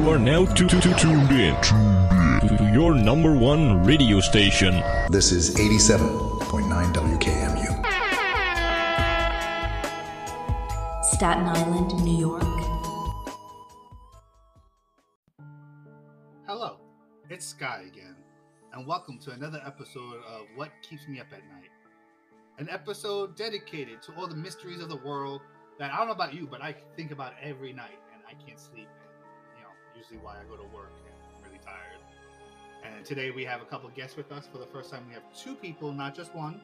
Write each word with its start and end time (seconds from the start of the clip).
You 0.00 0.08
are 0.08 0.18
now 0.18 0.46
tu- 0.46 0.66
tu- 0.66 0.80
tu- 0.80 0.94
tuned 0.94 1.30
in 1.30 1.54
to 1.60 2.56
to 2.56 2.70
your 2.72 2.94
number 2.94 3.36
one 3.36 3.84
radio 3.84 4.18
station. 4.20 4.80
This 5.10 5.30
is 5.30 5.54
87.9 5.56 6.90
WKMU. 6.94 7.68
Staten 11.04 11.44
Island, 11.44 11.92
New 12.02 12.16
York. 12.16 12.48
Hello, 16.46 16.78
it's 17.28 17.44
Sky 17.44 17.84
again, 17.86 18.16
and 18.72 18.86
welcome 18.86 19.18
to 19.18 19.32
another 19.32 19.60
episode 19.66 20.22
of 20.26 20.46
What 20.56 20.70
Keeps 20.80 21.06
Me 21.08 21.20
Up 21.20 21.26
at 21.30 21.44
Night. 21.52 21.68
An 22.56 22.70
episode 22.70 23.36
dedicated 23.36 24.00
to 24.04 24.14
all 24.14 24.26
the 24.26 24.34
mysteries 24.34 24.80
of 24.80 24.88
the 24.88 24.96
world 25.04 25.42
that 25.78 25.92
I 25.92 25.98
don't 25.98 26.06
know 26.06 26.14
about 26.14 26.32
you, 26.32 26.46
but 26.50 26.62
I 26.62 26.74
think 26.96 27.10
about 27.10 27.34
every 27.42 27.74
night 27.74 28.00
and 28.14 28.22
I 28.26 28.32
can't 28.42 28.58
sleep. 28.58 28.88
And, 30.00 30.10
you 30.10 30.18
know, 30.18 30.20
usually 30.20 30.20
why 30.24 30.34
I 30.40 30.44
go 30.48 30.56
to 30.56 30.76
work 30.76 30.92
and 31.06 31.14
I'm 31.36 31.44
really 31.44 31.60
tired. 31.64 32.00
And 32.82 33.04
today 33.04 33.30
we 33.30 33.44
have 33.44 33.60
a 33.62 33.64
couple 33.64 33.88
guests 33.90 34.16
with 34.16 34.30
us. 34.32 34.48
For 34.50 34.58
the 34.58 34.66
first 34.66 34.90
time, 34.90 35.04
we 35.08 35.14
have 35.14 35.22
two 35.36 35.54
people, 35.54 35.92
not 35.92 36.14
just 36.14 36.34
one. 36.34 36.60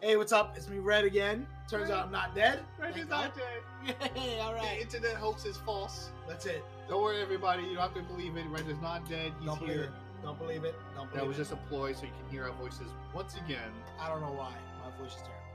Hey, 0.00 0.16
what's 0.16 0.32
up? 0.32 0.56
It's 0.56 0.68
me, 0.68 0.78
Red 0.78 1.04
again. 1.04 1.46
Turns 1.68 1.90
out 1.90 2.06
I'm 2.06 2.12
not 2.12 2.34
dead. 2.34 2.60
Red 2.78 2.92
Thank 2.94 3.04
is 3.04 3.10
not 3.10 3.32
dead. 3.34 3.94
Hey, 4.14 4.38
all 4.40 4.52
The 4.54 4.80
internet 4.80 5.14
hoax 5.16 5.44
is 5.44 5.56
false. 5.56 6.10
That's 6.28 6.46
it. 6.46 6.64
Don't 6.88 7.02
worry, 7.02 7.20
everybody. 7.20 7.62
You 7.64 7.74
don't 7.74 7.82
have 7.82 7.94
to 7.94 8.02
believe 8.02 8.36
it. 8.36 8.46
Red 8.48 8.68
is 8.68 8.80
not 8.80 9.08
dead. 9.08 9.32
He's 9.38 9.46
Don't 9.46 9.58
believe 9.58 9.74
here. 9.74 9.84
it. 9.84 9.90
Don't 10.22 10.38
believe 10.38 10.64
it. 10.64 10.74
Don't 10.96 11.08
believe 11.10 11.20
That 11.22 11.26
was 11.28 11.36
it. 11.36 11.40
just 11.40 11.52
a 11.52 11.56
ploy 11.68 11.92
so 11.92 12.02
you 12.02 12.12
can 12.22 12.30
hear 12.30 12.44
our 12.44 12.52
voices 12.52 12.88
once 13.14 13.36
again. 13.36 13.70
I 14.00 14.08
don't 14.08 14.20
know 14.20 14.32
why. 14.32 14.52
My 14.84 14.90
voice 15.02 15.14
is 15.14 15.22
terrible. 15.22 15.47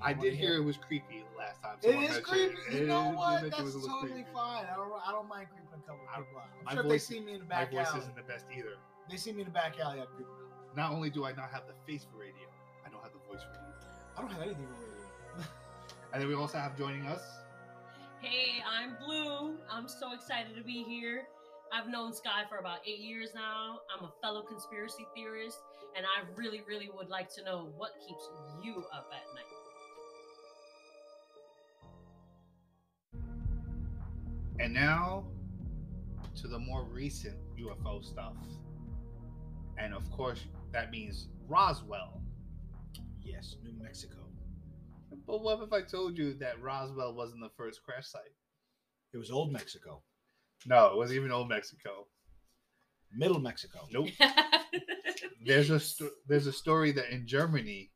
I 0.00 0.12
did 0.12 0.34
hear 0.34 0.54
it 0.56 0.64
was 0.64 0.76
creepy 0.76 1.24
last 1.36 1.62
time. 1.62 1.76
It 1.82 1.92
someone 1.92 2.22
creepy. 2.22 2.76
You 2.78 2.86
know 2.86 3.10
what? 3.10 3.44
it 3.44 3.50
That's 3.50 3.62
was 3.62 3.76
a 3.84 3.88
totally 3.88 4.24
fine. 4.32 4.66
I 4.72 4.76
don't. 4.76 4.92
I 5.06 5.10
don't 5.12 5.28
mind 5.28 5.48
creeping 5.50 5.68
a 5.74 5.86
couple 5.86 6.00
I- 6.14 6.18
of 6.20 6.26
people 6.26 6.40
out. 6.40 6.48
I'm 6.60 6.64
my 6.64 6.72
sure 6.74 6.82
if 6.84 6.88
they 6.88 6.98
see 6.98 7.20
me 7.20 7.32
in 7.34 7.38
the 7.40 7.44
My 7.46 7.64
back 7.64 7.72
voice 7.72 7.86
alley. 7.88 8.00
isn't 8.00 8.16
the 8.16 8.22
best 8.22 8.44
either. 8.56 8.76
They 9.10 9.16
see 9.16 9.32
me 9.32 9.40
in 9.40 9.46
the 9.46 9.52
back 9.52 9.78
alley. 9.80 10.00
I'm 10.00 10.06
creeping 10.14 10.26
out. 10.32 10.76
Not 10.76 10.92
only 10.92 11.10
do 11.10 11.24
I 11.24 11.32
not 11.32 11.50
have 11.50 11.62
the 11.66 11.74
face 11.90 12.06
for 12.10 12.18
radio, 12.18 12.46
I 12.86 12.90
don't 12.90 13.02
have 13.02 13.12
the 13.12 13.18
voice 13.26 13.42
for 13.42 13.50
radio. 13.50 13.74
I 14.16 14.20
don't 14.20 14.30
have 14.32 14.42
anything 14.42 14.66
for 14.66 14.82
radio. 14.84 15.48
And 16.12 16.22
then 16.22 16.28
we 16.28 16.34
also 16.34 16.56
have 16.58 16.76
joining 16.78 17.04
us. 17.06 17.20
Hey, 18.20 18.62
I'm 18.64 18.96
Blue. 19.04 19.56
I'm 19.70 19.86
so 19.88 20.12
excited 20.14 20.56
to 20.56 20.62
be 20.64 20.82
here. 20.82 21.24
I've 21.70 21.86
known 21.88 22.14
Sky 22.14 22.44
for 22.48 22.56
about 22.58 22.78
eight 22.86 23.00
years 23.00 23.30
now. 23.34 23.80
I'm 23.92 24.04
a 24.06 24.12
fellow 24.22 24.40
conspiracy 24.42 25.06
theorist, 25.14 25.58
and 25.96 26.06
I 26.06 26.24
really, 26.34 26.62
really 26.66 26.88
would 26.96 27.10
like 27.10 27.28
to 27.34 27.44
know 27.44 27.68
what 27.76 27.90
keeps 28.06 28.24
you 28.64 28.84
up 28.92 29.10
at 29.12 29.20
night. 29.36 29.47
And 34.60 34.74
now 34.74 35.24
to 36.36 36.48
the 36.48 36.58
more 36.58 36.84
recent 36.84 37.36
UFO 37.58 38.04
stuff. 38.04 38.34
And 39.76 39.94
of 39.94 40.10
course, 40.10 40.44
that 40.72 40.90
means 40.90 41.28
Roswell. 41.48 42.20
Yes, 43.20 43.56
New 43.62 43.72
Mexico. 43.82 44.16
But 45.26 45.42
what 45.42 45.60
if 45.62 45.72
I 45.72 45.82
told 45.82 46.16
you 46.16 46.34
that 46.34 46.62
Roswell 46.62 47.14
wasn't 47.14 47.40
the 47.42 47.50
first 47.56 47.82
crash 47.82 48.06
site? 48.06 48.34
It 49.12 49.18
was 49.18 49.30
Old 49.30 49.52
Mexico. 49.52 50.02
No, 50.66 50.86
it 50.86 50.96
wasn't 50.96 51.18
even 51.18 51.32
Old 51.32 51.48
Mexico. 51.48 52.06
Middle 53.16 53.40
Mexico. 53.40 53.88
Nope. 53.92 54.08
there's 55.44 55.70
a 55.70 55.80
sto- 55.80 56.10
there's 56.26 56.46
a 56.46 56.52
story 56.52 56.92
that 56.92 57.12
in 57.12 57.26
Germany, 57.26 57.90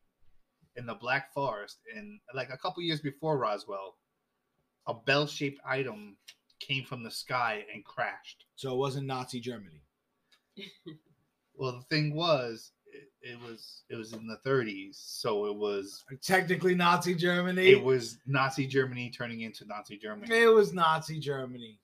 in 0.75 0.85
the 0.85 0.95
Black 0.95 1.33
Forest, 1.33 1.79
in 1.95 2.19
like 2.33 2.49
a 2.51 2.57
couple 2.57 2.81
years 2.81 2.99
before 2.99 3.37
Roswell, 3.37 3.95
a 4.87 4.93
bell-shaped 4.93 5.59
item 5.65 6.17
came 6.67 6.83
from 6.85 7.03
the 7.03 7.11
sky 7.11 7.65
and 7.73 7.83
crashed. 7.83 8.45
So 8.55 8.73
it 8.73 8.77
wasn't 8.77 9.07
Nazi 9.07 9.39
Germany. 9.39 9.81
Well, 11.55 11.73
the 11.73 11.95
thing 11.95 12.15
was, 12.15 12.71
it, 12.91 13.11
it 13.21 13.39
was 13.39 13.83
it 13.89 13.95
was 13.95 14.13
in 14.13 14.25
the 14.25 14.37
30s, 14.43 14.95
so 14.95 15.45
it 15.45 15.55
was 15.55 16.03
Technically 16.23 16.73
Nazi 16.73 17.13
Germany. 17.13 17.67
it 17.69 17.83
was 17.83 18.17
Nazi 18.25 18.65
Germany 18.65 19.11
turning 19.11 19.41
into 19.41 19.63
Nazi 19.65 19.97
Germany. 19.97 20.35
It 20.35 20.47
was 20.47 20.73
Nazi 20.73 21.19
Germany. 21.19 21.79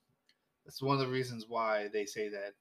That's 0.64 0.82
one 0.82 0.94
of 0.94 1.00
the 1.00 1.06
reasons 1.12 1.44
why 1.48 1.88
they 1.92 2.04
say 2.04 2.28
that. 2.30 2.54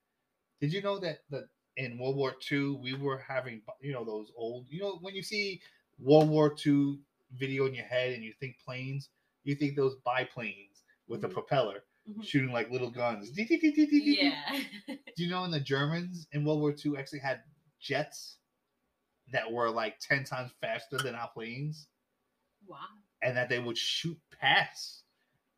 Did 0.62 0.72
you 0.72 0.81
know 0.84 1.00
that 1.00 1.19
that 1.31 1.46
in 1.78 1.97
World 1.97 2.16
War 2.16 2.35
II 2.52 2.75
we 2.81 2.94
were 2.94 3.18
having 3.28 3.62
you 3.81 3.91
know 3.91 4.06
those 4.06 4.31
old 4.38 4.66
you 4.69 4.79
know 4.81 5.00
when 5.02 5.16
you 5.16 5.24
see 5.24 5.62
World 6.00 6.29
War 6.29 6.56
II 6.66 7.00
video 7.34 7.66
in 7.66 7.74
your 7.74 7.85
head 7.85 8.13
and 8.13 8.24
you 8.24 8.34
think 8.40 8.58
planes, 8.63 9.09
you 9.44 9.56
think 9.56 9.75
those 9.75 9.96
biplanes 10.06 10.84
with 11.08 11.22
the 11.22 11.28
Mhm. 11.28 11.34
propeller 11.34 11.84
Mhm. 12.09 12.24
shooting 12.25 12.52
like 12.52 12.72
little 12.72 12.90
guns. 12.90 13.31
Yeah. 13.36 14.59
Do 14.88 15.24
you 15.24 15.30
know 15.30 15.44
in 15.44 15.52
the 15.52 15.59
Germans 15.59 16.28
in 16.31 16.44
World 16.44 16.59
War 16.62 16.74
II 16.74 16.97
actually 16.97 17.20
had 17.20 17.42
jets 17.80 18.38
that 19.31 19.52
were 19.52 19.70
like 19.70 20.00
ten 20.00 20.24
times 20.24 20.52
faster 20.62 20.97
than 20.97 21.14
our 21.16 21.30
planes, 21.30 21.88
wow. 22.68 22.78
and 23.22 23.38
that 23.38 23.50
they 23.50 23.59
would 23.59 23.78
shoot 23.78 24.18
past 24.42 25.03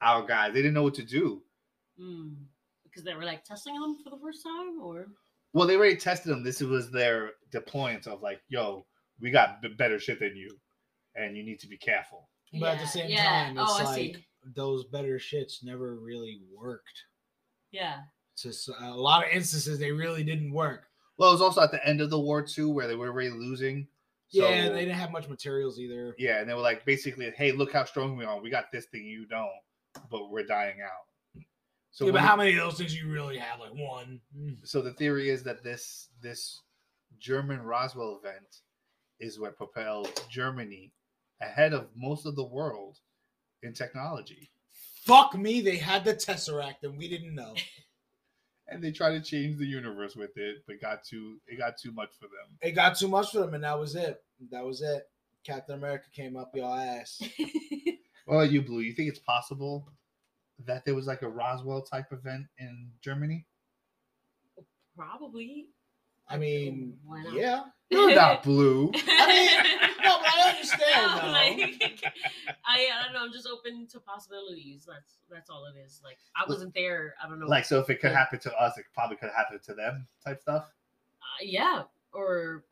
our 0.01 0.25
guys. 0.25 0.53
They 0.53 0.59
didn't 0.61 0.73
know 0.73 0.83
what 0.83 0.95
to 0.95 1.03
do. 1.05 1.41
Mm. 1.99 2.35
Because 2.83 3.03
they 3.03 3.13
were 3.13 3.23
like 3.23 3.43
testing 3.45 3.79
them 3.79 3.97
for 4.03 4.09
the 4.09 4.17
first 4.21 4.43
time, 4.43 4.81
or 4.81 5.07
Well, 5.53 5.67
they 5.67 5.77
already 5.77 5.95
tested 5.95 6.31
them. 6.31 6.43
This 6.43 6.59
was 6.61 6.91
their 6.91 7.31
deployment 7.51 8.07
of 8.07 8.21
like, 8.21 8.41
yo, 8.49 8.85
we 9.21 9.31
got 9.31 9.61
b- 9.61 9.69
better 9.77 9.99
shit 9.99 10.19
than 10.19 10.35
you, 10.35 10.59
and 11.15 11.37
you 11.37 11.43
need 11.43 11.59
to 11.61 11.67
be 11.67 11.77
careful. 11.77 12.27
But 12.59 12.75
at 12.75 12.81
the 12.81 12.87
same 12.87 13.09
yeah. 13.09 13.45
time, 13.45 13.57
it's 13.57 13.71
Oh, 13.71 13.77
I 13.79 13.83
like 13.85 13.95
see. 13.95 14.25
Those 14.55 14.85
better 14.85 15.17
shits 15.19 15.63
never 15.63 15.95
really 15.95 16.41
worked. 16.55 17.03
yeah. 17.71 18.01
It's 18.33 18.43
just 18.43 18.69
a 18.69 18.89
lot 18.91 19.25
of 19.25 19.29
instances 19.31 19.77
they 19.77 19.91
really 19.91 20.23
didn't 20.23 20.53
work. 20.53 20.85
Well, 21.17 21.29
it 21.29 21.33
was 21.33 21.41
also 21.41 21.61
at 21.61 21.71
the 21.71 21.85
end 21.85 21.99
of 21.99 22.09
the 22.09 22.19
war 22.19 22.41
too, 22.41 22.69
where 22.69 22.87
they 22.87 22.95
were 22.95 23.09
already 23.09 23.29
losing. 23.29 23.87
So, 24.29 24.47
yeah, 24.49 24.69
they 24.69 24.85
didn't 24.85 24.95
have 24.95 25.11
much 25.11 25.27
materials 25.27 25.77
either. 25.77 26.15
Yeah, 26.17 26.39
and 26.39 26.49
they 26.49 26.53
were 26.53 26.61
like, 26.61 26.85
basically, 26.85 27.29
hey, 27.31 27.51
look 27.51 27.73
how 27.73 27.83
strong 27.83 28.15
we 28.15 28.23
are. 28.23 28.39
We 28.39 28.49
got 28.49 28.71
this 28.71 28.85
thing, 28.85 29.03
you 29.03 29.25
don't, 29.25 29.49
but 30.09 30.31
we're 30.31 30.45
dying 30.45 30.77
out. 30.81 31.43
So, 31.91 32.05
yeah, 32.05 32.13
but 32.13 32.21
how 32.21 32.35
it- 32.35 32.37
many 32.37 32.51
of 32.53 32.59
those 32.63 32.77
things 32.77 32.95
you 32.97 33.09
really 33.11 33.37
have? 33.37 33.59
Like 33.59 33.73
one. 33.73 34.21
Mm. 34.35 34.55
so 34.63 34.81
the 34.81 34.93
theory 34.93 35.29
is 35.29 35.43
that 35.43 35.61
this 35.61 36.07
this 36.21 36.61
German 37.19 37.61
Roswell 37.61 38.19
event 38.23 38.61
is 39.19 39.37
what 39.39 39.57
propelled 39.57 40.09
Germany 40.29 40.93
ahead 41.41 41.73
of 41.73 41.89
most 41.95 42.25
of 42.25 42.37
the 42.37 42.45
world 42.45 42.97
in 43.63 43.73
technology. 43.73 44.49
Fuck 45.05 45.35
me, 45.37 45.61
they 45.61 45.77
had 45.77 46.05
the 46.05 46.13
Tesseract 46.13 46.83
and 46.83 46.97
we 46.97 47.07
didn't 47.07 47.35
know. 47.35 47.55
and 48.67 48.83
they 48.83 48.91
tried 48.91 49.11
to 49.11 49.21
change 49.21 49.57
the 49.57 49.65
universe 49.65 50.15
with 50.15 50.37
it, 50.37 50.63
but 50.67 50.79
got 50.79 51.03
too 51.03 51.39
it 51.47 51.57
got 51.57 51.77
too 51.77 51.91
much 51.91 52.11
for 52.19 52.25
them. 52.25 52.57
It 52.61 52.71
got 52.71 52.97
too 52.97 53.07
much 53.07 53.31
for 53.31 53.39
them, 53.39 53.53
and 53.53 53.63
that 53.63 53.79
was 53.79 53.95
it. 53.95 54.23
That 54.51 54.65
was 54.65 54.81
it. 54.81 55.03
Captain 55.43 55.75
America 55.75 56.05
came 56.15 56.37
up 56.37 56.51
your 56.55 56.77
ass. 56.77 57.21
Well, 58.27 58.45
you 58.45 58.61
blue, 58.61 58.79
you 58.79 58.93
think 58.93 59.09
it's 59.09 59.19
possible 59.19 59.91
that 60.65 60.85
there 60.85 60.95
was 60.95 61.07
like 61.07 61.21
a 61.21 61.27
Roswell 61.27 61.81
type 61.81 62.13
event 62.13 62.45
in 62.57 62.91
Germany? 63.01 63.45
Probably. 64.95 65.67
I 66.29 66.37
mean, 66.37 66.97
yeah. 67.33 67.63
You're 67.89 68.15
not 68.15 68.43
blue. 68.43 68.91
I 69.07 69.27
mean, 69.27 69.49
no, 69.85 69.99
but 69.99 70.00
I 70.33 70.49
understand, 70.49 71.21
No, 71.23 71.31
like, 71.31 72.03
I, 72.65 72.87
I 72.87 73.03
don't 73.03 73.13
know. 73.13 73.23
I'm 73.23 73.31
just 73.33 73.47
open 73.47 73.87
to 73.87 73.99
possibilities. 73.99 74.85
That's 74.87 75.17
that's 75.29 75.49
all 75.49 75.65
it 75.65 75.75
is. 75.79 76.01
Like 76.03 76.17
I 76.35 76.43
wasn't 76.47 76.73
there. 76.73 77.15
I 77.23 77.27
don't 77.27 77.39
know. 77.39 77.47
Like, 77.47 77.65
so 77.65 77.79
if 77.79 77.89
it 77.89 77.99
could 78.01 78.11
happen 78.11 78.39
to 78.39 78.53
us, 78.55 78.77
it 78.77 78.85
probably 78.93 79.17
could 79.17 79.31
happen 79.35 79.59
to 79.63 79.73
them 79.73 80.07
type 80.25 80.41
stuff. 80.41 80.65
uh, 81.21 81.43
yeah, 81.43 81.83
or 82.13 82.63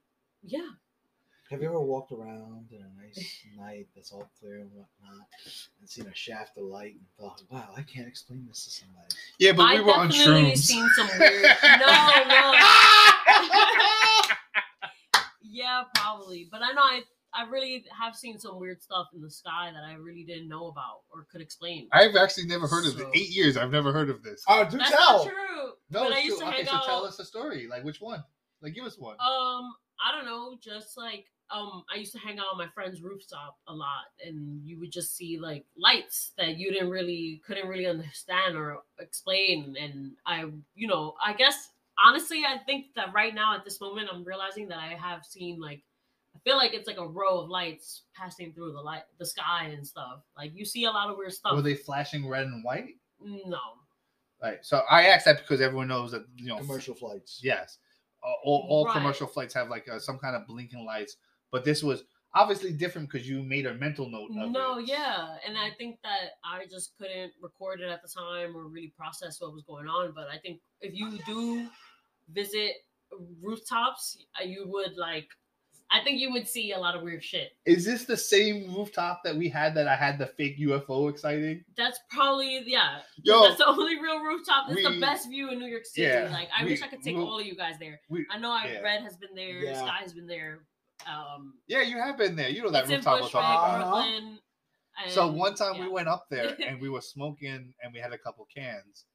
yeah. 0.44 0.70
Have 1.50 1.64
you 1.64 1.68
ever 1.70 1.80
walked 1.80 2.12
around 2.12 2.68
in 2.72 2.78
a 2.78 3.02
nice 3.04 3.40
night 3.58 3.88
that's 3.96 4.12
all 4.12 4.30
clear 4.40 4.60
and 4.60 4.70
whatnot, 4.72 5.26
and 5.80 5.90
seen 5.90 6.06
a 6.06 6.14
shaft 6.14 6.58
of 6.60 6.66
light 6.66 6.94
and 6.94 7.06
thought, 7.20 7.42
"Wow, 7.50 7.70
I 7.76 7.82
can't 7.82 8.08
explain 8.08 8.46
this 8.48 8.66
to 8.66 8.70
somebody." 8.70 9.08
Yeah, 9.40 9.54
but 9.54 9.68
we 9.68 9.78
I 9.78 9.82
were 9.82 9.94
on 9.96 10.10
definitely 10.10 10.52
shrooms. 10.52 10.58
seen 10.60 10.88
some 10.96 11.08
weird. 11.18 11.44
no, 11.64 12.24
no. 12.28 12.54
yeah, 15.42 15.84
probably. 15.96 16.48
But 16.52 16.62
I 16.62 16.72
know 16.74 16.82
I 16.84 17.02
I 17.34 17.44
really 17.50 17.86
have 18.00 18.16
seen 18.16 18.40
some 18.40 18.60
weird 18.60 18.82
stuff 18.82 19.08
in 19.14 19.22
the 19.22 19.30
sky 19.30 19.72
that 19.74 19.84
I 19.84 19.94
really 19.94 20.24
didn't 20.24 20.50
know 20.50 20.68
about 20.68 21.02
or 21.14 21.26
could 21.32 21.42
explain. 21.42 21.88
I've 21.92 22.16
actually 22.16 22.48
never 22.48 22.68
heard 22.68 22.86
of 22.88 22.94
So- 22.94 23.08
it. 23.10 23.18
Eight 23.18 23.30
years, 23.30 23.56
I've 23.58 23.72
never 23.72 23.92
heard 23.94 24.10
of 24.10 24.24
this. 24.24 24.44
Oh, 24.48 24.64
do 24.70 24.78
That's 24.78 24.90
tell. 24.92 25.26
not 25.26 25.28
true. 25.34 25.74
No, 25.92 26.00
but 26.04 26.08
it's 26.12 26.16
I 26.16 26.20
used 26.24 26.38
true. 26.38 26.46
to 26.46 26.48
Okay, 26.54 26.58
hang 26.58 26.66
so 26.68 26.74
out. 26.74 26.86
tell 26.86 27.06
us 27.06 27.20
a 27.20 27.26
story. 27.26 27.68
Like, 27.68 27.84
which 27.84 28.02
one? 28.02 28.24
Like, 28.62 28.74
give 28.74 28.86
us 28.86 28.98
one. 28.98 29.14
Um, 29.20 29.74
I 30.04 30.12
don't 30.16 30.26
know, 30.26 30.58
just 30.62 30.98
like 30.98 31.26
um, 31.52 31.84
I 31.92 31.98
used 31.98 32.12
to 32.14 32.20
hang 32.20 32.38
out 32.38 32.46
on 32.52 32.60
my 32.60 32.68
friend's 32.76 33.02
rooftop 33.02 33.58
a 33.68 33.74
lot, 33.74 34.06
and 34.24 34.62
you 34.64 34.80
would 34.80 34.92
just 34.92 35.16
see 35.16 35.40
like 35.40 35.66
lights 35.76 36.32
that 36.38 36.58
you 36.58 36.72
didn't 36.72 36.92
really 36.92 37.42
couldn't 37.46 37.68
really 37.68 37.88
understand 37.88 38.56
or 38.56 38.84
explain. 39.00 39.76
And 39.80 40.12
I, 40.28 40.46
you 40.76 40.88
know, 40.88 41.16
I 41.26 41.34
guess 41.34 41.70
honestly, 42.06 42.44
I 42.48 42.60
think 42.60 42.94
that 42.96 43.14
right 43.14 43.34
now 43.34 43.56
at 43.56 43.66
this 43.66 43.82
moment, 43.82 44.10
I'm 44.14 44.24
realizing 44.24 44.68
that 44.68 44.78
I 44.78 44.94
have 44.94 45.26
seen 45.26 45.60
like 45.60 45.82
I 46.36 46.40
feel 46.44 46.58
like 46.58 46.74
it's 46.74 46.88
like 46.88 46.98
a 46.98 47.08
row 47.08 47.40
of 47.42 47.50
lights 47.50 48.04
passing 48.16 48.54
through 48.54 48.72
the 48.74 48.80
light, 48.82 49.04
the 49.18 49.26
sky 49.26 49.66
and 49.76 49.86
stuff. 49.86 50.22
Like 50.38 50.52
you 50.56 50.64
see 50.66 50.86
a 50.86 50.92
lot 50.92 51.10
of 51.10 51.18
weird 51.18 51.34
stuff. 51.34 51.54
Were 51.56 51.62
they 51.62 51.76
flashing 51.76 52.28
red 52.28 52.46
and 52.48 52.64
white? 52.64 52.96
No, 53.22 53.58
Right. 54.42 54.60
So 54.62 54.84
I 54.90 55.08
asked 55.08 55.26
that 55.26 55.40
because 55.40 55.60
everyone 55.60 55.90
knows 55.90 56.12
that 56.12 56.26
you 56.38 56.48
know 56.48 56.58
Commercial 56.58 56.96
flights. 56.96 57.42
Yes, 57.44 57.78
Uh, 58.24 58.28
all, 58.44 58.66
all 58.70 58.86
Right. 58.86 58.94
commercial 58.94 59.28
flights 59.28 59.54
have 59.54 59.70
like 59.70 59.90
uh, 59.90 60.00
some 60.00 60.18
kind 60.18 60.36
of 60.36 60.48
blinking 60.48 60.86
lights, 60.86 61.18
but 61.52 61.66
this 61.66 61.84
was 61.84 62.04
obviously 62.36 62.72
different 62.72 63.10
because 63.12 63.28
you 63.28 63.44
made 63.44 63.66
a 63.66 63.74
mental 63.74 64.10
note. 64.10 64.30
Of 64.40 64.52
No, 64.52 64.78
it. 64.80 64.88
yeah, 64.88 65.36
and 65.46 65.58
I 65.58 65.72
think 65.72 66.00
that 66.04 66.38
I 66.46 66.68
just 66.70 66.96
couldn't 66.98 67.34
record 67.42 67.82
it 67.82 67.90
at 67.90 68.02
the 68.02 68.08
time 68.08 68.56
or 68.56 68.68
really 68.68 68.94
process 68.96 69.42
what 69.42 69.52
was 69.54 69.64
going 69.64 69.88
on. 69.88 70.14
But 70.14 70.28
I 70.30 70.38
think 70.38 70.62
if 70.80 70.94
you 70.94 71.18
do 71.26 71.68
visit 72.30 72.76
rooftops, 73.42 74.18
uh, 74.40 74.44
you 74.46 74.68
would 74.68 74.96
like. 74.96 75.28
I 75.92 76.04
think 76.04 76.20
you 76.20 76.32
would 76.32 76.48
see 76.48 76.72
a 76.74 76.78
lot 76.78 76.96
of 76.96 77.02
weird 77.02 77.24
shit. 77.24 77.54
Is 77.66 77.84
this 77.84 78.06
the 78.06 78.16
same 78.16 78.74
rooftop 78.76 79.22
that 79.24 79.36
we 79.36 79.50
had 79.50 79.74
that 79.76 79.88
I 79.88 79.96
had 79.96 80.20
the 80.20 80.28
fake 80.28 80.60
UFO 80.60 81.10
exciting? 81.10 81.64
That's 81.76 82.00
probably 82.12 82.62
yeah. 82.68 83.00
Yo, 83.24 83.42
that's 83.42 83.58
the 83.58 83.66
only 83.68 84.00
real 84.00 84.20
rooftop. 84.20 84.68
It's 84.70 84.76
we- 84.76 84.96
the 84.96 85.02
best 85.02 85.30
view 85.30 85.50
in 85.52 85.58
New 85.60 85.66
York 85.68 85.86
City. 85.86 86.08
Yeah, 86.08 86.30
like 86.32 86.50
I 86.56 86.64
we- 86.64 86.72
wish 86.72 86.82
I 86.84 86.88
could 86.88 87.02
take 87.02 87.16
we- 87.16 87.24
all 87.24 87.40
of 87.40 87.46
you 87.46 87.56
guys 87.56 87.76
there. 87.80 88.00
we, 88.10 88.26
I 88.30 88.38
know 88.38 88.52
I 88.52 88.68
yeah. 88.72 88.80
Red 88.82 89.02
has 89.02 89.18
been 89.18 89.34
there. 89.36 89.60
Yeah. 89.64 89.80
Sky 89.80 89.98
has 90.02 90.14
been 90.14 90.28
there. 90.28 90.60
Um, 91.08 91.54
yeah, 91.68 91.82
you 91.82 91.98
have 91.98 92.18
been 92.18 92.36
there. 92.36 92.50
You 92.50 92.62
know 92.64 92.70
that 92.72 92.84
it's 92.84 92.90
in 92.92 92.98
rooftop 92.98 93.14
I'm 93.16 93.20
Bushwick, 93.22 93.32
talking 93.42 93.76
about. 93.78 93.84
Uh-huh. 93.84 94.02
Brooklyn. 94.04 94.40
So 95.08 95.32
one 95.32 95.56
time 95.56 95.80
we 95.80 95.88
went 95.88 96.10
up 96.10 96.26
there 96.30 96.58
and 96.68 96.80
we 96.82 96.90
were 96.90 97.00
smoking 97.02 97.74
and 97.82 97.94
we 97.94 98.00
had 98.00 98.12
a 98.12 98.18
couple 98.18 98.46
cans, 98.54 99.06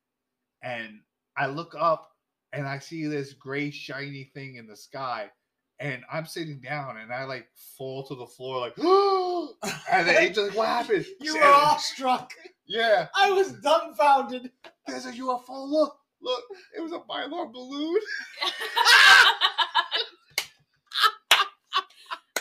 and 0.62 0.98
I 1.36 1.46
look 1.46 1.74
up 1.78 2.10
and 2.52 2.66
I 2.66 2.78
see 2.78 3.06
this 3.06 3.34
gray 3.34 3.70
shiny 3.70 4.30
thing 4.34 4.56
in 4.56 4.66
the 4.66 4.76
sky, 4.76 5.30
and 5.80 6.02
I'm 6.10 6.26
sitting 6.26 6.60
down 6.60 6.96
and 6.98 7.12
I 7.12 7.24
like 7.24 7.46
fall 7.76 8.04
to 8.06 8.14
the 8.14 8.26
floor 8.26 8.60
like, 8.60 8.76
and 8.78 10.08
the 10.08 10.20
angel's 10.20 10.48
like, 10.48 10.56
"What 10.56 10.68
happened?" 10.68 11.06
You 11.20 11.34
And- 11.34 11.40
were 11.42 11.46
awestruck. 11.52 12.32
Yeah, 12.66 13.08
I 13.14 13.30
was 13.30 13.52
dumbfounded. 13.52 14.50
there's 14.86 15.04
a 15.06 15.12
UFO. 15.12 15.68
Look, 15.68 15.96
look, 16.22 16.42
it 16.76 16.80
was 16.80 16.92
a 16.92 16.98
mylar 17.00 17.52
balloon. 17.52 18.00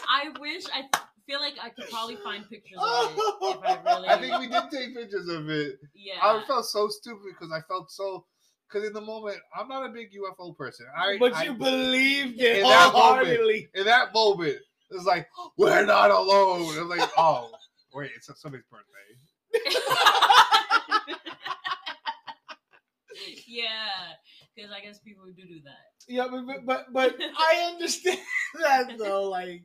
I 0.08 0.30
wish 0.40 0.64
I 0.74 0.84
feel 1.26 1.40
like 1.40 1.56
I 1.62 1.70
could 1.70 1.90
probably 1.90 2.16
find 2.18 2.48
pictures 2.50 2.78
of 2.80 3.12
it 3.12 3.18
if 3.18 3.64
I 3.66 3.82
really. 3.96 4.08
I 4.10 4.18
think 4.20 4.40
we 4.40 4.48
did 4.48 4.64
take 4.72 4.96
pictures 4.96 5.28
of 5.28 5.50
it. 5.50 5.80
yeah. 5.96 6.20
I 6.22 6.44
felt 6.46 6.66
so 6.66 6.88
stupid 6.88 7.34
because 7.38 7.52
I 7.52 7.62
felt 7.68 7.92
so. 7.92 8.26
Because 8.74 8.88
in 8.88 8.94
the 8.94 9.02
moment, 9.02 9.38
I'm 9.56 9.68
not 9.68 9.86
a 9.88 9.90
big 9.90 10.10
UFO 10.14 10.56
person. 10.58 10.88
I, 10.98 11.18
but 11.20 11.34
I- 11.36 11.44
you 11.44 11.54
believed 11.54 12.42
it 12.42 12.58
In 12.58 12.64
that 12.64 12.92
moment. 12.94 13.28
wholeheartedly. 13.28 13.68
in 13.76 13.86
that 13.86 14.12
moment, 14.14 14.58
it's 14.90 15.06
like 15.06 15.28
we're 15.58 15.86
not 15.86 16.10
alone. 16.10 16.76
I'm 16.78 16.90
like, 16.90 17.08
oh 17.18 17.52
wait, 17.94 18.10
it's 18.16 18.30
somebody's 18.42 18.66
birthday. 18.72 19.54
yeah, 23.48 24.16
because 24.56 24.72
I 24.72 24.82
guess 24.82 24.98
people 25.00 25.26
do 25.26 25.44
do 25.48 25.60
that. 25.66 25.92
Yeah, 26.08 26.28
but 26.32 26.46
but 26.48 26.66
but, 26.66 26.86
but 26.94 27.16
I 27.38 27.70
understand 27.72 28.18
that 28.60 28.98
though. 28.98 29.30
Like, 29.30 29.64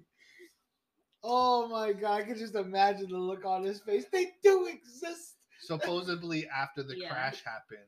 oh 1.25 1.67
my 1.69 1.95
god, 1.95 2.21
I 2.21 2.23
can 2.25 2.37
just 2.37 2.55
imagine 2.55 3.09
the 3.11 3.17
look 3.19 3.45
on 3.47 3.65
his 3.65 3.81
face. 3.81 4.05
They 4.13 4.33
do 4.43 4.67
exist. 4.67 5.37
Supposedly, 5.63 6.47
after 6.49 6.83
the 6.83 6.97
Yeah. 6.99 7.09
crash 7.11 7.43
happened. 7.45 7.81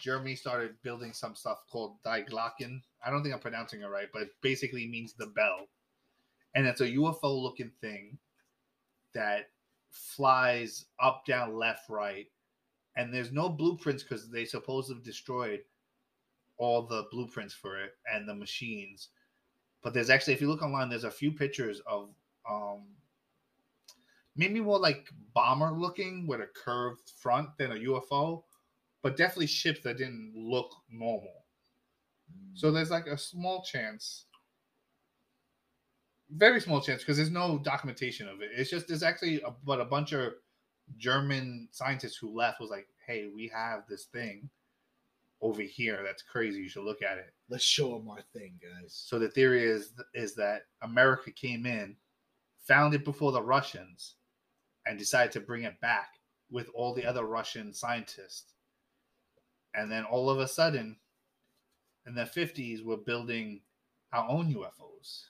Germany 0.00 0.34
started 0.34 0.80
building 0.82 1.12
some 1.12 1.34
stuff 1.34 1.58
called 1.70 2.02
Die 2.02 2.24
Glocken. 2.30 2.80
I 3.04 3.10
don't 3.10 3.22
think 3.22 3.34
I'm 3.34 3.40
pronouncing 3.40 3.82
it 3.82 3.86
right, 3.86 4.08
but 4.12 4.22
it 4.22 4.30
basically 4.40 4.86
means 4.86 5.12
the 5.12 5.26
bell, 5.26 5.68
and 6.54 6.66
it's 6.66 6.80
a 6.80 6.90
UFO 6.90 7.42
looking 7.42 7.70
thing 7.80 8.18
that 9.14 9.50
flies 9.90 10.86
up, 11.00 11.24
down, 11.26 11.56
left, 11.56 11.88
right, 11.88 12.26
and 12.96 13.12
there's 13.12 13.32
no 13.32 13.48
blueprints 13.48 14.02
because 14.02 14.28
they 14.30 14.44
supposedly 14.44 15.02
destroyed 15.02 15.60
all 16.56 16.82
the 16.82 17.06
blueprints 17.10 17.54
for 17.54 17.78
it 17.78 17.96
and 18.12 18.28
the 18.28 18.34
machines. 18.34 19.08
But 19.82 19.94
there's 19.94 20.10
actually, 20.10 20.34
if 20.34 20.40
you 20.40 20.48
look 20.48 20.62
online, 20.62 20.88
there's 20.88 21.04
a 21.04 21.10
few 21.10 21.32
pictures 21.32 21.80
of 21.86 22.10
um 22.48 22.82
maybe 24.36 24.60
more 24.60 24.78
like 24.78 25.10
bomber 25.34 25.72
looking 25.72 26.26
with 26.26 26.40
a 26.40 26.48
curved 26.54 27.10
front 27.10 27.48
than 27.58 27.72
a 27.72 27.74
UFO, 27.74 28.44
but 29.02 29.16
definitely 29.16 29.46
ships 29.46 29.80
that 29.82 29.98
didn't 29.98 30.32
look 30.34 30.74
normal. 30.90 31.44
So 32.54 32.68
hmm. 32.68 32.74
there's 32.74 32.90
like 32.90 33.06
a 33.06 33.18
small 33.18 33.62
chance, 33.62 34.26
very 36.30 36.60
small 36.60 36.80
chance, 36.80 37.02
because 37.02 37.16
there's 37.16 37.30
no 37.30 37.58
documentation 37.58 38.28
of 38.28 38.42
it. 38.42 38.50
It's 38.54 38.70
just 38.70 38.88
there's 38.88 39.02
actually 39.02 39.40
a, 39.42 39.54
but 39.64 39.80
a 39.80 39.84
bunch 39.84 40.12
of 40.12 40.34
German 40.96 41.68
scientists 41.70 42.16
who 42.16 42.34
left 42.34 42.60
was 42.60 42.70
like, 42.70 42.88
"Hey, 43.06 43.28
we 43.34 43.48
have 43.48 43.84
this 43.88 44.04
thing 44.06 44.48
over 45.40 45.62
here 45.62 46.02
that's 46.04 46.22
crazy. 46.22 46.60
You 46.60 46.68
should 46.68 46.84
look 46.84 47.02
at 47.02 47.18
it." 47.18 47.32
Let's 47.48 47.64
show 47.64 47.90
them 47.90 48.08
our 48.08 48.22
thing, 48.32 48.60
guys. 48.60 48.92
So 49.06 49.18
the 49.18 49.28
theory 49.28 49.64
is 49.64 49.92
is 50.14 50.34
that 50.34 50.62
America 50.82 51.30
came 51.30 51.66
in, 51.66 51.96
found 52.66 52.94
it 52.94 53.04
before 53.04 53.32
the 53.32 53.42
Russians, 53.42 54.16
and 54.86 54.98
decided 54.98 55.32
to 55.32 55.40
bring 55.40 55.64
it 55.64 55.80
back 55.80 56.14
with 56.50 56.68
all 56.74 56.94
the 56.94 57.04
other 57.04 57.24
Russian 57.24 57.72
scientists. 57.72 58.54
And 59.78 59.90
then 59.90 60.04
all 60.04 60.28
of 60.28 60.40
a 60.40 60.48
sudden, 60.48 60.96
in 62.06 62.14
the 62.14 62.26
fifties, 62.26 62.82
we're 62.82 62.96
building 62.96 63.60
our 64.12 64.28
own 64.28 64.52
UFOs. 64.52 65.26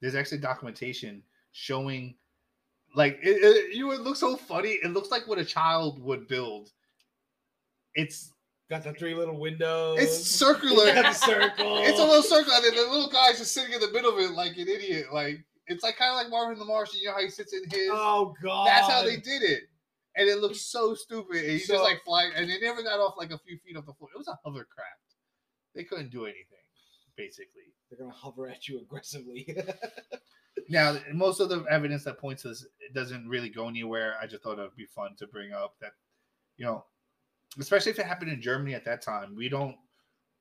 There's 0.00 0.14
actually 0.14 0.38
documentation 0.38 1.22
showing, 1.50 2.14
like, 2.94 3.18
it, 3.22 3.42
it, 3.42 3.74
you 3.74 3.88
would 3.88 4.00
look 4.00 4.16
so 4.16 4.36
funny. 4.36 4.78
It 4.82 4.92
looks 4.92 5.10
like 5.10 5.26
what 5.26 5.38
a 5.38 5.44
child 5.44 6.00
would 6.02 6.28
build. 6.28 6.70
It's 7.94 8.32
Got 8.70 8.84
the 8.84 8.92
three 8.92 9.14
little 9.14 9.38
windows. 9.38 9.98
it's 10.00 10.26
circular. 10.26 10.86
The 10.94 11.12
circle. 11.12 11.78
It's 11.78 11.98
a 11.98 12.04
little 12.04 12.22
circle, 12.22 12.52
and 12.52 12.64
then 12.64 12.74
the 12.74 12.82
little 12.82 13.08
guy's 13.10 13.38
just 13.38 13.52
sitting 13.52 13.72
in 13.72 13.80
the 13.80 13.90
middle 13.92 14.12
of 14.12 14.18
it 14.18 14.32
like 14.32 14.56
an 14.56 14.68
idiot. 14.68 15.06
Like 15.12 15.44
it's 15.68 15.84
like 15.84 15.96
kind 15.96 16.10
of 16.10 16.16
like 16.16 16.30
Marvin 16.30 16.58
the 16.58 16.64
Martian. 16.64 17.00
You 17.00 17.06
know 17.06 17.14
how 17.14 17.20
he 17.20 17.30
sits 17.30 17.52
in 17.52 17.62
his. 17.70 17.88
Oh 17.92 18.34
god. 18.42 18.66
That's 18.66 18.88
how 18.90 19.04
they 19.04 19.16
did 19.16 19.42
it, 19.42 19.68
and 20.16 20.28
it 20.28 20.38
looks 20.40 20.60
so 20.62 20.94
stupid. 20.94 21.36
And 21.38 21.50
he's 21.52 21.66
So- 21.66 21.74
just 21.74 21.84
like 21.84 22.02
flying, 22.04 22.32
and 22.34 22.48
they 22.50 22.58
never 22.60 22.82
got 22.82 22.98
off 23.00 23.16
like 23.16 23.30
a 23.30 23.38
few 23.38 23.58
feet 23.58 23.76
off 23.76 23.86
the 23.86 23.94
floor. 23.94 24.10
It 24.14 24.18
was 24.18 24.28
a 24.28 24.38
hovercraft. 24.44 25.00
They 25.74 25.84
couldn't 25.84 26.10
do 26.10 26.24
anything, 26.24 26.64
basically. 27.16 27.74
They're 27.88 27.98
gonna 27.98 28.10
hover 28.12 28.48
at 28.48 28.66
you 28.68 28.80
aggressively. 28.80 29.46
Now, 30.68 30.98
most 31.12 31.38
of 31.38 31.48
the 31.48 31.62
evidence 31.70 32.02
that 32.04 32.18
points 32.18 32.42
to 32.42 32.48
this 32.48 32.66
it 32.80 32.92
doesn't 32.92 33.28
really 33.28 33.50
go 33.50 33.68
anywhere. 33.68 34.16
I 34.20 34.26
just 34.26 34.42
thought 34.42 34.58
it 34.58 34.62
would 34.62 34.74
be 34.74 34.86
fun 34.86 35.14
to 35.18 35.26
bring 35.26 35.52
up 35.52 35.76
that, 35.80 35.92
you 36.56 36.64
know, 36.64 36.84
especially 37.60 37.92
if 37.92 37.98
it 38.00 38.06
happened 38.06 38.32
in 38.32 38.40
Germany 38.42 38.74
at 38.74 38.84
that 38.86 39.02
time, 39.02 39.36
we 39.36 39.48
don't 39.48 39.76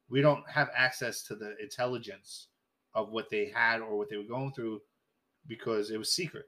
we 0.10 0.22
don't 0.22 0.48
have 0.50 0.70
access 0.76 1.22
to 1.24 1.36
the 1.36 1.56
intelligence 1.62 2.48
of 2.96 3.10
what 3.12 3.30
they 3.30 3.48
had 3.54 3.82
or 3.82 3.98
what 3.98 4.10
they 4.10 4.18
were 4.18 4.24
going 4.24 4.52
through 4.54 4.82
because 5.48 5.92
it 5.92 5.98
was 5.98 6.12
secret, 6.14 6.46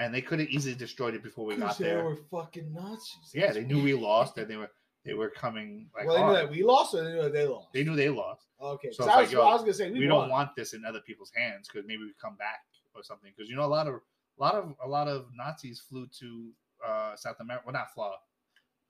and 0.00 0.14
they 0.14 0.22
could 0.22 0.40
have 0.40 0.48
easily 0.48 0.74
destroyed 0.74 1.14
it 1.14 1.22
before 1.22 1.44
we 1.44 1.56
got 1.56 1.76
they 1.76 1.84
there. 1.84 1.98
They 1.98 2.02
were 2.02 2.16
fucking 2.30 2.72
Nazis. 2.72 3.30
Yeah, 3.34 3.52
they 3.52 3.64
knew 3.64 3.82
we 3.82 3.94
lost, 3.94 4.38
and 4.38 4.48
they 4.48 4.56
were 4.56 4.70
they 5.04 5.14
were 5.14 5.28
coming 5.28 5.88
like 5.94 6.06
well, 6.06 6.16
they 6.16 6.24
knew 6.24 6.32
that 6.32 6.50
we 6.50 6.62
lost, 6.62 6.94
or 6.94 7.04
they 7.04 7.12
knew 7.12 7.22
that 7.22 7.32
they 7.32 7.46
lost. 7.46 7.68
They 7.72 7.84
knew 7.84 7.96
they 7.96 8.08
lost. 8.08 8.46
Okay, 8.62 8.90
So 8.92 9.04
I, 9.04 9.20
was, 9.20 9.26
like, 9.26 9.32
yo, 9.32 9.42
I 9.42 9.52
was 9.52 9.62
gonna 9.62 9.74
say 9.74 9.90
we, 9.90 10.00
we, 10.00 10.06
don't 10.06 10.30
want 10.30 10.54
this 10.56 10.72
in 10.72 10.84
other 10.84 11.00
people's 11.00 11.30
hands 11.34 11.68
because 11.68 11.86
maybe 11.86 12.02
we 12.02 12.12
come 12.20 12.36
back 12.36 12.60
or 12.94 13.02
something. 13.02 13.30
Because 13.36 13.50
you 13.50 13.56
know 13.56 13.64
a 13.64 13.66
lot 13.66 13.86
of 13.86 13.94
a 13.94 14.42
lot 14.42 14.54
of 14.54 14.74
a 14.82 14.88
lot 14.88 15.06
of 15.06 15.26
Nazis 15.34 15.80
flew 15.80 16.06
to 16.18 16.50
uh, 16.86 17.16
South 17.16 17.36
America. 17.40 17.64
Well, 17.66 17.74
not. 17.74 17.88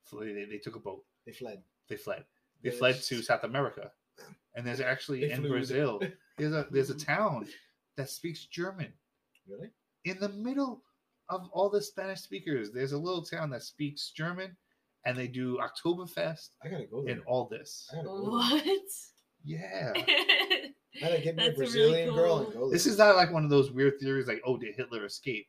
Flew, 0.04 0.34
they, 0.34 0.44
they 0.44 0.58
took 0.58 0.76
a 0.76 0.80
boat. 0.80 1.04
They 1.26 1.32
fled. 1.32 1.62
They 1.88 1.96
fled. 1.96 2.24
They 2.62 2.70
fled 2.70 3.00
to 3.02 3.22
South 3.22 3.44
America, 3.44 3.90
and 4.54 4.66
there's 4.66 4.80
actually 4.80 5.30
in. 5.30 5.42
Brazil. 5.42 6.00
There's 6.38 6.54
a 6.54 6.66
there's 6.70 6.88
a 6.88 6.94
town 6.94 7.46
that 7.98 8.08
speaks 8.08 8.46
German 8.46 8.94
Really? 9.46 9.68
in 10.06 10.18
the 10.18 10.30
middle 10.30 10.82
of 11.30 11.48
all 11.52 11.70
the 11.70 11.80
Spanish 11.80 12.20
speakers. 12.20 12.70
There's 12.72 12.92
a 12.92 12.98
little 12.98 13.24
town 13.24 13.50
that 13.50 13.62
speaks 13.62 14.10
German, 14.10 14.56
and 15.06 15.16
they 15.16 15.26
do 15.28 15.58
Oktoberfest 15.58 16.50
I 16.62 16.68
gotta 16.68 16.86
go 16.86 17.02
there. 17.04 17.14
and 17.14 17.22
all 17.26 17.46
this. 17.48 17.88
Go. 18.04 18.30
What? 18.30 18.62
Yeah. 19.44 19.92
I 19.96 20.72
gotta 21.00 21.20
get 21.20 21.36
me 21.36 21.44
a 21.44 21.46
That's 21.48 21.58
really 21.58 21.72
Brazilian 21.72 22.14
girl 22.14 22.38
and 22.38 22.52
go 22.52 22.60
there. 22.68 22.72
This 22.72 22.86
is 22.86 22.98
not 22.98 23.16
like 23.16 23.32
one 23.32 23.44
of 23.44 23.50
those 23.50 23.70
weird 23.70 23.94
theories 24.00 24.26
like, 24.28 24.42
oh, 24.44 24.56
did 24.58 24.74
Hitler 24.76 25.04
escape? 25.06 25.46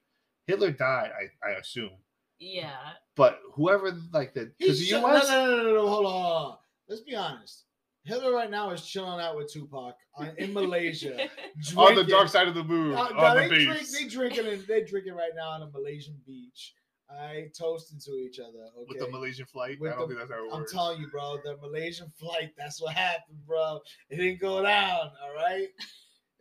Hitler 0.47 0.71
died, 0.71 1.11
I, 1.43 1.47
I 1.47 1.51
assume. 1.55 1.91
yeah. 2.39 2.75
But 3.15 3.39
whoever 3.53 3.91
like 4.13 4.33
the 4.33 4.51
because 4.57 4.79
He's 4.79 4.89
the 4.91 4.97
US 5.03 5.27
No, 5.27 5.45
no, 5.45 5.57
no, 5.57 5.63
no, 5.63 5.73
no, 5.75 5.87
hold 5.89 6.05
on. 6.05 6.57
Let's 6.87 7.01
be 7.01 7.15
honest. 7.15 7.65
Hitler 8.03 8.33
right 8.33 8.49
now 8.49 8.71
is 8.71 8.81
chilling 8.85 9.19
out 9.21 9.37
with 9.37 9.51
Tupac 9.51 9.95
on, 10.15 10.31
in 10.37 10.53
Malaysia. 10.53 11.29
on 11.77 11.95
the 11.95 12.03
dark 12.03 12.29
side 12.29 12.47
of 12.47 12.55
the 12.55 12.63
moon, 12.63 12.93
Uh, 12.93 13.09
no, 13.09 13.17
on 13.19 13.37
they 13.37 13.47
the 13.47 13.65
drink, 13.65 13.89
they 13.89 14.07
drinking 14.07 14.47
and 14.47 14.61
they 14.67 14.83
drinking 14.83 15.13
right 15.13 15.31
now 15.35 15.49
on 15.51 15.61
a 15.61 15.69
Malaysian 15.69 16.17
beach. 16.25 16.73
I 17.09 17.47
toasting 17.57 17.99
to 18.05 18.11
each 18.13 18.39
other. 18.39 18.57
Okay. 18.75 18.85
with 18.87 18.99
the 18.99 19.09
Malaysian 19.09 19.45
flight. 19.45 19.77
With 19.79 19.91
I 19.91 19.95
don't 19.95 20.07
the- 20.07 20.15
think 20.15 20.29
that's 20.29 20.31
how 20.39 20.47
it 20.47 20.53
I'm 20.53 20.65
telling 20.65 21.01
you, 21.01 21.07
bro, 21.11 21.37
the 21.43 21.57
Malaysian 21.57 22.09
flight, 22.19 22.51
that's 22.57 22.81
what 22.81 22.93
happened, 22.93 23.45
bro. 23.45 23.79
It 24.09 24.15
didn't 24.15 24.39
go 24.39 24.63
down, 24.63 25.11
all 25.21 25.35
right? 25.35 25.67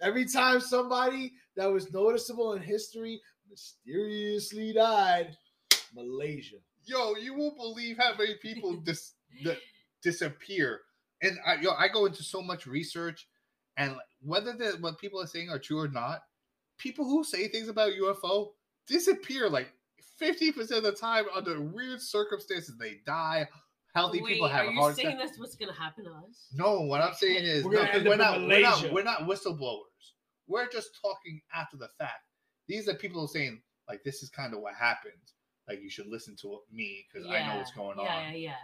Every 0.00 0.24
time 0.26 0.60
somebody 0.60 1.32
that 1.56 1.66
was 1.66 1.92
noticeable 1.92 2.52
in 2.54 2.62
history 2.62 3.20
mysteriously 3.50 4.72
died, 4.72 5.36
Malaysia. 5.94 6.56
yo, 6.84 7.14
you 7.16 7.34
won't 7.36 7.56
believe 7.56 7.98
how 7.98 8.14
many 8.16 8.34
people 8.40 8.76
dis- 8.76 9.14
di- 9.44 9.58
disappear. 10.02 10.80
And 11.22 11.38
I, 11.46 11.56
yo, 11.56 11.72
I 11.72 11.88
go 11.88 12.06
into 12.06 12.22
so 12.22 12.40
much 12.42 12.66
research, 12.66 13.26
and 13.76 13.96
whether 14.22 14.52
the 14.52 14.76
what 14.80 14.98
people 14.98 15.20
are 15.20 15.26
saying 15.26 15.50
are 15.50 15.58
true 15.58 15.80
or 15.80 15.88
not, 15.88 16.22
people 16.78 17.04
who 17.04 17.24
say 17.24 17.48
things 17.48 17.68
about 17.68 17.92
UFO 17.92 18.52
disappear 18.86 19.48
like 19.48 19.68
fifty 20.18 20.50
percent 20.52 20.78
of 20.78 20.84
the 20.84 20.92
time 20.92 21.24
under 21.34 21.60
weird 21.60 22.00
circumstances. 22.00 22.76
They 22.78 23.00
die. 23.06 23.48
Healthy 23.94 24.22
Wait, 24.22 24.34
people 24.34 24.48
have 24.48 24.66
are 24.66 24.68
a 24.68 24.72
you 24.72 24.80
heart 24.80 24.96
saying 24.96 25.08
attack. 25.08 25.18
that's 25.26 25.38
what's 25.38 25.56
gonna 25.56 25.72
happen 25.72 26.04
to 26.04 26.10
us? 26.10 26.46
No, 26.54 26.82
what 26.82 27.00
I'm 27.00 27.14
saying 27.14 27.44
is 27.44 27.64
We're 27.64 27.72
no, 27.72 27.78
gonna 27.78 27.88
'cause 27.88 27.96
end 27.98 28.08
we're 28.08 28.16
not 28.16 28.40
we're 28.40 28.60
not 28.60 28.92
we're 28.92 29.02
not 29.02 29.20
whistleblowers. 29.22 30.14
We're 30.46 30.68
just 30.68 30.90
talking 31.02 31.40
after 31.54 31.76
the 31.76 31.88
fact. 31.98 32.24
These 32.68 32.88
are 32.88 32.94
people 32.94 33.26
saying 33.26 33.60
like 33.88 34.04
this 34.04 34.22
is 34.22 34.30
kind 34.30 34.54
of 34.54 34.60
what 34.60 34.74
happened. 34.74 35.14
Like 35.68 35.80
you 35.82 35.90
should 35.90 36.06
listen 36.06 36.36
to 36.42 36.60
me 36.70 37.04
because 37.12 37.28
I 37.28 37.46
know 37.46 37.56
what's 37.58 37.72
going 37.72 37.98
yeah, 37.98 38.16
on. 38.16 38.32
Yeah, 38.32 38.36
yeah, 38.36 38.54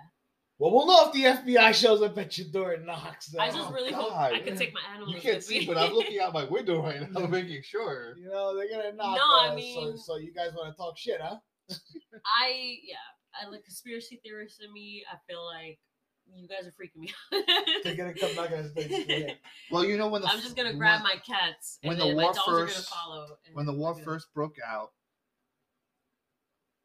Well, 0.58 0.72
we'll 0.72 0.86
know 0.86 1.06
if 1.08 1.12
the 1.12 1.24
FBI 1.52 1.74
shows 1.74 2.00
up 2.00 2.16
at 2.16 2.38
your 2.38 2.48
door 2.48 2.72
and 2.72 2.86
knocks. 2.86 3.34
I 3.38 3.50
though. 3.50 3.56
just 3.58 3.72
really 3.72 3.90
God. 3.90 4.00
hope 4.10 4.12
I 4.32 4.40
can 4.40 4.56
take 4.56 4.72
my 4.72 4.80
animals. 4.94 5.14
You 5.14 5.20
can't 5.20 5.36
with 5.36 5.44
see, 5.44 5.58
me. 5.60 5.66
but 5.66 5.76
I'm 5.76 5.92
looking 5.92 6.18
out 6.18 6.32
my 6.34 6.44
window 6.44 6.82
right 6.82 7.10
now, 7.12 7.26
making 7.26 7.60
sure. 7.62 8.16
You 8.16 8.28
know 8.30 8.56
they're 8.56 8.68
gonna 8.70 8.94
knock. 8.94 9.16
No, 9.18 9.50
I 9.50 9.54
mean- 9.54 9.96
so, 9.98 10.14
so 10.14 10.16
you 10.16 10.32
guys 10.32 10.52
want 10.54 10.72
to 10.72 10.76
talk 10.76 10.96
shit, 10.96 11.20
huh? 11.20 11.36
I 12.40 12.78
yeah, 12.86 12.96
I 13.42 13.50
like 13.50 13.64
conspiracy 13.64 14.18
theorists 14.24 14.60
in 14.64 14.72
me. 14.72 15.04
I 15.12 15.16
feel 15.30 15.44
like 15.44 15.78
you 16.34 16.48
guys 16.48 16.66
are 16.66 16.70
freaking 16.70 17.00
me 17.02 17.12
out. 17.34 17.42
They're 17.84 17.94
gonna 17.94 18.14
come 18.14 18.34
back 18.34 18.50
and 18.52 18.70
say, 18.74 19.26
out. 19.28 19.36
Well, 19.70 19.84
you 19.84 19.98
know 19.98 20.08
when 20.08 20.22
the 20.22 20.28
I'm 20.28 20.40
just 20.40 20.56
gonna 20.56 20.72
grab 20.74 21.02
when, 21.02 21.12
my 21.14 21.16
cats 21.26 21.78
when 21.82 21.98
the 21.98 22.04
then 22.04 22.16
my 22.16 22.22
war 22.22 22.32
dogs 22.32 22.48
are 22.48 22.66
first- 22.66 22.88
follow. 22.88 23.26
and 23.46 23.54
when 23.54 23.66
the 23.66 23.72
war 23.74 23.92
gonna- 23.92 24.04
first 24.04 24.32
broke 24.32 24.56
out. 24.66 24.90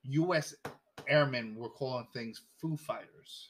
U.S. 0.04 0.56
airmen 1.08 1.56
were 1.56 1.70
calling 1.70 2.08
things 2.14 2.42
Foo 2.60 2.76
Fighters, 2.76 3.50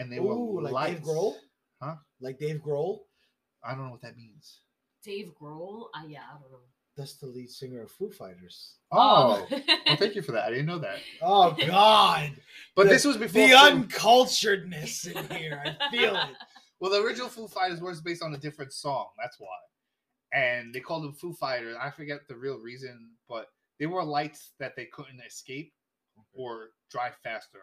and 0.00 0.10
they 0.12 0.18
Ooh, 0.18 0.22
were 0.54 0.62
like 0.62 0.72
lights. 0.72 0.94
Dave 1.00 1.02
Grohl, 1.06 1.34
Huh? 1.82 1.94
Like 2.20 2.38
Dave 2.38 2.60
Grohl. 2.60 2.98
I 3.64 3.74
don't 3.74 3.84
know 3.86 3.90
what 3.90 4.02
that 4.02 4.16
means. 4.16 4.60
Dave 5.04 5.32
Grohl. 5.40 5.86
Uh, 5.94 6.02
yeah, 6.08 6.20
I 6.28 6.32
don't 6.40 6.50
know. 6.50 6.58
That's 6.96 7.14
the 7.14 7.26
lead 7.26 7.48
singer 7.48 7.82
of 7.82 7.90
Foo 7.90 8.10
Fighters. 8.10 8.74
Oh, 8.92 9.46
well, 9.50 9.96
thank 9.96 10.14
you 10.14 10.22
for 10.22 10.32
that. 10.32 10.44
I 10.44 10.50
didn't 10.50 10.66
know 10.66 10.78
that. 10.80 10.98
Oh 11.22 11.54
God, 11.66 12.32
But 12.76 12.84
The- 12.84 12.88
this 12.90 13.04
was 13.04 13.16
before. 13.16 13.40
the 13.42 13.48
Foo- 13.48 13.54
unculturedness 13.54 15.06
in 15.14 15.36
here. 15.36 15.62
I 15.80 15.90
feel 15.90 16.16
it. 16.16 16.36
well, 16.80 16.90
the 16.90 17.00
original 17.02 17.28
Foo 17.28 17.46
Fighters 17.48 17.80
was 17.80 18.00
based 18.00 18.22
on 18.22 18.34
a 18.34 18.38
different 18.38 18.72
song. 18.72 19.06
That's 19.22 19.36
why. 19.38 19.48
And 20.32 20.74
they 20.74 20.80
called 20.80 21.04
them 21.04 21.14
Foo 21.14 21.32
Fighters. 21.32 21.76
I 21.80 21.90
forget 21.90 22.20
the 22.28 22.36
real 22.36 22.58
reason, 22.58 23.10
but 23.28 23.46
they 23.78 23.86
were 23.86 24.04
lights 24.04 24.52
that 24.58 24.76
they 24.76 24.86
couldn't 24.92 25.20
escape 25.26 25.72
or 26.34 26.70
drive 26.90 27.14
faster. 27.22 27.60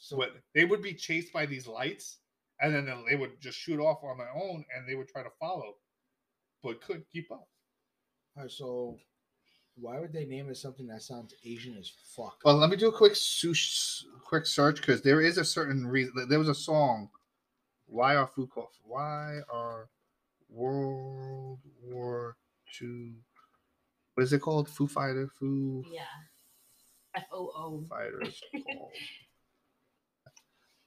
So 0.00 0.16
But 0.16 0.30
they 0.54 0.64
would 0.64 0.82
be 0.82 0.94
chased 0.94 1.32
by 1.32 1.44
these 1.46 1.66
lights, 1.66 2.18
and 2.60 2.74
then 2.74 2.90
they 3.08 3.16
would 3.16 3.38
just 3.40 3.58
shoot 3.58 3.78
off 3.78 4.02
on 4.02 4.16
their 4.18 4.34
own, 4.34 4.64
and 4.74 4.88
they 4.88 4.94
would 4.94 5.08
try 5.08 5.22
to 5.22 5.30
follow, 5.38 5.76
but 6.62 6.80
couldn't 6.80 7.06
keep 7.12 7.30
up. 7.30 7.46
All 8.36 8.44
right, 8.44 8.50
so 8.50 8.98
why 9.76 10.00
would 10.00 10.12
they 10.12 10.24
name 10.24 10.48
it 10.48 10.56
something 10.56 10.86
that 10.86 11.02
sounds 11.02 11.34
Asian 11.44 11.76
as 11.76 11.92
fuck? 12.16 12.38
Well, 12.44 12.56
let 12.56 12.70
me 12.70 12.76
do 12.76 12.88
a 12.88 12.92
quick 12.92 13.14
sush, 13.14 14.04
quick 14.24 14.46
search 14.46 14.76
because 14.76 15.02
there 15.02 15.20
is 15.20 15.36
a 15.36 15.44
certain 15.44 15.86
reason. 15.86 16.26
There 16.28 16.38
was 16.38 16.48
a 16.48 16.54
song. 16.54 17.10
Why 17.86 18.16
are 18.16 18.26
Foo 18.26 18.46
called? 18.46 18.68
Why 18.82 19.40
are 19.52 19.90
World 20.48 21.60
War 21.82 22.36
Two? 22.72 23.12
What 24.14 24.24
is 24.24 24.32
it 24.32 24.40
called? 24.40 24.68
Foo 24.68 24.86
Fighter. 24.86 25.28
Foo 25.38 25.84
yeah. 25.92 26.02
F 27.14 27.24
O 27.32 27.52
O. 27.54 27.84
Fighters 27.88 28.40
called. 28.52 28.90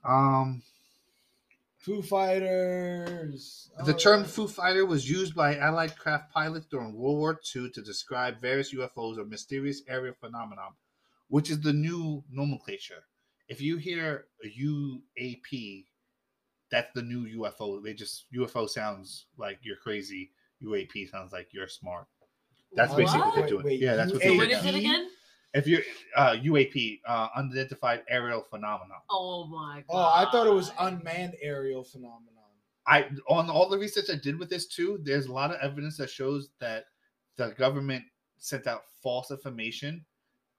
Um, 0.03 0.63
Foo 1.83 2.01
Fighters. 2.01 3.69
the 3.85 3.93
term 3.93 4.23
Foo 4.23 4.47
Fighter 4.47 4.85
was 4.85 5.09
used 5.09 5.35
by 5.35 5.57
Allied 5.57 5.97
craft 5.97 6.31
pilots 6.33 6.65
during 6.67 6.93
World 6.93 7.17
War 7.17 7.39
II 7.53 7.69
to 7.71 7.81
describe 7.81 8.39
various 8.39 8.73
UFOs 8.73 9.17
or 9.17 9.25
mysterious 9.25 9.81
aerial 9.89 10.15
phenomenon, 10.19 10.71
which 11.27 11.49
is 11.49 11.59
the 11.59 11.73
new 11.73 12.23
nomenclature. 12.31 13.03
If 13.49 13.59
you 13.59 13.75
hear 13.75 14.25
a 14.43 14.47
UAP, 14.47 15.85
that's 16.71 16.91
the 16.95 17.01
new 17.01 17.41
UFO. 17.41 17.83
They 17.83 17.93
just 17.93 18.25
UFO 18.33 18.69
sounds 18.69 19.25
like 19.37 19.59
you're 19.61 19.75
crazy. 19.75 20.31
UAP 20.63 21.09
sounds 21.11 21.33
like 21.33 21.49
you're 21.51 21.67
smart. 21.67 22.07
That's 22.75 22.93
basically 22.93 23.21
what 23.21 23.35
they're 23.35 23.47
doing. 23.47 23.65
wait, 23.65 23.81
yeah, 23.81 23.95
that's 23.95 24.11
what 24.11 24.21
they're 24.21 24.31
doing. 24.31 24.51
is 24.51 24.65
it 24.65 24.75
again? 24.75 25.09
If 25.53 25.67
you're 25.67 25.81
uh, 26.15 26.31
UAP, 26.31 27.01
uh, 27.05 27.27
unidentified 27.35 28.03
aerial 28.09 28.41
phenomenon. 28.41 28.97
Oh 29.09 29.45
my 29.45 29.83
god. 29.87 29.93
Oh, 29.95 30.25
I 30.27 30.29
thought 30.31 30.47
it 30.47 30.53
was 30.53 30.71
unmanned 30.79 31.35
aerial 31.41 31.83
phenomenon. 31.83 32.29
I 32.87 33.07
on 33.29 33.49
all 33.49 33.69
the 33.69 33.77
research 33.77 34.05
I 34.11 34.15
did 34.15 34.37
with 34.37 34.49
this 34.49 34.65
too, 34.67 34.99
there's 35.03 35.27
a 35.27 35.31
lot 35.31 35.51
of 35.51 35.57
evidence 35.61 35.97
that 35.97 36.09
shows 36.09 36.49
that 36.59 36.85
the 37.37 37.49
government 37.51 38.03
sent 38.37 38.67
out 38.67 38.81
false 39.01 39.31
information 39.31 40.03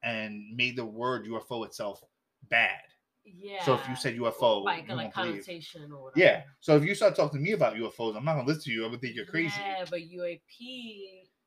and 0.03 0.45
made 0.55 0.77
the 0.77 0.85
word 0.85 1.27
UFO 1.27 1.67
itself 1.67 2.03
bad. 2.49 2.81
Yeah. 3.25 3.65
So 3.65 3.75
if 3.75 3.89
you 3.89 3.97
said 3.97 4.17
UFO, 4.17 4.63
like 4.63 4.89
you 4.89 4.95
like 4.95 5.17
won't 5.17 5.29
believe. 5.29 5.45
connotation 5.45 5.91
or 5.93 6.05
whatever. 6.05 6.21
Yeah. 6.21 6.43
So 6.61 6.77
if 6.77 6.85
you 6.85 6.95
start 6.95 7.17
talking 7.17 7.41
to 7.41 7.45
me 7.45 7.53
about 7.53 7.75
UFOs, 7.75 8.17
I'm 8.17 8.25
not 8.25 8.35
gonna 8.35 8.47
listen 8.47 8.65
to 8.65 8.71
you. 8.71 8.85
I'm 8.85 8.91
gonna 8.91 9.01
think 9.01 9.17
you're 9.17 9.25
crazy. 9.25 9.55
Yeah, 9.59 9.85
but 9.91 10.01
UAP. 10.01 10.41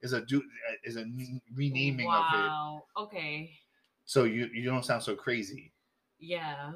Is 0.02 0.14
a 0.14 0.22
do 0.22 0.44
is 0.84 0.96
a 0.98 1.06
renaming 1.56 2.08
of 2.08 2.26
it, 2.34 2.38
wow. 2.38 2.84
Okay. 2.98 3.52
so 4.06 4.24
you 4.24 4.48
you 4.54 4.66
don't 4.66 4.86
sound 4.86 5.04
so 5.04 5.16
crazy. 5.16 5.74
Yeah. 6.20 6.74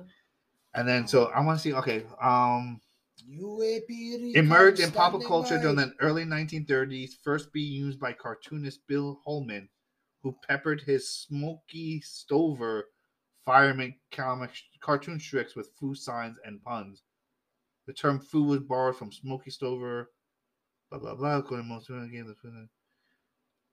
And 0.73 0.87
then 0.87 1.07
so 1.07 1.25
I 1.25 1.41
want 1.41 1.59
to 1.59 1.61
see. 1.61 1.73
Okay, 1.73 2.05
um, 2.21 2.81
UAP 3.29 4.35
emerged 4.35 4.79
in 4.79 4.91
pop 4.91 5.21
culture 5.23 5.57
during 5.59 5.75
the 5.75 5.93
early 5.99 6.23
1930s, 6.25 7.11
first 7.23 7.51
being 7.53 7.71
used 7.71 7.99
by 7.99 8.13
cartoonist 8.13 8.87
Bill 8.87 9.19
Holman, 9.25 9.69
who 10.23 10.35
peppered 10.47 10.81
his 10.81 11.09
Smokey 11.09 12.01
Stover 12.01 12.89
fireman 13.45 13.95
comic 14.11 14.51
cartoon 14.79 15.19
strips 15.19 15.55
with 15.55 15.71
foo 15.79 15.95
signs 15.95 16.37
and 16.45 16.63
puns. 16.63 17.03
The 17.85 17.93
term 17.93 18.19
foo 18.19 18.43
was 18.43 18.61
borrowed 18.61 18.97
from 18.97 19.11
Smokey 19.11 19.51
Stover, 19.51 20.11
blah 20.89 20.99
blah 20.99 21.15
blah. 21.15 21.37
According 21.37 21.65
to 21.65 21.73
most 21.73 21.89
games, 21.89 22.31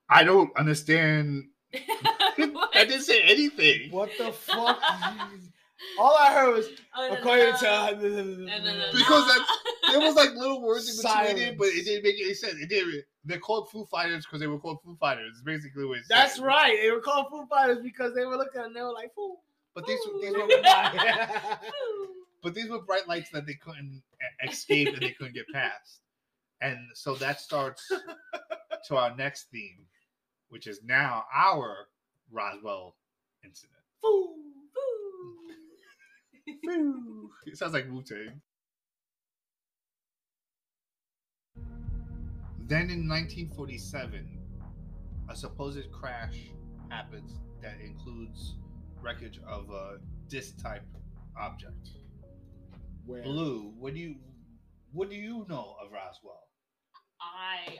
I 0.09 0.25
don't 0.25 0.57
understand. 0.57 1.45
I 1.75 2.85
didn't 2.89 3.03
say 3.03 3.23
anything. 3.23 3.91
What 3.91 4.11
the 4.19 4.33
fuck? 4.33 4.81
All 5.99 6.17
I 6.19 6.33
heard 6.33 6.55
was 6.55 6.69
Oh, 6.97 7.13
according 7.13 7.55
to. 7.55 8.91
Because 8.93 9.27
no. 9.27 9.93
There 9.93 10.01
was 10.01 10.17
like 10.17 10.35
little 10.35 10.61
words 10.61 10.89
in 10.91 10.97
between 10.97 11.39
it, 11.49 11.59
but 11.59 11.69
it 11.69 11.85
didn't 11.85 12.03
make 12.03 12.17
any 12.21 12.35
sense. 12.35 12.55
It 12.61 12.69
didn't. 12.69 13.05
They're 13.25 13.39
called 13.39 13.71
Foo 13.71 13.85
Fighters 13.91 14.25
because 14.27 14.41
they 14.41 14.47
were 14.49 14.59
called 14.59 14.79
Foo 14.85 14.97
Fighters. 14.99 15.31
It's 15.33 15.43
basically 15.43 15.85
what 15.85 15.99
it 15.99 16.05
That's 16.09 16.37
said. 16.37 16.45
right. 16.45 16.77
They 16.83 16.91
were 16.91 17.01
called 17.01 17.27
Foo 17.31 17.47
Fighters 17.47 17.79
because 17.83 18.15
they 18.15 18.25
were 18.25 18.37
looking 18.37 18.61
and 18.63 18.75
they 18.75 18.81
were 18.83 18.93
like, 18.93 19.15
"Foo." 19.15 19.37
But 19.75 19.87
these, 19.87 20.01
these 20.21 20.33
were, 20.33 20.41
Ooh. 20.43 22.09
but 22.43 22.55
these 22.55 22.69
were 22.69 22.81
bright 22.83 23.07
lights 23.07 23.31
that 23.31 23.47
they 23.47 23.55
couldn't 23.55 24.03
escape 24.49 24.89
and 24.89 25.01
they 25.01 25.11
couldn't 25.13 25.35
get 25.35 25.47
past. 25.53 26.01
And 26.61 26.79
so 26.95 27.15
that 27.17 27.41
starts 27.41 27.87
to 28.87 28.97
our 28.97 29.15
next 29.15 29.51
theme, 29.53 29.87
which 30.49 30.67
is 30.67 30.81
now 30.85 31.25
our 31.35 31.89
Roswell 32.31 32.97
incident. 33.45 33.79
Foo. 34.03 34.35
Ooh. 36.67 37.31
It 37.47 37.57
sounds 37.57 37.73
like 37.73 37.87
Wu 37.91 38.03
Tang. 38.03 38.41
Then 42.69 42.91
in 42.91 43.09
1947, 43.09 44.39
a 45.31 45.37
supposed 45.37 45.91
crash 45.91 46.51
happens 46.91 47.41
that 47.63 47.81
includes 47.83 48.57
wreckage 49.03 49.41
of 49.47 49.71
a 49.71 49.99
disc 50.29 50.61
type 50.63 50.85
object. 51.39 51.91
Where? 53.07 53.23
Blue, 53.23 53.73
what 53.79 53.95
do 53.95 54.01
you 54.01 54.17
what 54.93 55.11
do 55.11 55.17
you 55.17 55.47
know 55.49 55.77
of 55.83 55.93
Roswell? 55.93 56.49
I 57.21 57.79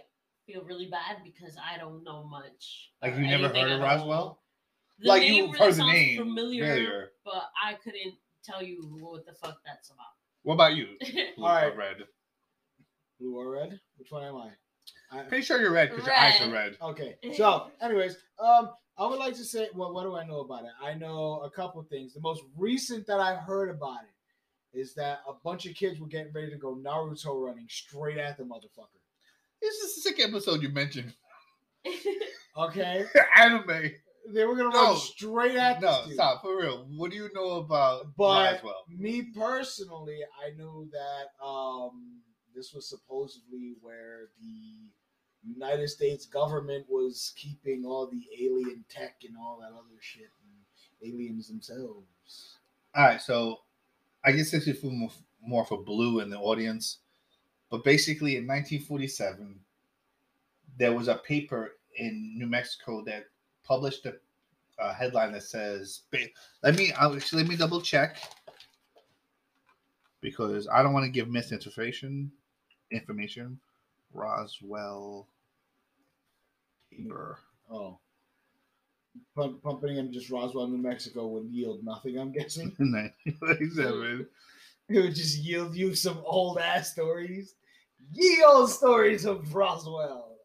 feel 0.49 0.63
really 0.63 0.87
bad 0.87 1.19
because 1.23 1.57
I 1.63 1.79
don't 1.79 2.03
know 2.05 2.25
much. 2.25 2.91
Like 3.03 3.17
you 3.17 3.27
never 3.27 3.49
heard 3.49 3.71
of. 3.71 3.81
Roswell? 3.81 4.41
The 5.01 5.09
like 5.09 5.23
name 5.23 5.35
you 5.35 5.53
really 5.53 5.59
heard 5.59 5.75
the 5.75 5.85
name 5.85 6.19
familiar, 6.19 6.67
familiar. 6.67 7.11
but 7.25 7.45
I 7.63 7.75
couldn't 7.75 8.15
tell 8.43 8.63
you 8.63 8.83
what 9.01 9.27
the 9.27 9.33
fuck 9.35 9.59
that's 9.65 9.91
about. 9.91 10.07
What 10.43 10.55
about 10.55 10.75
you? 10.75 10.87
Blue 11.37 11.45
All 11.47 11.55
right. 11.55 11.73
or 11.73 11.77
red? 11.77 11.97
Blue 13.21 13.37
or 13.37 13.51
red? 13.51 13.79
Which 13.97 14.11
one 14.11 14.25
am 14.25 14.37
I? 14.37 14.49
I 15.13 15.23
Pretty 15.25 15.45
sure 15.45 15.61
you're 15.61 15.73
red 15.73 15.91
because 15.91 16.07
your 16.07 16.17
eyes 16.17 16.41
are 16.41 16.51
Red. 16.51 16.53
red. 16.53 16.91
Okay. 16.91 17.17
So, 17.37 17.71
anyways, 17.81 18.17
um, 18.39 18.71
I 18.97 19.07
would 19.07 19.19
like 19.19 19.35
to 19.35 19.45
say, 19.45 19.69
well, 19.75 19.93
what 19.93 20.03
do 20.05 20.17
I 20.17 20.27
know 20.27 20.41
about 20.41 20.65
it? 20.65 20.71
I 20.83 20.95
know 20.95 21.43
a 21.45 21.51
couple 21.51 21.83
things. 21.83 22.15
The 22.15 22.21
most 22.21 22.43
recent 22.57 23.07
that 23.07 23.21
I've 23.21 23.39
heard 23.41 23.71
about 23.71 24.01
it 24.03 24.79
is 24.79 24.95
that 24.95 25.21
a 25.29 25.33
bunch 25.45 25.67
of 25.67 25.75
kids 25.75 26.01
were 26.01 26.09
getting 26.09 26.33
ready 26.33 26.51
to 26.51 26.57
go 26.57 26.75
Naruto 26.75 27.41
running 27.41 27.67
straight 27.69 28.19
at 28.19 28.37
the 28.37 28.45
motherfucker. 28.45 28.98
This 29.61 29.75
is 29.77 29.99
a 29.99 30.01
sick 30.01 30.21
episode 30.21 30.63
you 30.63 30.69
mentioned. 30.71 31.15
Okay. 32.57 33.05
Anime. 33.37 33.93
They 34.35 34.45
were 34.45 34.57
gonna 34.57 34.71
No. 34.71 34.83
run 34.91 34.97
straight 34.97 35.55
at 35.55 35.81
No, 35.81 35.99
this 35.99 36.07
dude. 36.07 36.15
stop 36.15 36.43
for 36.43 36.57
real. 36.59 36.87
What 36.97 37.13
do 37.13 37.17
you 37.17 37.31
know 37.33 37.53
about 37.59 38.17
But 38.17 38.63
me 38.89 39.23
personally, 39.33 40.19
I 40.45 40.51
knew 40.57 40.91
that 40.91 41.45
um, 41.47 42.21
this 42.57 42.73
was 42.75 42.89
supposedly 42.89 43.75
where 43.81 44.31
the 44.41 45.49
United 45.49 45.87
States 45.89 46.27
government 46.27 46.87
was 46.89 47.33
keeping 47.37 47.85
all 47.87 48.09
the 48.11 48.25
alien 48.45 48.85
tech 48.89 49.21
and 49.25 49.37
all 49.37 49.59
that 49.61 49.69
other 49.73 50.01
shit, 50.01 50.23
and 50.43 51.13
aliens 51.15 51.47
themselves. 51.47 52.57
All 52.97 53.05
right, 53.05 53.23
so 53.23 53.59
I 54.25 54.33
guess 54.33 54.51
this 54.51 54.67
is 54.67 54.81
for 54.81 54.87
more, 54.91 55.11
more 55.41 55.65
for 55.65 55.85
Blue 55.85 56.19
in 56.19 56.29
the 56.29 56.39
audience, 56.39 56.99
but 57.71 57.85
basically 57.85 58.37
in 58.37 58.47
1947, 58.47 59.59
there 60.79 60.93
was 60.93 61.09
a 61.09 61.17
paper 61.17 61.73
in 61.97 62.39
New 62.39 62.47
Mexico 62.47 63.03
that 63.05 63.25
published 63.65 64.07
a, 64.07 64.15
a 64.79 64.93
headline 64.93 65.33
that 65.33 65.43
says, 65.43 66.03
"Let 66.63 66.77
me 66.77 66.93
actually 66.93 67.43
let 67.43 67.51
me 67.51 67.57
double 67.57 67.81
check 67.81 68.17
because 70.21 70.69
I 70.69 70.83
don't 70.83 70.93
want 70.93 71.05
to 71.05 71.11
give 71.11 71.29
misinformation 71.29 72.31
information." 72.91 73.59
Roswell 74.15 75.29
paper. 76.91 77.39
Oh. 77.71 77.99
Pump, 79.35 79.63
pumping 79.63 79.97
in 79.97 80.13
just 80.13 80.31
Roswell, 80.31 80.69
New 80.69 80.79
Mexico 80.79 81.27
would 81.29 81.47
yield 81.51 81.85
nothing, 81.85 82.19
I'm 82.19 82.33
guessing. 82.33 82.67
1947. 82.79 84.27
It 84.95 85.01
would 85.01 85.15
just 85.15 85.39
yield 85.39 85.77
you 85.77 85.95
some 85.95 86.23
old 86.25 86.59
ass 86.59 86.93
stories. 86.93 87.57
Ye 88.13 88.43
old 88.43 88.71
stories 88.71 89.27
of 89.27 89.55
Roswell. 89.55 90.37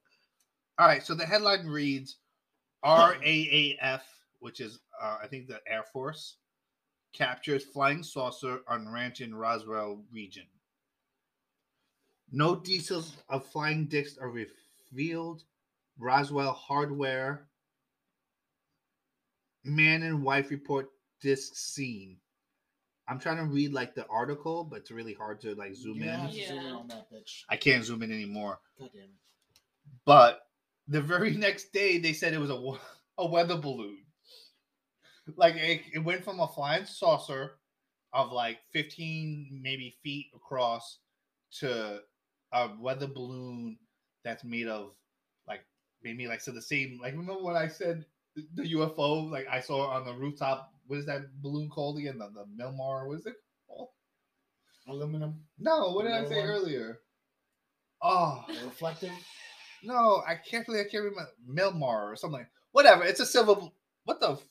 All 0.77 0.88
right, 0.88 1.01
so 1.01 1.15
the 1.15 1.25
headline 1.25 1.65
reads 1.65 2.17
RAAF, 2.83 4.01
which 4.39 4.59
is, 4.59 4.79
uh, 5.01 5.17
I 5.23 5.27
think, 5.27 5.47
the 5.47 5.62
Air 5.65 5.85
Force, 5.93 6.38
captures 7.13 7.63
flying 7.63 8.03
saucer 8.03 8.62
on 8.67 8.91
ranch 8.91 9.21
in 9.21 9.33
Roswell 9.33 10.03
region. 10.12 10.45
No 12.31 12.55
details 12.55 13.13
of 13.29 13.45
flying 13.45 13.85
discs 13.85 14.17
are 14.17 14.33
revealed. 14.91 15.43
Roswell 16.00 16.51
hardware. 16.51 17.47
Man 19.63 20.03
and 20.03 20.23
wife 20.23 20.50
report 20.50 20.89
disc 21.21 21.55
seen. 21.55 22.17
I'm 23.07 23.19
trying 23.19 23.38
to 23.38 23.43
read 23.43 23.74
like 23.74 23.95
the 23.95 24.05
article, 24.07 24.63
but 24.63 24.79
it's 24.79 24.91
really 24.91 25.13
hard 25.13 25.41
to 25.41 25.55
like 25.55 25.75
zoom 25.75 25.98
You 25.98 26.10
in. 26.10 26.27
to 26.27 26.48
zoom 26.48 26.60
in 26.60 26.74
on 26.74 26.88
that 26.88 27.12
bitch. 27.12 27.43
I 27.50 27.57
can't 27.57 27.83
zoom 27.83 28.01
in 28.03 28.12
anymore. 28.12 28.60
God 28.79 28.89
damn 28.93 29.03
it. 29.03 29.10
But 30.05 30.41
the 30.88 31.01
very 31.01 31.31
next 31.36 31.74
day, 31.74 31.98
they 31.98 32.13
said 32.13 32.33
it 32.33 32.39
was 32.39 32.50
a, 32.50 32.74
a 33.17 33.25
weather 33.27 33.57
balloon. 33.57 33.98
Like 35.36 35.55
it, 35.55 35.81
it 35.93 36.00
went 36.00 36.24
from 36.24 36.39
a 36.39 36.48
flying 36.48 36.86
saucer 36.86 37.53
of 38.13 38.31
like 38.31 38.60
15 38.74 39.60
maybe 39.62 39.95
feet 40.03 40.27
across 40.36 41.00
to 41.60 42.00
a 42.51 42.69
weather 42.79 43.07
balloon 43.07 43.77
that's 44.24 44.43
made 44.43 44.67
of 44.67 44.91
like 45.48 45.62
maybe 46.03 46.27
like 46.27 46.41
so 46.41 46.51
the 46.51 46.62
same 46.62 47.00
like 47.01 47.13
remember 47.13 47.41
what 47.41 47.55
I 47.55 47.67
said 47.67 48.05
the, 48.36 48.45
the 48.55 48.74
UFO 48.74 49.29
like 49.31 49.48
I 49.50 49.60
saw 49.60 49.88
on 49.88 50.05
the 50.05 50.13
rooftop 50.13 50.73
what 50.88 51.00
is 51.00 51.06
that 51.06 51.22
balloon 51.42 51.70
called 51.70 51.98
again 52.00 52.18
the, 52.18 52.30
the 52.30 52.46
Milmar 52.63 53.08
what 53.08 53.20
is 53.20 53.25
it 53.25 53.36
called? 53.68 53.90
Aluminum, 54.88 55.42
no 55.60 55.92
what 55.92 56.04
did 56.04 56.12
I 56.13 56.24
say 56.25 56.36
little 56.36 56.42
one? 56.42 56.50
earlier 56.50 57.00
oh 58.02 58.44
reflective. 58.66 59.12
no, 59.84 60.22
I 60.28 60.36
can't 60.36 60.66
believe 60.66 60.86
I 60.86 60.90
can't 60.90 61.04
remember 61.04 61.30
Milmar 61.50 62.12
or 62.12 62.16
something. 62.16 62.46
Whatever. 62.72 63.04
It's 63.04 63.20
a 63.20 63.25
silver. 63.25 63.56
What 64.06 64.20
the? 64.20 64.32
f- 64.32 64.44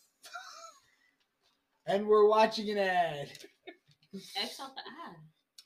And 1.86 2.06
we're 2.06 2.28
watching 2.28 2.70
an 2.70 2.78
ad. 2.78 3.28
X 4.14 4.60
out 4.60 4.74
the 4.74 4.80
ad. 4.82 5.16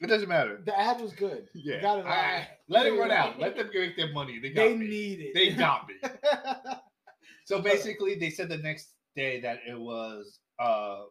It 0.01 0.07
doesn't 0.09 0.29
matter. 0.29 0.61
The 0.65 0.79
ad 0.79 1.01
was 1.01 1.13
good. 1.13 1.47
Yeah. 1.55 1.81
Got 1.83 1.99
it 2.01 2.07
I- 2.07 2.49
let 2.69 2.87
it 2.87 2.93
run 2.99 3.11
out. 3.11 3.39
Let 3.41 3.57
them 3.57 3.69
make 3.75 3.97
their 3.97 4.13
money. 4.13 4.39
They 4.41 4.51
got 4.51 4.63
They 4.63 4.75
me. 4.77 4.87
need 4.89 5.21
it. 5.21 5.35
They 5.35 5.51
got 5.55 5.87
me. 5.89 5.95
So 7.45 7.61
basically, 7.63 8.17
they 8.17 8.31
said 8.31 8.49
the 8.49 8.57
next 8.57 8.89
day 9.15 9.41
that 9.43 9.61
it 9.69 9.79
was 9.79 10.41
uh, 10.59 11.03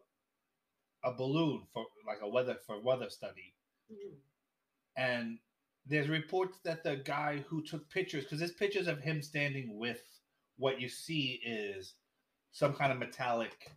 a 1.04 1.12
balloon 1.12 1.62
for 1.72 1.84
like 2.06 2.18
a 2.22 2.28
weather 2.28 2.56
for 2.66 2.80
weather 2.80 3.10
study, 3.10 3.54
and 4.96 5.38
there's 5.86 6.08
reports 6.08 6.58
that 6.64 6.82
the 6.82 6.96
guy 6.96 7.44
who 7.48 7.62
took 7.62 7.88
pictures 7.90 8.24
because 8.24 8.38
there's 8.38 8.52
pictures 8.52 8.88
of 8.88 9.00
him 9.00 9.22
standing 9.22 9.78
with 9.78 10.00
what 10.58 10.80
you 10.80 10.88
see 10.88 11.40
is 11.44 11.94
some 12.52 12.72
kind 12.72 12.92
of 12.92 12.98
metallic 12.98 13.70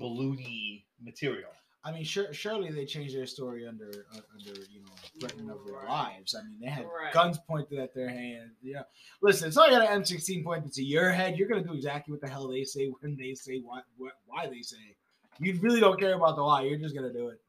balloony 0.00 0.84
material. 1.00 1.50
I 1.88 1.92
mean, 1.92 2.04
sure, 2.04 2.32
surely 2.34 2.70
they 2.70 2.84
changed 2.84 3.16
their 3.16 3.24
story 3.24 3.66
under 3.66 4.04
uh, 4.14 4.20
under 4.34 4.60
you 4.70 4.80
know 4.80 4.92
threatening 5.18 5.48
of 5.48 5.64
their 5.64 5.74
Right. 5.76 5.88
lives. 5.88 6.34
I 6.34 6.42
mean, 6.42 6.58
they 6.60 6.66
had 6.68 6.84
Right. 6.84 7.12
guns 7.14 7.38
pointed 7.38 7.78
at 7.78 7.94
their 7.94 8.10
hand. 8.10 8.50
Yeah, 8.62 8.82
listen, 9.22 9.48
it's 9.48 9.56
not 9.56 9.70
got 9.70 9.80
an 9.80 9.88
M16 10.02 10.44
pointed 10.44 10.72
to 10.74 10.82
your 10.84 11.10
head. 11.10 11.38
You're 11.38 11.48
gonna 11.48 11.64
do 11.64 11.72
exactly 11.72 12.12
what 12.12 12.20
the 12.20 12.28
hell 12.28 12.46
they 12.46 12.64
say 12.64 12.86
when 13.00 13.16
they 13.16 13.32
say 13.34 13.60
what, 13.60 13.84
what 13.96 14.14
why 14.26 14.46
they 14.48 14.60
say. 14.60 14.96
You 15.40 15.58
really 15.60 15.80
don't 15.80 15.98
care 15.98 16.14
about 16.14 16.36
the 16.36 16.44
why. 16.44 16.62
You're 16.62 16.78
just 16.78 16.94
gonna 16.94 17.12
do 17.12 17.28
it. 17.28 17.40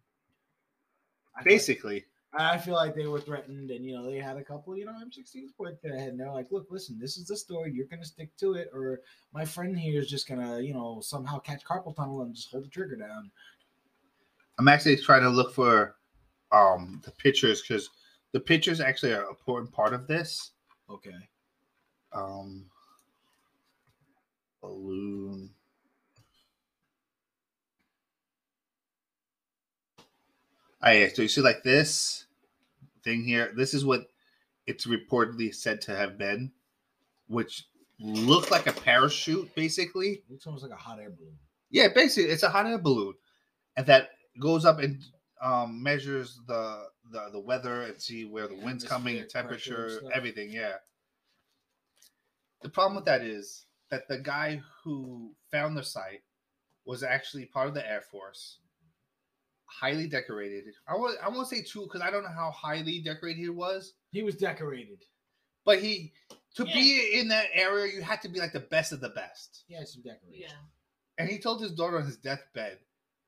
I 1.36 1.44
feel- 1.44 1.54
Basically, 1.54 2.06
I 2.32 2.58
feel 2.60 2.76
like 2.76 2.96
they 2.96 3.08
were 3.08 3.20
threatened, 3.20 3.72
and 3.72 3.84
you 3.84 3.94
know 3.96 4.04
they 4.10 4.20
had 4.20 4.38
a 4.38 4.44
couple, 4.44 4.78
you 4.78 4.86
know, 4.86 4.94
M16s 5.02 5.52
pointed 5.58 5.82
to 5.82 5.90
their 5.90 5.98
head, 5.98 6.10
and 6.10 6.20
they're 6.20 6.32
like, 6.32 6.52
"Look, 6.52 6.68
listen, 6.70 6.98
this 7.00 7.18
is 7.18 7.26
the 7.28 7.36
story. 7.36 7.72
You're 7.74 7.88
gonna 7.88 8.06
stick 8.06 8.36
to 8.38 8.54
it, 8.54 8.70
or 8.74 9.02
my 9.34 9.44
friend 9.44 9.78
here 9.78 10.00
is 10.00 10.10
just 10.10 10.28
gonna, 10.28 10.60
you 10.62 10.74
know, 10.74 11.02
somehow 11.02 11.40
catch 11.40 11.64
carpal 11.66 11.96
tunnel 11.96 12.22
and 12.22 12.34
just 12.36 12.52
hold 12.52 12.64
the 12.66 12.70
trigger 12.70 12.96
down." 12.96 13.32
I'm 14.60 14.68
actually 14.68 14.98
trying 14.98 15.24
to 15.24 15.30
look 15.30 15.54
for 15.54 15.96
um 16.52 17.02
the 17.06 17.12
pictures 17.12 17.62
because 17.62 17.90
the 18.34 18.40
pictures 18.40 18.82
actually 18.82 19.14
are 19.14 19.24
an 19.24 19.30
important 19.30 19.72
part 19.72 19.94
of 19.94 20.06
this. 20.06 20.52
Okay. 20.90 21.16
Um, 22.12 22.66
balloon. 24.62 25.52
Oh, 30.82 30.92
yeah. 30.92 31.08
So 31.14 31.22
you 31.22 31.28
see, 31.28 31.42
like 31.42 31.64
this 31.64 32.26
thing 33.04 33.24
here. 33.24 33.52
This 33.56 33.74
is 33.74 33.86
what 33.86 34.08
it's 34.68 34.86
reportedly 34.86 35.54
said 35.54 35.82
to 35.82 35.96
have 35.96 36.18
been, 36.18 36.52
which 37.28 37.66
looked 38.00 38.52
like 38.52 38.68
a 38.68 38.74
parachute, 38.74 39.54
basically. 39.56 40.24
Looks 40.30 40.46
almost 40.46 40.64
like 40.64 40.74
a 40.74 40.76
hot 40.76 41.00
air 41.00 41.10
balloon. 41.10 41.38
Yeah, 41.70 41.88
basically, 41.94 42.32
it's 42.32 42.44
a 42.44 42.50
hot 42.50 42.66
air 42.66 42.78
balloon, 42.78 43.14
and 43.78 43.86
that 43.88 44.10
goes 44.40 44.66
up 44.66 44.80
and 44.80 45.04
um, 45.42 45.82
measures 45.82 46.40
the, 46.48 46.88
the 47.12 47.30
the 47.32 47.40
weather 47.40 47.84
and 47.84 48.02
see 48.02 48.26
where 48.26 48.48
the 48.48 48.56
wind's 48.56 48.84
coming, 48.84 49.16
and 49.16 49.22
and 49.24 49.30
temperature, 49.30 50.02
everything. 50.14 50.52
Yeah. 50.52 50.76
The 52.62 52.70
problem 52.70 52.96
with 52.96 53.06
that 53.06 53.22
is 53.22 53.66
that 53.90 54.08
the 54.08 54.18
guy 54.20 54.62
who 54.84 55.32
found 55.52 55.78
the 55.78 55.84
site 55.84 56.22
was 56.86 57.04
actually 57.04 57.46
part 57.46 57.68
of 57.70 57.74
the 57.74 57.88
Air 57.90 58.02
Force, 58.02 58.58
highly 59.66 60.08
decorated. 60.08 60.66
I 60.88 60.96
want 60.96 61.18
I 61.24 61.30
won't 61.30 61.48
say 61.48 61.62
too 61.62 61.84
because 61.84 62.02
I 62.02 62.12
don't 62.12 62.24
know 62.24 62.30
how 62.36 62.52
highly 62.52 63.00
decorated 63.02 63.40
he 63.40 63.50
was, 63.50 63.94
He 64.12 64.24
was 64.24 64.36
decorated. 64.36 65.06
but 65.66 65.80
he 65.82 66.12
to 66.56 66.66
Yeah. 66.68 66.74
be 66.74 67.20
in 67.20 67.28
that 67.30 67.48
area 67.54 67.94
you 67.94 68.02
had 68.02 68.22
to 68.24 68.30
be 68.30 68.40
like 68.40 68.54
the 68.54 68.60
best 68.60 68.92
of 68.92 69.00
the 69.02 69.10
best. 69.10 69.64
He 69.68 69.76
had 69.76 69.88
some 69.88 70.02
decoration. 70.02 70.42
Yeah. 70.50 70.58
And 71.18 71.30
he 71.30 71.38
told 71.40 71.62
his 71.62 71.72
daughter 71.74 71.98
on 71.98 72.06
his 72.06 72.18
deathbed 72.18 72.80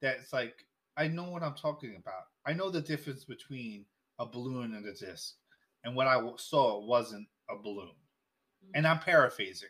that 0.02 0.17
it's 0.17 0.34
like, 0.34 0.65
I 0.97 1.08
know 1.08 1.30
what 1.30 1.43
I'm 1.43 1.56
talking 1.56 1.95
about. 1.99 2.23
I 2.45 2.54
know 2.54 2.69
the 2.69 2.82
difference 2.82 3.23
between 3.23 3.86
a 4.19 4.25
balloon 4.25 4.75
and 4.75 4.86
a 4.86 4.93
disc. 4.93 5.36
And 5.84 5.95
what 5.95 6.08
I 6.08 6.21
saw 6.38 6.86
wasn't 6.86 7.27
a 7.49 7.56
balloon. 7.62 7.88
Mm-hmm. 7.88 8.71
And 8.75 8.88
I'm 8.88 8.99
paraphrasing. 8.99 9.69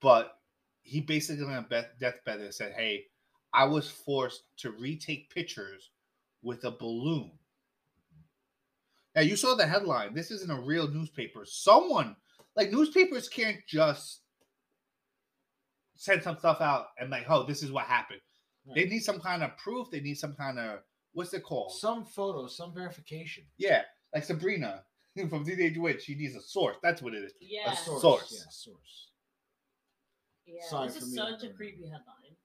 But 0.00 0.32
he 0.82 1.00
basically 1.00 1.44
on 1.44 1.52
a 1.52 1.62
be- 1.62 1.88
deathbed 1.98 2.52
said, 2.54 2.74
Hey, 2.76 3.06
I 3.52 3.64
was 3.64 3.88
forced 3.88 4.42
to 4.58 4.72
retake 4.72 5.34
pictures 5.34 5.90
with 6.42 6.64
a 6.64 6.70
balloon. 6.70 7.32
Now, 9.14 9.22
you 9.22 9.36
saw 9.36 9.54
the 9.54 9.66
headline. 9.66 10.12
This 10.12 10.30
isn't 10.32 10.50
a 10.50 10.60
real 10.60 10.88
newspaper. 10.88 11.44
Someone, 11.46 12.16
like, 12.56 12.72
newspapers 12.72 13.28
can't 13.28 13.58
just 13.66 14.22
send 15.96 16.22
some 16.22 16.36
stuff 16.36 16.60
out 16.60 16.86
and 16.98 17.10
like, 17.10 17.24
oh, 17.28 17.44
this 17.44 17.62
is 17.62 17.70
what 17.70 17.84
happened. 17.84 18.20
They 18.74 18.84
need 18.86 19.00
some 19.00 19.20
kind 19.20 19.42
of 19.42 19.56
proof. 19.58 19.90
They 19.90 20.00
need 20.00 20.16
some 20.18 20.34
kind 20.34 20.58
of 20.58 20.80
what's 21.12 21.34
it 21.34 21.42
called? 21.42 21.72
Some 21.72 22.04
photos, 22.04 22.56
some 22.56 22.72
verification. 22.74 23.44
yeah, 23.58 23.82
like 24.14 24.24
Sabrina 24.24 24.84
from 25.28 25.44
Teenage 25.44 25.76
Witch. 25.78 26.04
She 26.04 26.14
needs 26.14 26.34
a 26.34 26.40
source. 26.40 26.76
That's 26.82 27.02
what 27.02 27.14
it 27.14 27.24
is. 27.24 27.32
Yeah. 27.40 27.72
A 27.72 27.76
source. 27.76 28.02
Source. 28.02 28.32
Yeah, 28.32 28.50
source. 28.50 29.10
Yeah, 30.46 30.60
Sorry 30.68 30.88
this 30.88 30.96
is 31.02 31.14
such 31.14 31.42
a 31.44 31.50
creepy 31.52 31.84
headline. 31.84 32.36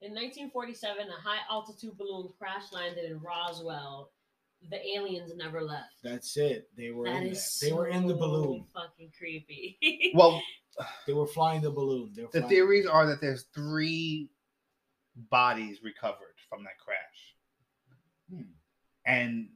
In 0.00 0.12
1947, 0.14 1.06
a 1.08 1.12
high 1.20 1.38
altitude 1.50 1.96
balloon 1.96 2.28
crash 2.38 2.72
landed 2.72 3.04
in 3.10 3.20
Roswell. 3.20 4.10
The 4.70 4.78
aliens 4.96 5.32
never 5.36 5.60
left. 5.62 5.94
That's 6.04 6.36
it. 6.36 6.68
They 6.76 6.90
were 6.90 7.06
That 7.06 7.22
in 7.22 7.28
is 7.32 7.58
there. 7.60 7.70
They 7.70 7.76
were 7.76 7.88
in 7.88 8.06
the 8.06 8.14
balloon. 8.14 8.64
Fucking 8.74 9.10
creepy. 9.16 9.78
Well, 10.14 10.40
They 11.06 11.12
were 11.12 11.26
flying 11.26 11.60
the 11.62 11.70
balloon. 11.70 12.12
They 12.14 12.22
were 12.22 12.28
the 12.32 12.40
flying- 12.40 12.48
theories 12.48 12.86
are 12.86 13.06
that 13.06 13.20
there's 13.20 13.44
three 13.54 14.30
bodies 15.16 15.78
recovered 15.82 16.34
from 16.48 16.64
that 16.64 16.78
crash. 16.78 17.34
Hmm. 18.30 18.52
and 19.06 19.48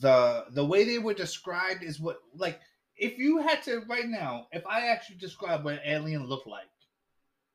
the 0.00 0.44
the 0.50 0.64
way 0.64 0.84
they 0.84 0.98
were 0.98 1.14
described 1.14 1.82
is 1.82 1.98
what 1.98 2.18
like 2.36 2.60
if 2.96 3.16
you 3.18 3.38
had 3.38 3.62
to 3.62 3.80
right 3.88 4.06
now 4.08 4.46
if 4.52 4.66
i 4.66 4.88
actually 4.88 5.16
describe 5.16 5.64
what 5.64 5.74
an 5.74 5.80
alien 5.86 6.26
looked 6.26 6.46
like 6.46 6.66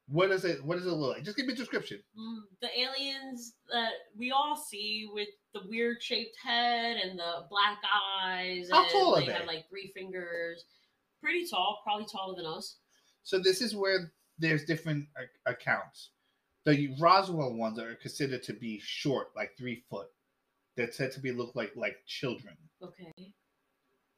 what 0.07 0.29
does 0.29 0.43
it 0.45 0.63
what 0.65 0.77
does 0.77 0.87
it 0.87 0.91
look 0.91 1.15
like 1.15 1.23
just 1.23 1.37
give 1.37 1.45
me 1.45 1.53
a 1.53 1.55
description 1.55 1.99
Mm, 2.19 2.39
the 2.61 2.69
aliens 2.79 3.53
that 3.71 3.91
we 4.17 4.31
all 4.31 4.55
see 4.57 5.07
with 5.13 5.27
the 5.53 5.61
weird 5.67 6.01
shaped 6.01 6.35
head 6.43 6.97
and 6.97 7.17
the 7.19 7.45
black 7.49 7.77
eyes. 8.19 8.69
How 8.71 8.81
and 8.83 8.91
tall 8.91 9.15
are 9.15 9.25
they? 9.25 9.31
have 9.31 9.45
like 9.47 9.65
three 9.69 9.91
fingers. 9.95 10.65
Pretty 11.21 11.45
tall, 11.47 11.79
probably 11.83 12.05
taller 12.11 12.35
than 12.35 12.45
us. 12.47 12.77
so 13.23 13.37
this 13.39 13.61
is 13.61 13.75
where 13.75 14.11
there's 14.39 14.63
different 14.65 15.05
accounts 15.45 16.11
the 16.69 16.95
roswell 16.99 17.53
ones 17.53 17.79
are 17.79 17.95
considered 17.95 18.43
to 18.43 18.53
be 18.53 18.79
short 18.79 19.27
like 19.35 19.51
three 19.57 19.83
foot 19.89 20.07
they're 20.75 20.91
said 20.91 21.11
to 21.11 21.19
be 21.19 21.31
look 21.31 21.55
like 21.55 21.71
like 21.75 21.97
children 22.05 22.55
Okay. 22.83 23.11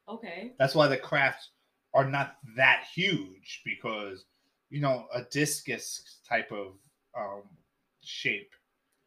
Okay. 0.08 0.52
That's 0.58 0.74
why 0.74 0.88
the 0.88 0.96
crafts 0.96 1.50
are 1.94 2.08
not 2.08 2.36
that 2.56 2.84
huge 2.94 3.62
because 3.64 4.24
you 4.70 4.80
know 4.80 5.06
a 5.14 5.22
discus 5.30 6.20
type 6.28 6.50
of 6.52 6.74
um, 7.18 7.42
shape 8.02 8.50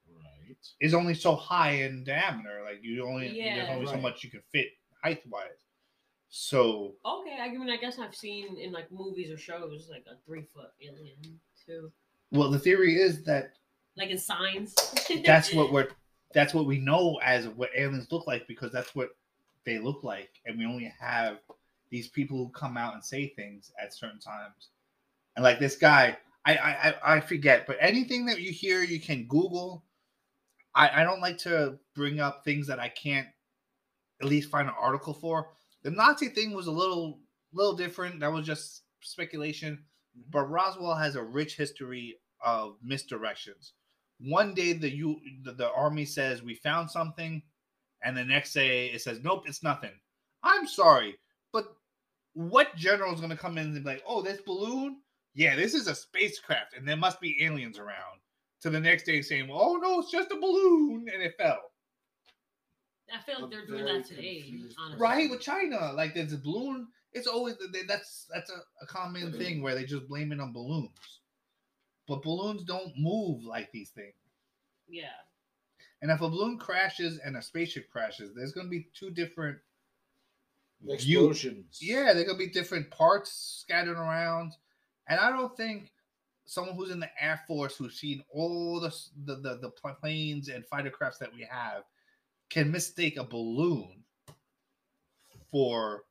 Right. 0.07 0.55
is 0.79 0.93
only 0.93 1.13
so 1.15 1.35
high 1.35 1.71
in 1.71 2.03
diameter. 2.03 2.61
Like 2.63 2.79
you 2.81 3.05
only 3.05 3.27
there's 3.27 3.67
Yeah. 3.67 3.73
only 3.73 3.87
so 3.87 3.97
much 3.97 4.23
you 4.23 4.29
can 4.29 4.43
fit 4.51 4.67
height 5.03 5.21
wise. 5.27 5.49
So 6.29 6.95
Okay. 7.05 7.37
I 7.39 7.49
mean, 7.49 7.69
I 7.69 7.77
guess 7.77 7.97
I've 7.99 8.15
seen 8.15 8.57
in 8.57 8.71
like 8.71 8.91
movies 8.91 9.31
or 9.31 9.37
shows 9.37 9.87
like 9.89 10.05
a 10.07 10.17
three 10.25 10.43
foot 10.43 10.69
alien 10.81 11.39
too. 11.65 11.91
Well, 12.35 12.49
the 12.51 12.59
theory 12.59 12.95
is 13.01 13.23
that 13.23 13.53
Like 13.97 14.09
in 14.09 14.17
signs. 14.17 14.73
that's 15.25 15.53
what 15.53 15.71
we're 15.73 15.87
that's 16.33 16.53
what 16.53 16.65
we 16.65 16.79
know 16.79 17.19
as 17.23 17.47
what 17.47 17.69
aliens 17.75 18.11
look 18.11 18.27
like 18.27 18.45
because 18.47 18.71
that's 18.71 18.93
what 18.93 19.09
they 19.65 19.79
look 19.79 20.03
like, 20.03 20.29
and 20.45 20.57
we 20.59 20.65
only 20.65 20.93
have 20.99 21.37
these 21.89 22.07
people 22.09 22.37
who 22.37 22.49
come 22.49 22.77
out 22.77 22.93
and 22.93 23.03
say 23.03 23.27
things 23.29 23.71
at 23.81 23.93
certain 23.93 24.19
times. 24.19 24.69
And 25.35 25.43
like 25.43 25.59
this 25.59 25.75
guy, 25.77 26.17
I 26.45 26.55
I 26.55 26.89
I- 26.89 27.15
I 27.15 27.19
forget, 27.21 27.65
but 27.65 27.77
anything 27.79 28.25
that 28.25 28.41
you 28.41 28.51
hear, 28.51 28.83
you 28.83 28.99
can 28.99 29.25
Google. 29.27 29.83
I 30.75 31.01
I 31.01 31.03
don't 31.03 31.21
like 31.21 31.37
to 31.39 31.79
bring 31.95 32.19
up 32.19 32.43
things 32.43 32.67
that 32.67 32.79
I 32.79 32.89
can't 32.89 33.27
at 34.21 34.27
least 34.27 34.49
find 34.49 34.67
an 34.67 34.75
article 34.79 35.13
for. 35.13 35.49
The 35.83 35.91
Nazi 35.91 36.29
thing 36.29 36.53
was 36.53 36.67
a 36.67 36.71
little 36.71 37.19
little 37.53 37.75
different. 37.75 38.19
That 38.19 38.31
was 38.33 38.45
just 38.45 38.83
speculation. 39.01 39.73
Mm-hmm. 40.17 40.29
But 40.31 40.49
Roswell 40.49 40.95
has 40.95 41.15
a 41.15 41.23
rich 41.23 41.55
history 41.55 42.17
of 42.43 42.77
misdirections. 42.85 43.71
One 44.19 44.53
day 44.53 44.73
the 44.73 44.89
you 44.89 45.19
the, 45.43 45.53
the 45.53 45.71
army 45.71 46.05
says 46.05 46.41
we 46.41 46.55
found 46.55 46.89
something, 46.89 47.41
and 48.03 48.15
the 48.15 48.23
next 48.23 48.53
day 48.53 48.87
it 48.87 49.01
says 49.01 49.19
nope, 49.23 49.43
it's 49.45 49.63
nothing. 49.63 49.91
I'm 50.43 50.67
sorry, 50.67 51.17
but 51.51 51.75
what 52.33 52.75
general 52.75 53.13
is 53.13 53.19
going 53.19 53.31
to 53.31 53.37
come 53.37 53.57
in 53.57 53.65
and 53.65 53.83
be 53.83 53.89
like, 53.89 54.03
oh, 54.07 54.21
this 54.21 54.41
balloon? 54.41 54.97
Yeah, 55.33 55.55
this 55.55 55.73
is 55.73 55.87
a 55.87 55.95
spacecraft, 55.95 56.77
and 56.77 56.87
there 56.87 56.95
must 56.95 57.19
be 57.19 57.43
aliens 57.43 57.79
around. 57.79 58.19
To 58.61 58.69
the 58.69 58.79
next 58.79 59.03
day 59.03 59.21
saying, 59.21 59.49
oh 59.51 59.75
no, 59.75 59.99
it's 59.99 60.11
just 60.11 60.31
a 60.31 60.39
balloon, 60.39 61.07
and 61.13 61.21
it 61.21 61.35
fell. 61.37 61.59
I 63.13 63.21
feel 63.21 63.41
like 63.41 63.51
they're 63.51 63.65
doing 63.65 63.85
that 63.85 64.05
today. 64.05 64.43
Honestly. 64.79 64.99
Right 64.99 65.29
with 65.29 65.41
China, 65.41 65.91
like 65.93 66.13
there's 66.13 66.33
a 66.33 66.37
balloon. 66.37 66.87
It's 67.13 67.27
always 67.27 67.55
that's 67.87 68.25
that's 68.33 68.49
a, 68.49 68.61
a 68.81 68.87
common 68.87 69.31
thing 69.37 69.61
where 69.61 69.75
they 69.75 69.85
just 69.85 70.07
blame 70.07 70.31
it 70.31 70.39
on 70.39 70.51
balloons, 70.51 70.89
but 72.07 72.21
balloons 72.21 72.63
don't 72.63 72.93
move 72.97 73.43
like 73.43 73.71
these 73.71 73.89
things. 73.89 74.13
Yeah. 74.87 75.07
And 76.01 76.11
if 76.11 76.21
a 76.21 76.29
balloon 76.29 76.57
crashes 76.57 77.19
and 77.19 77.37
a 77.37 77.41
spaceship 77.41 77.89
crashes, 77.89 78.33
there's 78.35 78.51
going 78.51 78.67
to 78.67 78.71
be 78.71 78.89
two 78.93 79.09
different 79.11 79.57
view- 80.81 81.29
Explosions. 81.29 81.79
Yeah, 81.81 82.13
there 82.13 82.25
going 82.25 82.37
to 82.37 82.45
be 82.45 82.51
different 82.51 82.91
parts 82.91 83.63
scattered 83.63 83.97
around. 83.97 84.53
And 85.07 85.19
I 85.19 85.29
don't 85.29 85.55
think 85.57 85.91
someone 86.45 86.75
who's 86.75 86.91
in 86.91 86.99
the 86.99 87.09
Air 87.19 87.41
Force 87.47 87.75
who's 87.77 87.99
seen 87.99 88.23
all 88.31 88.79
the 88.79 88.95
the, 89.25 89.35
the, 89.37 89.57
the 89.61 89.69
planes 89.69 90.49
and 90.49 90.65
fighter 90.67 90.91
crafts 90.91 91.17
that 91.19 91.33
we 91.33 91.47
have 91.49 91.83
can 92.49 92.71
mistake 92.71 93.17
a 93.17 93.23
balloon 93.23 94.03
for 95.49 96.03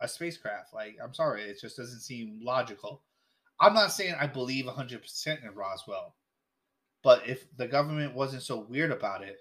a 0.00 0.06
spacecraft. 0.06 0.74
Like, 0.74 0.96
I'm 1.02 1.14
sorry, 1.14 1.42
it 1.42 1.60
just 1.60 1.76
doesn't 1.76 2.00
seem 2.00 2.38
logical. 2.42 3.02
I'm 3.60 3.74
not 3.74 3.92
saying 3.92 4.14
I 4.20 4.26
believe 4.26 4.66
100% 4.66 5.44
in 5.44 5.54
Roswell, 5.54 6.14
but 7.02 7.26
if 7.26 7.46
the 7.56 7.66
government 7.66 8.14
wasn't 8.14 8.42
so 8.42 8.60
weird 8.60 8.90
about 8.90 9.22
it, 9.22 9.38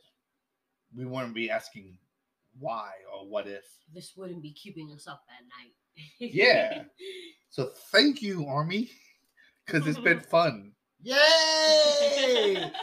we 0.95 1.05
wouldn't 1.05 1.33
be 1.35 1.49
asking 1.49 1.97
why 2.59 2.91
or 3.13 3.27
what 3.27 3.47
if. 3.47 3.65
This 3.93 4.13
wouldn't 4.15 4.41
be 4.41 4.53
keeping 4.53 4.91
us 4.93 5.07
up 5.07 5.23
at 5.29 5.43
night. 5.43 5.73
Yeah. 6.19 6.83
So 7.49 7.71
thank 7.93 8.21
you, 8.21 8.45
Army, 8.47 8.89
because 9.65 9.87
it's 9.87 9.97
been 9.99 10.19
fun. 10.29 10.73
Yay! 11.01 11.15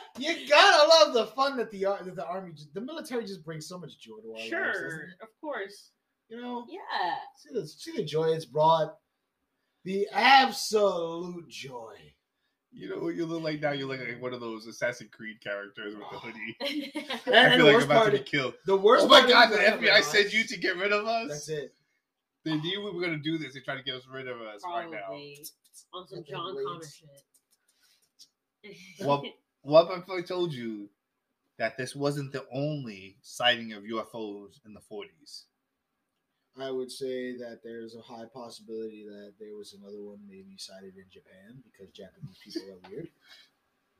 you 0.18 0.48
gotta 0.48 0.88
love 0.88 1.12
the 1.12 1.26
fun 1.34 1.58
that 1.58 1.70
the 1.70 1.82
that 2.04 2.16
the 2.16 2.26
army, 2.26 2.52
the 2.72 2.80
military, 2.80 3.24
just 3.26 3.44
brings 3.44 3.68
so 3.68 3.78
much 3.78 3.98
joy 3.98 4.16
to 4.22 4.30
our 4.30 4.36
lives. 4.38 4.48
sure. 4.48 5.08
Of 5.20 5.28
course. 5.42 5.90
You 6.30 6.40
know, 6.40 6.64
Yeah. 6.70 7.16
see 7.36 7.50
the 7.52 7.66
see 7.66 7.92
the 7.92 8.02
joy 8.04 8.28
it's 8.30 8.46
brought, 8.46 8.96
the 9.84 10.08
absolute 10.12 11.48
joy. 11.48 11.94
You 12.74 12.88
know 12.88 13.02
what 13.02 13.14
you 13.14 13.26
look 13.26 13.42
like 13.42 13.60
now? 13.60 13.72
You 13.72 13.86
look 13.86 14.00
like 14.00 14.20
one 14.22 14.32
of 14.32 14.40
those 14.40 14.66
Assassin's 14.66 15.10
Creed 15.12 15.42
characters 15.42 15.94
with 15.94 16.04
the 16.10 16.18
hoodie. 16.60 16.92
And, 17.26 17.36
I 17.36 17.56
feel 17.56 17.66
the 17.66 17.72
like 17.72 17.82
I'm 17.82 17.90
about 17.90 18.04
to 18.06 18.12
be 18.12 18.18
killed. 18.20 18.54
the 18.66 18.76
worst. 18.76 19.04
Oh 19.04 19.08
my 19.08 19.26
god, 19.26 19.50
the 19.50 19.56
that- 19.56 19.80
FBI 19.80 20.02
sent 20.02 20.32
you 20.32 20.44
to 20.44 20.56
get 20.58 20.76
rid 20.76 20.92
of 20.92 21.06
us? 21.06 21.28
That's 21.28 21.48
it. 21.48 21.74
They 22.44 22.56
knew 22.56 22.80
we 22.82 22.90
were 22.90 23.00
going 23.00 23.12
to 23.12 23.18
do 23.22 23.38
this. 23.38 23.54
They 23.54 23.60
tried 23.60 23.76
to 23.76 23.82
get 23.82 23.94
us 23.94 24.02
rid 24.10 24.26
of 24.26 24.40
us 24.40 24.62
right 24.64 24.90
now. 24.90 24.98
Probably 25.06 25.38
on 25.94 26.08
some 26.08 26.24
John 26.24 26.56
Connor 26.64 26.84
shit. 26.84 27.08
Well, 29.04 29.22
what 29.62 29.90
if 29.98 30.08
I 30.08 30.22
told 30.22 30.52
you 30.52 30.88
that 31.58 31.76
this 31.76 31.94
wasn't 31.96 32.32
the 32.32 32.44
only 32.52 33.16
sighting 33.22 33.72
of 33.72 33.82
UFOs 33.84 34.60
in 34.64 34.72
the 34.74 34.80
40s? 34.80 35.44
I 36.60 36.70
would 36.70 36.90
say 36.90 37.36
that 37.38 37.60
there's 37.64 37.94
a 37.94 38.02
high 38.02 38.26
possibility 38.32 39.04
that 39.06 39.34
there 39.40 39.56
was 39.56 39.74
another 39.74 40.02
one 40.02 40.18
maybe 40.28 40.56
sighted 40.58 40.94
in 40.96 41.04
Japan 41.10 41.62
because 41.64 41.92
Japanese 41.92 42.38
people 42.44 42.62
are 42.70 42.90
weird. 42.90 43.08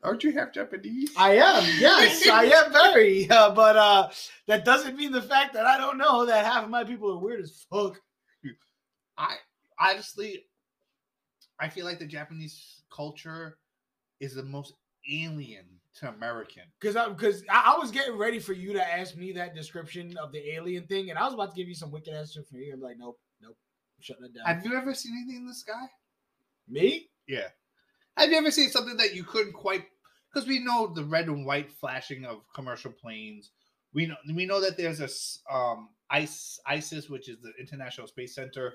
Aren't 0.02 0.24
you 0.24 0.32
half 0.32 0.52
Japanese? 0.52 1.12
I 1.16 1.36
am, 1.36 1.64
yes, 1.78 2.28
I 2.28 2.44
am 2.66 2.72
very, 2.72 3.30
uh, 3.30 3.54
but 3.54 3.76
uh, 3.76 4.10
that 4.48 4.64
doesn't 4.64 4.96
mean 4.96 5.12
the 5.12 5.22
fact 5.22 5.54
that 5.54 5.64
I 5.64 5.78
don't 5.78 5.96
know 5.96 6.26
that 6.26 6.44
half 6.44 6.64
of 6.64 6.70
my 6.70 6.82
people 6.82 7.12
are 7.12 7.18
weird 7.18 7.40
as 7.40 7.64
fuck. 7.70 8.00
I 9.16 9.36
honestly, 9.78 10.44
I 11.60 11.68
feel 11.68 11.84
like 11.84 12.00
the 12.00 12.06
Japanese 12.06 12.82
culture 12.90 13.58
is 14.18 14.34
the 14.34 14.42
most 14.42 14.74
alien 15.10 15.66
to 16.00 16.08
American. 16.08 16.62
Because 16.80 16.96
I 16.96 17.08
because 17.08 17.42
I, 17.50 17.74
I 17.74 17.78
was 17.78 17.90
getting 17.90 18.16
ready 18.16 18.38
for 18.38 18.52
you 18.52 18.72
to 18.72 18.82
ask 18.82 19.16
me 19.16 19.32
that 19.32 19.54
description 19.54 20.16
of 20.18 20.32
the 20.32 20.54
alien 20.54 20.86
thing, 20.86 21.10
and 21.10 21.18
I 21.18 21.24
was 21.24 21.34
about 21.34 21.50
to 21.50 21.56
give 21.56 21.68
you 21.68 21.74
some 21.74 21.90
wicked 21.90 22.14
answer 22.14 22.42
from 22.42 22.60
you. 22.60 22.72
I'm 22.72 22.80
like, 22.80 22.96
nope, 22.98 23.18
nope, 23.40 23.56
shut 24.00 24.18
that 24.20 24.34
down. 24.34 24.44
Have 24.46 24.64
you 24.64 24.76
ever 24.76 24.94
seen 24.94 25.12
anything 25.16 25.42
in 25.42 25.46
the 25.46 25.54
sky? 25.54 25.86
me? 26.68 27.08
Yeah. 27.28 27.48
Have 28.16 28.30
you 28.30 28.36
ever 28.36 28.50
seen 28.50 28.70
something 28.70 28.96
that 28.96 29.14
you 29.14 29.24
couldn't 29.24 29.52
quite? 29.52 29.84
Because 30.32 30.48
we 30.48 30.64
know 30.64 30.92
the 30.92 31.04
red 31.04 31.28
and 31.28 31.46
white 31.46 31.72
flashing 31.72 32.24
of 32.24 32.42
commercial 32.54 32.92
planes. 32.92 33.50
We 33.94 34.06
know 34.06 34.16
we 34.34 34.46
know 34.46 34.60
that 34.60 34.76
there's 34.76 35.00
a 35.00 35.54
um 35.54 35.90
ICE 36.10 36.60
ISIS, 36.66 37.08
which 37.08 37.28
is 37.28 37.38
the 37.40 37.52
International 37.58 38.06
Space 38.06 38.34
Center, 38.34 38.74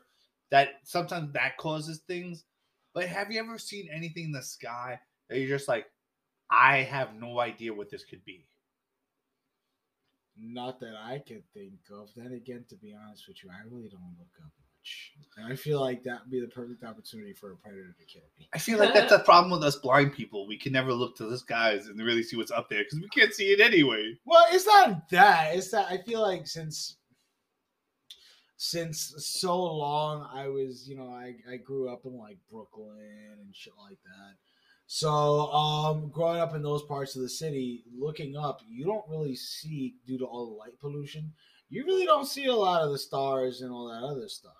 that 0.52 0.70
sometimes 0.84 1.34
that 1.34 1.58
causes 1.58 2.02
things. 2.08 2.46
But 2.94 3.06
have 3.06 3.32
you 3.32 3.40
ever 3.40 3.60
seen 3.60 3.90
anything 3.94 4.26
in 4.26 4.32
the 4.32 4.42
sky 4.42 5.00
that 5.30 5.40
you're 5.40 5.56
just 5.56 5.68
like, 5.68 5.86
I 6.50 6.78
have 6.78 7.16
no 7.16 7.40
idea 7.40 7.74
what 7.74 7.90
this 7.90 8.04
could 8.04 8.24
be? 8.26 8.46
Not 10.40 10.80
that 10.82 10.96
I 10.96 11.22
can 11.26 11.42
think 11.54 11.80
of. 11.92 12.10
Then 12.16 12.34
again, 12.34 12.66
to 12.70 12.76
be 12.76 12.94
honest 12.94 13.28
with 13.28 13.44
you, 13.44 13.50
I 13.50 13.64
really 13.66 13.90
don't 13.90 14.16
look 14.18 14.30
up 14.44 14.52
much, 14.88 15.12
and 15.38 15.52
I 15.52 15.56
feel 15.56 15.82
like 15.82 16.04
that 16.04 16.22
would 16.22 16.32
be 16.32 16.40
the 16.40 16.48
perfect 16.48 16.84
opportunity 16.84 17.34
for 17.34 17.52
a 17.52 17.56
predator 17.58 17.96
to 17.98 18.06
kill 18.06 18.24
me. 18.38 18.48
I 18.54 18.60
feel 18.60 18.78
like 18.78 18.94
that's 18.94 19.12
the 19.12 19.20
problem 19.20 19.52
with 19.52 19.64
us 19.64 19.78
blind 19.78 20.14
people. 20.14 20.48
We 20.48 20.58
can 20.58 20.74
never 20.74 20.94
look 20.94 21.16
to 21.18 21.26
the 21.26 21.38
skies 21.38 21.88
and 21.88 22.00
really 22.00 22.24
see 22.24 22.38
what's 22.38 22.52
up 22.52 22.70
there 22.70 22.84
because 22.84 23.00
we 23.00 23.10
can't 23.10 23.34
see 23.34 23.52
it 23.52 23.60
anyway. 23.60 24.14
Well, 24.26 24.46
it's 24.52 24.66
not 24.66 25.10
that. 25.10 25.56
It's 25.56 25.72
that 25.72 25.88
I 25.90 25.98
feel 25.98 26.22
like 26.22 26.48
since 26.48 26.98
since 28.58 29.14
so 29.18 29.62
long 29.64 30.28
I 30.34 30.48
was, 30.48 30.88
you 30.90 30.98
know, 30.98 31.10
I, 31.10 31.36
I 31.52 31.58
grew 31.58 31.90
up 31.90 32.06
in 32.06 32.18
like 32.18 32.38
Brooklyn 32.52 33.38
and 33.40 33.56
shit 33.56 33.74
like 33.80 33.98
that. 34.04 34.36
So, 34.90 35.52
um 35.52 36.10
growing 36.10 36.40
up 36.40 36.56
in 36.56 36.64
those 36.64 36.84
parts 36.84 37.16
of 37.16 37.22
the 37.22 37.30
city, 37.30 37.84
looking 37.94 38.38
up, 38.38 38.62
you 38.70 38.86
don't 38.86 39.08
really 39.10 39.36
see 39.36 39.96
due 40.06 40.18
to 40.18 40.26
all 40.26 40.46
the 40.48 40.56
light 40.56 40.80
pollution, 40.80 41.34
you 41.70 41.86
really 41.86 42.06
don't 42.06 42.26
see 42.26 42.46
a 42.46 42.56
lot 42.56 42.82
of 42.82 42.92
the 42.92 42.98
stars 42.98 43.62
and 43.62 43.72
all 43.72 43.90
that 43.90 44.02
other 44.06 44.30
stuff. 44.30 44.54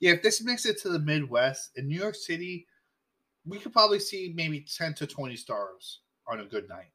Yeah, 0.00 0.12
if 0.12 0.22
this 0.22 0.42
makes 0.42 0.66
it 0.66 0.80
to 0.82 0.88
the 0.88 0.98
Midwest 0.98 1.70
in 1.76 1.86
New 1.86 1.98
York 1.98 2.16
City, 2.16 2.66
we 3.46 3.58
could 3.58 3.72
probably 3.72 4.00
see 4.00 4.32
maybe 4.34 4.60
ten 4.76 4.92
to 4.94 5.06
twenty 5.06 5.36
stars 5.36 6.00
on 6.26 6.40
a 6.40 6.44
good 6.44 6.68
night. 6.68 6.90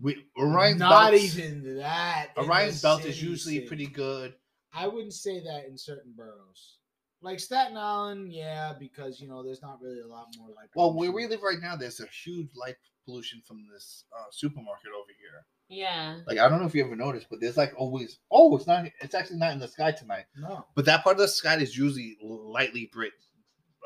We 0.00 0.24
Orion's 0.38 0.78
Not 0.78 1.10
belts, 1.10 1.36
even 1.36 1.76
that. 1.76 2.28
Orion's 2.38 2.80
belt 2.80 3.04
is 3.04 3.22
usually 3.22 3.56
city. 3.56 3.66
pretty 3.66 3.86
good. 3.86 4.34
I 4.72 4.86
wouldn't 4.88 5.12
say 5.12 5.40
that 5.40 5.66
in 5.68 5.76
certain 5.76 6.12
boroughs. 6.16 6.78
Like 7.22 7.38
Staten 7.38 7.76
Island, 7.76 8.32
yeah, 8.32 8.72
because 8.78 9.20
you 9.20 9.28
know 9.28 9.42
there's 9.42 9.62
not 9.62 9.80
really 9.82 10.00
a 10.00 10.06
lot 10.06 10.28
more 10.38 10.48
like. 10.48 10.70
Well, 10.74 10.94
where 10.94 11.12
we 11.12 11.26
live 11.26 11.42
right 11.42 11.60
now, 11.60 11.76
there's 11.76 12.00
a 12.00 12.06
huge 12.06 12.48
light 12.54 12.76
pollution 13.04 13.42
from 13.46 13.66
this 13.72 14.04
uh, 14.18 14.24
supermarket 14.30 14.90
over 14.96 15.10
here. 15.20 15.44
Yeah. 15.68 16.18
Like 16.26 16.38
I 16.38 16.48
don't 16.48 16.60
know 16.60 16.66
if 16.66 16.74
you 16.74 16.84
ever 16.84 16.96
noticed, 16.96 17.26
but 17.30 17.40
there's 17.40 17.56
like 17.56 17.72
always. 17.76 18.18
Oh, 18.30 18.56
it's 18.56 18.66
not. 18.66 18.86
It's 19.00 19.14
actually 19.14 19.38
not 19.38 19.52
in 19.52 19.58
the 19.58 19.68
sky 19.68 19.92
tonight. 19.92 20.24
No. 20.36 20.64
But 20.74 20.86
that 20.86 21.04
part 21.04 21.16
of 21.16 21.20
the 21.20 21.28
sky 21.28 21.56
is 21.56 21.76
usually 21.76 22.16
lightly 22.22 22.90
lit, 22.94 23.12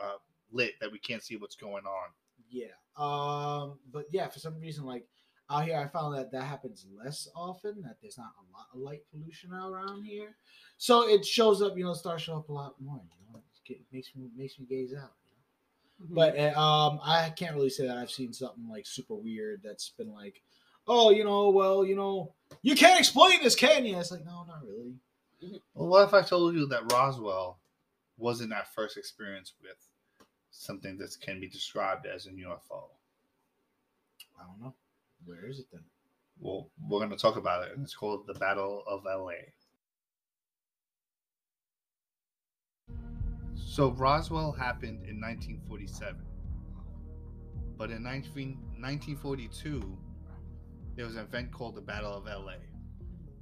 uh, 0.03 0.16
lit 0.53 0.75
that 0.81 0.92
we 0.92 0.99
can't 0.99 1.23
see 1.23 1.37
what's 1.37 1.57
going 1.57 1.85
on. 1.85 2.09
Yeah. 2.49 2.75
Um. 2.97 3.79
But 3.92 4.07
yeah, 4.11 4.29
for 4.29 4.38
some 4.38 4.61
reason, 4.61 4.85
like 4.85 5.07
out 5.51 5.65
here, 5.65 5.79
I 5.79 5.87
found 5.89 6.17
that 6.17 6.33
that 6.33 6.45
happens 6.45 6.87
less 6.97 7.29
often. 7.37 7.83
That 7.83 7.97
there's 8.01 8.19
not 8.19 8.33
a 8.39 8.57
lot 8.57 8.67
of 8.73 8.81
light 8.81 9.03
pollution 9.11 9.53
around 9.53 10.05
here, 10.05 10.37
so 10.79 11.09
it 11.09 11.25
shows 11.25 11.61
up. 11.63 11.77
You 11.77 11.85
know, 11.85 11.95
starts 11.95 12.23
to 12.25 12.31
show 12.31 12.39
up 12.39 12.49
a 12.49 12.53
lot 12.53 12.75
more. 12.81 13.01
You 13.21 13.33
know, 13.33 13.43
it 13.67 13.81
makes 13.93 14.11
me 14.15 14.29
makes 14.37 14.59
me 14.59 14.67
gaze 14.67 14.95
out. 14.95 15.13
You 16.01 16.07
know? 16.07 16.07
Mhm. 16.07 16.15
But 16.15 16.39
uh, 16.39 16.59
um, 16.61 17.01
I 17.05 17.31
can't 17.31 17.55
really 17.55 17.71
say 17.71 17.87
that 17.87 17.99
I've 17.99 18.11
seen 18.11 18.33
something 18.33 18.69
like 18.69 18.87
super 18.87 19.15
weird 19.15 19.61
that's 19.63 19.91
been 19.91 20.13
like, 20.13 20.43
oh, 20.87 21.11
you 21.11 21.25
know, 21.25 21.51
well, 21.51 21.85
you 21.85 21.97
know, 21.97 22.33
you 22.63 22.75
can't 22.75 22.99
explain 22.99 23.43
this, 23.43 23.55
can 23.55 23.85
you? 23.85 23.99
It's 23.99 24.11
like, 24.11 24.25
no, 24.25 24.45
not 24.45 24.63
really. 24.65 24.95
Well, 25.75 25.89
what 25.89 26.09
if 26.09 26.15
I 26.15 26.23
told 26.23 26.55
you 26.55 26.67
that 26.69 26.91
Roswell 26.91 27.59
wasn't 28.17 28.53
our 28.53 28.65
first 28.75 28.97
experience 28.97 29.53
with 29.63 29.77
something 30.51 30.97
that 30.99 31.17
can 31.21 31.41
be 31.41 31.49
described 31.49 32.07
as 32.07 32.27
an 32.27 32.37
UFO? 32.37 32.85
I 34.41 34.47
don't 34.47 34.61
know. 34.63 34.75
Where 35.25 35.47
is 35.49 35.59
it 35.59 35.67
then? 35.73 35.83
Well, 36.39 36.71
we're 36.89 36.99
going 36.99 37.11
to 37.11 37.17
talk 37.17 37.37
about 37.37 37.67
it, 37.67 37.73
and 37.75 37.85
it's 37.85 37.95
called 37.95 38.27
the 38.27 38.35
Battle 38.35 38.83
of 38.87 39.05
LA. 39.05 39.33
So, 43.55 43.91
Roswell 43.93 44.53
happened 44.53 45.07
in 45.09 45.21
1947. 45.21 46.21
But 47.77 47.91
in 47.91 48.03
19, 48.03 48.59
1942, 48.79 49.99
there 50.97 51.07
was 51.07 51.17
an 51.17 51.23
event 51.23 51.51
called 51.53 51.75
the 51.75 51.81
Battle 51.81 52.13
of 52.13 52.27
LA. 52.27 52.55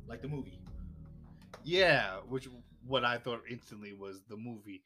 Like 0.06 0.22
the 0.22 0.28
movie. 0.28 0.60
Yeah, 1.64 2.16
which 2.28 2.48
what 2.86 3.04
I 3.04 3.18
thought 3.18 3.42
instantly 3.50 3.92
was 3.92 4.22
the 4.28 4.36
movie. 4.36 4.82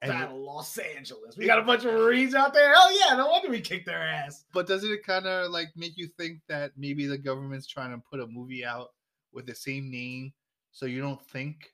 Battle 0.00 0.44
Los 0.44 0.78
Angeles. 0.78 1.36
We 1.36 1.46
got 1.46 1.58
a 1.58 1.62
bunch 1.62 1.84
of 1.84 1.92
Marines 1.94 2.34
out 2.34 2.54
there. 2.54 2.72
Hell 2.72 2.90
yeah! 2.96 3.16
No 3.16 3.26
wonder 3.28 3.50
we 3.50 3.60
kicked 3.60 3.86
their 3.86 4.02
ass. 4.02 4.44
But 4.54 4.66
doesn't 4.68 4.90
it 4.90 5.04
kind 5.04 5.26
of 5.26 5.50
like 5.50 5.68
make 5.76 5.96
you 5.96 6.06
think 6.06 6.40
that 6.48 6.72
maybe 6.76 7.06
the 7.06 7.18
government's 7.18 7.66
trying 7.66 7.90
to 7.90 8.02
put 8.10 8.20
a 8.20 8.26
movie 8.26 8.64
out 8.64 8.90
with 9.32 9.46
the 9.46 9.54
same 9.54 9.90
name, 9.90 10.32
so 10.70 10.86
you 10.86 11.00
don't 11.00 11.20
think 11.30 11.72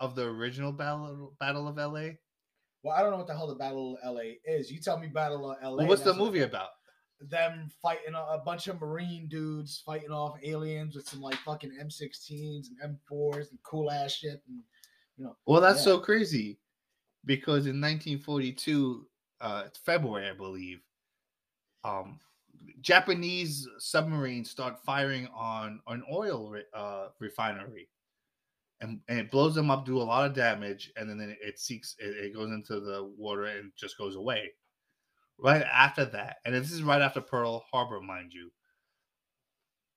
of 0.00 0.14
the 0.14 0.24
original 0.24 0.72
battle 0.72 1.34
Battle 1.40 1.68
of 1.68 1.76
LA? 1.76 2.10
Well, 2.82 2.96
I 2.96 3.02
don't 3.02 3.10
know 3.10 3.18
what 3.18 3.26
the 3.26 3.36
hell 3.36 3.48
the 3.48 3.54
Battle 3.56 3.98
of 4.02 4.14
LA 4.14 4.22
is. 4.46 4.70
You 4.70 4.80
tell 4.80 4.98
me 4.98 5.08
Battle 5.08 5.50
of 5.50 5.58
LA. 5.62 5.76
Well, 5.76 5.88
what's 5.88 6.02
the 6.02 6.14
movie 6.14 6.42
about? 6.42 6.70
Them 7.20 7.68
fighting 7.82 8.14
a, 8.14 8.18
a 8.18 8.42
bunch 8.44 8.68
of 8.68 8.80
Marine 8.80 9.28
dudes 9.28 9.82
fighting 9.84 10.10
off 10.12 10.38
aliens 10.44 10.94
with 10.94 11.06
some 11.08 11.20
like 11.20 11.34
fucking 11.44 11.72
M16s 11.82 12.68
and 12.80 12.96
M4s 13.10 13.50
and 13.50 13.58
cool 13.64 13.90
ass 13.90 14.12
shit. 14.12 14.40
And 14.48 14.60
you 15.16 15.24
know. 15.24 15.36
Well, 15.44 15.60
that's 15.60 15.80
Yeah. 15.80 15.84
so 15.84 15.98
crazy 15.98 16.58
because 17.24 17.66
in 17.66 17.80
1942, 17.80 19.06
uh, 19.40 19.64
February, 19.84 20.28
I 20.28 20.34
believe, 20.34 20.80
um, 21.84 22.18
Japanese 22.80 23.68
submarines 23.78 24.50
start 24.50 24.82
firing 24.84 25.28
on 25.34 25.80
an 25.86 26.02
oil 26.10 26.50
re- 26.50 26.64
uh, 26.74 27.08
refinery, 27.20 27.88
and, 28.80 29.00
and 29.08 29.18
it 29.18 29.30
blows 29.30 29.54
them 29.54 29.70
up, 29.70 29.84
do 29.84 30.00
a 30.00 30.02
lot 30.02 30.26
of 30.26 30.34
damage, 30.34 30.92
and 30.96 31.08
then 31.08 31.20
it, 31.20 31.38
it 31.40 31.58
seeks 31.58 31.94
it, 31.98 32.16
it 32.16 32.34
goes 32.34 32.50
into 32.50 32.80
the 32.80 33.12
water 33.16 33.44
and 33.44 33.72
just 33.76 33.98
goes 33.98 34.16
away. 34.16 34.52
Right 35.38 35.62
after 35.62 36.04
that, 36.04 36.38
and 36.44 36.54
this 36.54 36.72
is 36.72 36.82
right 36.82 37.00
after 37.00 37.20
Pearl 37.20 37.64
Harbor, 37.70 38.00
mind 38.00 38.32
you. 38.32 38.50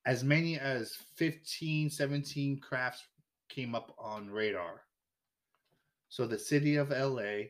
As 0.06 0.24
many 0.24 0.60
as 0.60 0.98
15, 1.16 1.90
17 1.90 2.60
crafts 2.60 3.04
came 3.50 3.76
up 3.76 3.94
on 4.00 4.30
radar. 4.30 4.82
So 6.12 6.28
the 6.28 6.38
city 6.38 6.76
of 6.76 6.90
LA, 6.90 7.48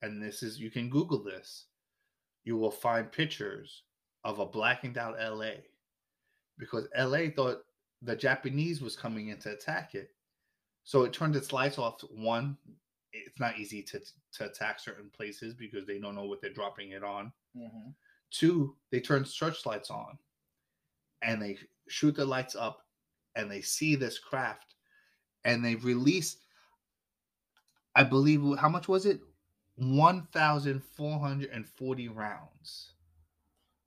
and 0.00 0.22
this 0.22 0.44
is 0.44 0.60
you 0.60 0.70
can 0.70 0.88
Google 0.88 1.18
this, 1.18 1.66
you 2.44 2.56
will 2.56 2.70
find 2.70 3.10
pictures 3.10 3.82
of 4.22 4.38
a 4.38 4.46
blackened 4.46 4.98
out 4.98 5.16
LA 5.18 5.54
because 6.56 6.86
LA 6.96 7.30
thought 7.34 7.64
the 8.02 8.14
Japanese 8.14 8.80
was 8.80 8.96
coming 8.96 9.30
in 9.30 9.38
to 9.38 9.50
attack 9.50 9.96
it. 9.96 10.10
So 10.84 11.02
it 11.02 11.12
turned 11.12 11.34
its 11.34 11.52
lights 11.52 11.76
off. 11.76 12.02
One, 12.02 12.56
it's 13.12 13.40
not 13.40 13.58
easy 13.58 13.82
to 13.82 14.00
to 14.34 14.44
attack 14.46 14.78
certain 14.78 15.10
places 15.10 15.52
because 15.52 15.84
they 15.84 15.98
don't 15.98 16.14
know 16.14 16.26
what 16.26 16.40
they're 16.40 16.52
dropping 16.52 16.92
it 16.92 17.02
on. 17.02 17.32
Mm-hmm. 17.56 17.90
Two, 18.30 18.76
they 18.92 19.00
turn 19.00 19.24
searchlights 19.24 19.90
on 19.90 20.16
and 21.22 21.42
they 21.42 21.58
shoot 21.88 22.14
the 22.14 22.24
lights 22.24 22.54
up 22.54 22.82
and 23.34 23.50
they 23.50 23.60
see 23.60 23.96
this 23.96 24.20
craft 24.20 24.76
and 25.44 25.64
they 25.64 25.74
release, 25.74 26.36
I 27.96 28.04
believe, 28.04 28.42
how 28.58 28.68
much 28.68 28.88
was 28.88 29.06
it? 29.06 29.20
1,440 29.76 32.08
rounds. 32.08 32.92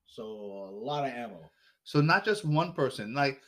so 0.05 0.23
a 0.23 0.71
lot 0.71 1.05
of 1.05 1.13
ammo. 1.13 1.39
So 1.83 2.01
not 2.01 2.25
just 2.25 2.43
one 2.43 2.73
person. 2.73 3.13
Like, 3.13 3.41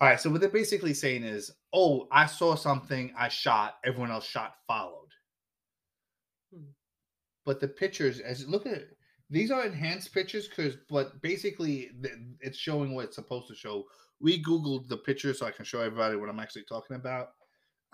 all 0.00 0.08
right. 0.08 0.20
So 0.20 0.30
what 0.30 0.40
they're 0.40 0.48
basically 0.50 0.94
saying 0.94 1.24
is, 1.24 1.50
oh, 1.72 2.06
I 2.12 2.26
saw 2.26 2.54
something, 2.54 3.12
I 3.18 3.28
shot. 3.28 3.78
Everyone 3.84 4.12
else 4.12 4.26
shot, 4.26 4.54
followed. 4.66 5.08
Hmm. 6.54 6.66
But 7.44 7.60
the 7.60 7.68
pictures, 7.68 8.20
as 8.20 8.46
look 8.46 8.66
at 8.66 8.72
it, 8.74 8.96
these 9.30 9.50
are 9.50 9.66
enhanced 9.66 10.14
pictures 10.14 10.48
because, 10.48 10.76
but 10.88 11.20
basically, 11.20 11.90
it's 12.40 12.56
showing 12.58 12.94
what 12.94 13.06
it's 13.06 13.16
supposed 13.16 13.48
to 13.48 13.54
show. 13.54 13.84
We 14.20 14.42
googled 14.42 14.88
the 14.88 14.96
picture 14.96 15.34
so 15.34 15.46
I 15.46 15.50
can 15.50 15.64
show 15.64 15.80
everybody 15.80 16.16
what 16.16 16.28
I'm 16.28 16.40
actually 16.40 16.64
talking 16.68 16.96
about. 16.96 17.30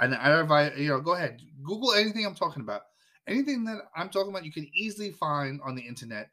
And 0.01 0.15
I 0.15 0.73
you 0.77 0.89
know, 0.89 1.01
go 1.01 1.15
ahead, 1.15 1.41
Google 1.63 1.93
anything 1.93 2.27
I'm 2.27 2.35
talking 2.35 2.63
about. 2.63 2.83
Anything 3.27 3.65
that 3.65 3.79
I'm 3.97 4.11
talking 4.11 4.31
about, 4.31 4.45
you 4.45 4.53
can 4.53 4.69
easily 4.75 5.11
find 5.13 5.61
on 5.65 5.75
the 5.75 5.83
internet 5.83 6.31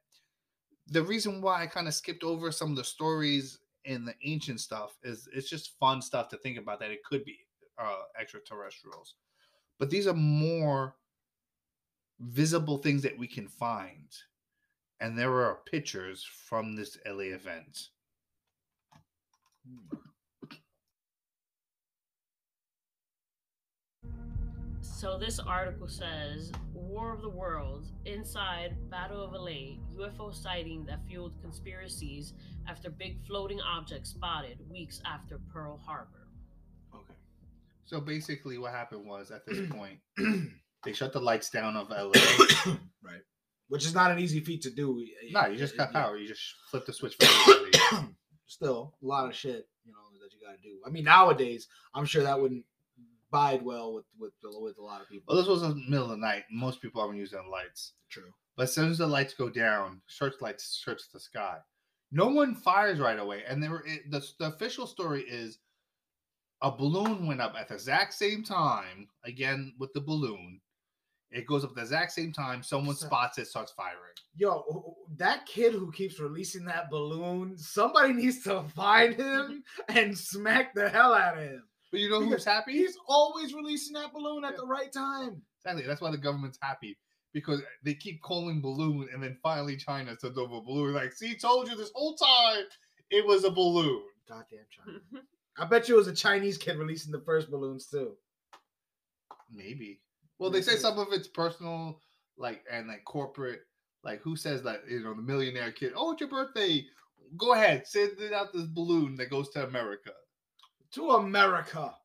the 0.88 1.04
reason 1.04 1.42
why 1.42 1.64
I 1.64 1.68
kind 1.68 1.88
of 1.88 1.94
skipped 1.94 2.24
over 2.24 2.52
some 2.52 2.72
of 2.72 2.76
the 2.76 2.84
stories 2.84 3.60
in 3.86 4.06
the 4.06 4.14
ancient 4.26 4.60
stuff 4.60 4.98
is 5.04 5.28
it's 5.34 5.50
just 5.50 5.78
fun 5.80 6.02
stuff 6.02 6.28
to 6.30 6.38
think 6.38 6.58
about 6.58 6.80
that 6.80 6.92
it 6.92 7.04
could 7.04 7.24
be 7.24 7.40
uh, 7.78 8.02
extraterrestrials. 8.20 9.16
But 9.80 9.90
these 9.90 10.06
are 10.06 10.14
more 10.14 10.96
visible 12.20 12.78
things 12.78 13.02
that 13.04 13.18
we 13.18 13.28
can 13.28 13.48
find. 13.48 14.10
And 15.00 15.18
there 15.18 15.34
are 15.34 15.62
pictures 15.66 16.24
from 16.24 16.76
this 16.76 16.98
LA 17.08 17.34
event. 17.34 17.88
So 25.02 25.18
this 25.18 25.40
article 25.40 25.88
says 25.88 26.52
War 26.76 27.12
of 27.12 27.24
the 27.24 27.30
Worlds 27.30 27.92
Inside 28.06 28.78
Battle 28.92 29.24
of 29.24 29.34
LA 29.34 29.80
UFO 29.98 30.32
sighting 30.32 30.86
that 30.86 31.00
fueled 31.08 31.34
conspiracies 31.42 32.34
after 32.68 32.92
big 32.92 33.18
floating 33.26 33.60
object 33.62 34.06
spotted 34.06 34.60
weeks 34.70 35.02
after 35.04 35.40
Pearl 35.52 35.82
Harbor. 35.84 36.28
Okay. 36.94 37.16
So 37.84 38.00
basically, 38.00 38.60
what 38.60 38.74
happened 38.74 39.08
was 39.08 39.32
at 39.32 39.44
this 39.48 39.68
point, 39.72 39.98
they 40.86 40.94
shut 40.94 41.14
the 41.14 41.20
lights 41.20 41.50
down 41.50 41.76
of 41.76 41.90
LA. 41.90 42.12
right. 43.04 43.24
Which 43.70 43.88
is 43.88 43.96
not 43.96 44.12
an 44.12 44.20
easy 44.20 44.40
feat 44.40 44.62
to 44.62 44.70
do. 44.70 45.04
no, 45.32 45.48
you 45.48 45.58
just 45.58 45.76
got 45.76 45.92
power. 45.92 46.16
You 46.16 46.28
just 46.28 46.44
flip 46.70 46.86
the 46.86 46.94
switch. 46.94 47.18
Still, 48.46 48.94
a 49.02 49.06
lot 49.08 49.28
of 49.28 49.36
shit, 49.36 49.68
you 49.84 49.94
know, 49.94 49.98
that 50.22 50.32
you 50.32 50.46
got 50.46 50.62
to 50.62 50.62
do. 50.62 50.78
I 50.86 50.92
mean, 50.92 51.06
nowadays, 51.06 51.68
I'm 51.96 52.06
sure 52.06 52.22
that 52.22 52.40
wouldn't 52.40 52.66
bide 53.32 53.64
well 53.64 53.94
with 53.94 54.06
with 54.20 54.34
with 54.44 54.78
a 54.78 54.84
lot 54.84 55.02
of 55.02 55.10
people. 55.10 55.34
Well, 55.34 55.42
this 55.42 55.50
was 55.50 55.64
in 55.64 55.70
the 55.70 55.90
middle 55.90 56.06
of 56.06 56.12
the 56.12 56.18
night. 56.18 56.44
Most 56.52 56.82
people 56.82 57.02
aren't 57.02 57.18
using 57.18 57.40
lights. 57.52 57.94
True. 58.10 58.32
But 58.58 58.64
as 58.64 58.74
soon 58.74 58.92
as 58.92 58.98
the 58.98 59.08
lights 59.08 59.34
go 59.34 59.50
down, 59.50 60.02
search 60.08 60.36
lights 60.42 60.82
search 60.84 61.02
the 61.14 61.20
sky. 61.20 61.58
No 62.12 62.28
one 62.28 62.54
fires 62.56 63.00
right 63.00 63.18
away. 63.18 63.44
And 63.48 63.64
there 63.64 63.72
were 63.72 63.86
it, 63.88 64.12
the, 64.12 64.26
the 64.40 64.48
official 64.48 64.86
story 64.86 65.22
is 65.22 65.60
a 66.62 66.70
balloon 66.70 67.26
went 67.26 67.42
up 67.42 67.56
at 67.58 67.70
the 67.70 67.74
exact 67.76 68.14
same 68.14 68.44
time. 68.44 69.08
Again 69.24 69.74
with 69.80 69.94
the 69.94 70.02
balloon, 70.02 70.60
it 71.32 71.48
goes 71.48 71.64
up 71.64 71.72
at 71.72 71.76
the 71.78 71.82
exact 71.84 72.12
same 72.12 72.34
time. 72.34 72.62
Someone 72.62 72.96
So- 72.96 73.08
spots 73.08 73.38
it, 73.38 73.48
starts 73.48 73.72
firing. 73.72 73.98
Yo, 74.36 74.96
that 75.18 75.46
kid 75.46 75.74
who 75.74 75.92
keeps 75.92 76.20
releasing 76.20 76.64
that 76.66 76.90
balloon, 76.90 77.58
somebody 77.58 78.14
needs 78.14 78.42
to 78.44 78.64
find 78.76 79.14
him 79.16 79.62
and 79.90 80.18
smack 80.18 80.74
the 80.74 80.88
hell 80.90 81.14
out 81.14 81.38
of 81.38 81.44
him. 81.44 81.64
But 81.92 82.00
you 82.00 82.10
know 82.10 82.22
who's 82.22 82.46
happy? 82.46 82.74
He's 82.74 82.98
always 83.08 83.54
releasing 83.54 83.94
that 83.94 84.14
balloon 84.14 84.46
at 84.46 84.56
the 84.56 84.66
right 84.66 84.92
time. 84.92 85.42
Exactly. 85.60 85.86
That's 85.86 86.02
why 86.02 86.12
the 86.12 86.18
government's 86.18 86.60
happy 86.62 86.98
because 87.34 87.62
they 87.84 87.94
keep 87.94 88.22
calling 88.22 88.62
balloon, 88.62 89.08
and 89.14 89.22
then 89.22 89.38
finally 89.42 89.78
China 89.78 90.16
says 90.20 90.38
over 90.38 90.58
a 90.58 90.62
balloon. 90.62 90.94
Like, 90.94 91.14
see, 91.14 91.36
told 91.36 91.70
you 91.70 91.76
this 91.76 91.92
whole 91.94 92.16
time 92.16 92.64
it 93.10 93.26
was 93.26 93.44
a 93.44 93.52
balloon. 93.52 94.04
Goddamn 94.28 94.66
China. 94.70 95.00
I 95.58 95.66
bet 95.66 95.90
you 95.90 95.96
it 95.96 95.98
was 95.98 96.08
a 96.08 96.16
Chinese 96.16 96.58
kid 96.58 96.78
releasing 96.78 97.12
the 97.12 97.22
first 97.22 97.52
balloons 97.52 97.88
too. 97.88 98.14
Maybe. 99.54 100.00
Well, 100.40 100.50
they 100.50 100.62
say 100.62 100.78
some 100.78 100.98
of 100.98 101.10
it's 101.12 101.28
personal, 101.28 102.00
like 102.38 102.64
and 102.72 102.88
like 102.88 103.04
corporate. 103.06 103.62
Like 104.04 104.22
who 104.22 104.36
says 104.36 104.64
that? 104.64 104.82
You 104.90 105.04
know, 105.04 105.14
the 105.14 105.22
millionaire 105.22 105.72
kid. 105.72 105.92
Oh, 105.96 106.14
it's 106.14 106.22
your 106.22 106.30
birthday. 106.30 106.86
Go 107.38 107.54
ahead, 107.54 107.88
send 107.88 108.20
it 108.20 108.34
out 108.34 108.52
this 108.52 108.64
balloon 108.64 109.16
that 109.16 109.30
goes 109.30 109.50
to 109.50 109.66
America. 109.66 110.12
To 110.94 111.12
America. 111.12 111.96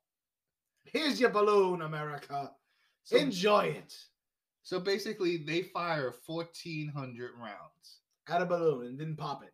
Here's 0.85 1.21
your 1.21 1.31
balloon, 1.31 1.83
America. 1.83 2.53
So, 3.05 3.17
Enjoy 3.17 3.67
it. 3.67 3.95
so 4.63 4.79
basically, 4.81 5.39
they 5.39 5.63
fire 5.63 6.13
fourteen 6.13 6.89
hundred 6.89 7.33
rounds. 7.41 8.01
at 8.29 8.43
a 8.43 8.47
balloon 8.47 8.87
and 8.87 8.99
didn't 8.99 9.17
pop 9.17 9.43
it. 9.45 9.53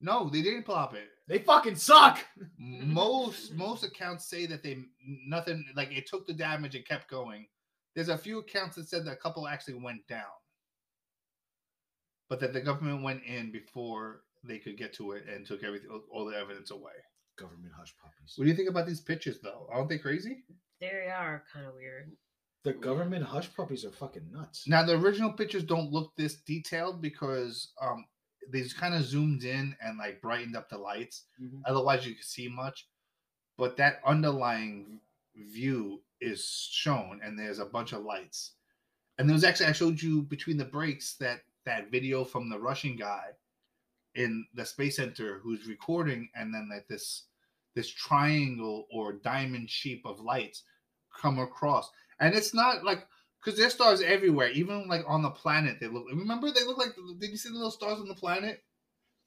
No, 0.00 0.28
they 0.28 0.42
didn't 0.42 0.64
pop 0.64 0.94
it. 0.94 1.08
They 1.26 1.38
fucking 1.38 1.76
suck. 1.76 2.18
most 2.58 3.52
most 3.54 3.82
accounts 3.84 4.26
say 4.28 4.46
that 4.46 4.62
they 4.62 4.78
nothing 5.06 5.64
like 5.74 5.90
it 5.90 6.06
took 6.06 6.26
the 6.26 6.32
damage 6.34 6.74
and 6.74 6.84
kept 6.86 7.08
going. 7.10 7.46
There's 7.94 8.10
a 8.10 8.18
few 8.18 8.38
accounts 8.40 8.76
that 8.76 8.88
said 8.88 9.06
that 9.06 9.12
a 9.12 9.16
couple 9.16 9.48
actually 9.48 9.74
went 9.74 10.06
down, 10.06 10.24
but 12.28 12.40
that 12.40 12.52
the 12.52 12.60
government 12.60 13.02
went 13.02 13.22
in 13.24 13.50
before 13.50 14.22
they 14.44 14.58
could 14.58 14.76
get 14.76 14.92
to 14.94 15.12
it 15.12 15.24
and 15.26 15.46
took 15.46 15.64
everything 15.64 15.88
all 16.10 16.26
the 16.26 16.36
evidence 16.36 16.70
away. 16.70 16.92
Government 17.36 17.72
hush 17.76 17.94
puppies. 18.02 18.34
What 18.36 18.44
do 18.44 18.50
you 18.50 18.56
think 18.56 18.68
about 18.70 18.86
these 18.86 19.00
pictures 19.00 19.38
though? 19.42 19.68
Aren't 19.70 19.88
they 19.88 19.98
crazy? 19.98 20.44
they 20.80 21.08
are 21.08 21.42
kind 21.52 21.66
of 21.66 21.74
weird. 21.74 22.12
The 22.64 22.72
government 22.74 23.24
hush 23.24 23.54
puppies 23.54 23.84
are 23.84 23.90
fucking 23.92 24.30
nuts. 24.32 24.66
Now 24.66 24.82
the 24.84 24.94
original 24.98 25.32
pictures 25.32 25.62
don't 25.64 25.92
look 25.92 26.14
this 26.16 26.36
detailed 26.36 27.00
because 27.00 27.72
um 27.80 28.04
they 28.50 28.62
just 28.62 28.76
kind 28.76 28.94
of 28.94 29.02
zoomed 29.02 29.44
in 29.44 29.76
and 29.80 29.98
like 29.98 30.20
brightened 30.20 30.56
up 30.56 30.68
the 30.68 30.78
lights. 30.78 31.24
Mhm. 31.40 31.62
Otherwise, 31.66 32.06
you 32.06 32.14
could 32.14 32.24
see 32.24 32.48
much. 32.48 32.88
But 33.58 33.76
that 33.78 34.00
underlying 34.04 35.00
view 35.34 36.02
is 36.20 36.68
shown, 36.70 37.20
and 37.22 37.38
there's 37.38 37.58
a 37.58 37.64
bunch 37.66 37.92
of 37.92 38.02
lights. 38.04 38.52
And 39.18 39.28
there 39.28 39.34
was 39.34 39.44
actually 39.44 39.66
I 39.66 39.72
showed 39.72 40.00
you 40.00 40.22
between 40.22 40.56
the 40.58 40.64
breaks 40.64 41.14
that 41.16 41.40
that 41.64 41.90
video 41.90 42.24
from 42.24 42.48
the 42.48 42.58
Russian 42.58 42.96
guy 42.96 43.32
in 44.16 44.46
the 44.54 44.64
space 44.64 44.96
center 44.96 45.40
who's 45.42 45.66
recording, 45.66 46.28
and 46.34 46.52
then 46.52 46.68
like 46.70 46.88
this 46.88 47.24
this 47.74 47.88
triangle 47.88 48.86
or 48.90 49.12
diamond 49.12 49.70
shape 49.70 50.02
of 50.06 50.20
lights 50.20 50.64
come 51.20 51.38
across, 51.38 51.90
and 52.18 52.34
it's 52.34 52.54
not 52.54 52.84
like 52.84 53.06
because 53.44 53.58
there's 53.58 53.74
stars 53.74 54.02
everywhere, 54.02 54.50
even 54.50 54.88
like 54.88 55.04
on 55.06 55.22
the 55.22 55.30
planet. 55.30 55.78
They 55.80 55.86
look. 55.86 56.06
Remember, 56.10 56.50
they 56.50 56.64
look 56.64 56.78
like. 56.78 56.94
Did 57.18 57.30
you 57.30 57.36
see 57.36 57.50
the 57.50 57.54
little 57.54 57.70
stars 57.70 58.00
on 58.00 58.08
the 58.08 58.14
planet? 58.14 58.62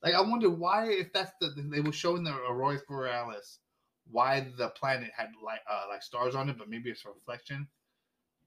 Like 0.04 0.14
I 0.14 0.22
wonder 0.22 0.50
why, 0.50 0.90
if 0.90 1.14
that's 1.14 1.32
the 1.40 1.54
they 1.72 1.82
were 1.82 1.92
showing 1.92 2.24
the 2.24 2.36
aurora 2.36 2.80
borealis, 2.88 3.60
why 4.10 4.48
the 4.58 4.70
planet 4.70 5.12
had 5.16 5.30
like 5.44 5.62
uh, 5.70 5.84
like 5.90 6.04
stars 6.04 6.36
on 6.36 6.50
it, 6.50 6.58
but 6.58 6.70
maybe 6.70 6.90
it's 6.90 7.06
a 7.06 7.10
reflection. 7.10 7.68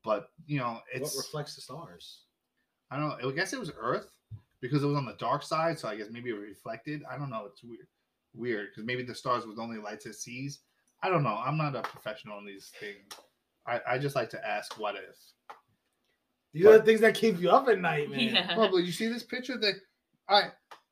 But 0.02 0.28
you 0.46 0.58
know, 0.58 0.80
it's 0.92 1.14
what 1.14 1.24
reflects 1.24 1.54
the 1.54 1.62
stars? 1.62 2.22
I 2.90 2.98
don't 2.98 3.08
know. 3.08 3.30
I 3.30 3.32
guess 3.32 3.52
it 3.52 3.60
was 3.60 3.70
Earth 3.78 4.10
because 4.62 4.82
it 4.82 4.86
was 4.86 4.96
on 4.96 5.04
the 5.04 5.16
dark 5.18 5.42
side, 5.42 5.78
so 5.78 5.88
I 5.88 5.96
guess 5.96 6.06
maybe 6.10 6.30
it 6.30 6.34
reflected. 6.34 7.02
I 7.10 7.18
don't 7.18 7.28
know. 7.28 7.44
It's 7.46 7.62
weird, 7.62 7.88
weird 8.32 8.68
because 8.70 8.86
maybe 8.86 9.02
the 9.02 9.14
stars 9.14 9.44
was 9.44 9.56
the 9.56 9.62
only 9.62 9.78
lights 9.78 10.06
it 10.06 10.14
sees. 10.14 10.60
I 11.02 11.10
don't 11.10 11.24
know. 11.24 11.36
I'm 11.44 11.58
not 11.58 11.74
a 11.74 11.82
professional 11.82 12.38
on 12.38 12.46
these 12.46 12.72
things. 12.78 13.12
I, 13.66 13.80
I 13.86 13.98
just 13.98 14.16
like 14.16 14.30
to 14.30 14.48
ask 14.48 14.78
what 14.78 14.94
if. 14.94 15.18
These 16.54 16.66
are 16.66 16.78
the 16.78 16.84
things 16.84 17.00
that 17.00 17.14
keep 17.14 17.40
you 17.40 17.50
up 17.50 17.68
at 17.68 17.80
night, 17.80 18.10
man. 18.10 18.20
Yeah. 18.20 18.56
Well, 18.56 18.70
but 18.70 18.78
you 18.78 18.92
see 18.92 19.08
this 19.08 19.22
picture 19.24 19.58
that 19.58 19.74
I, 20.28 20.50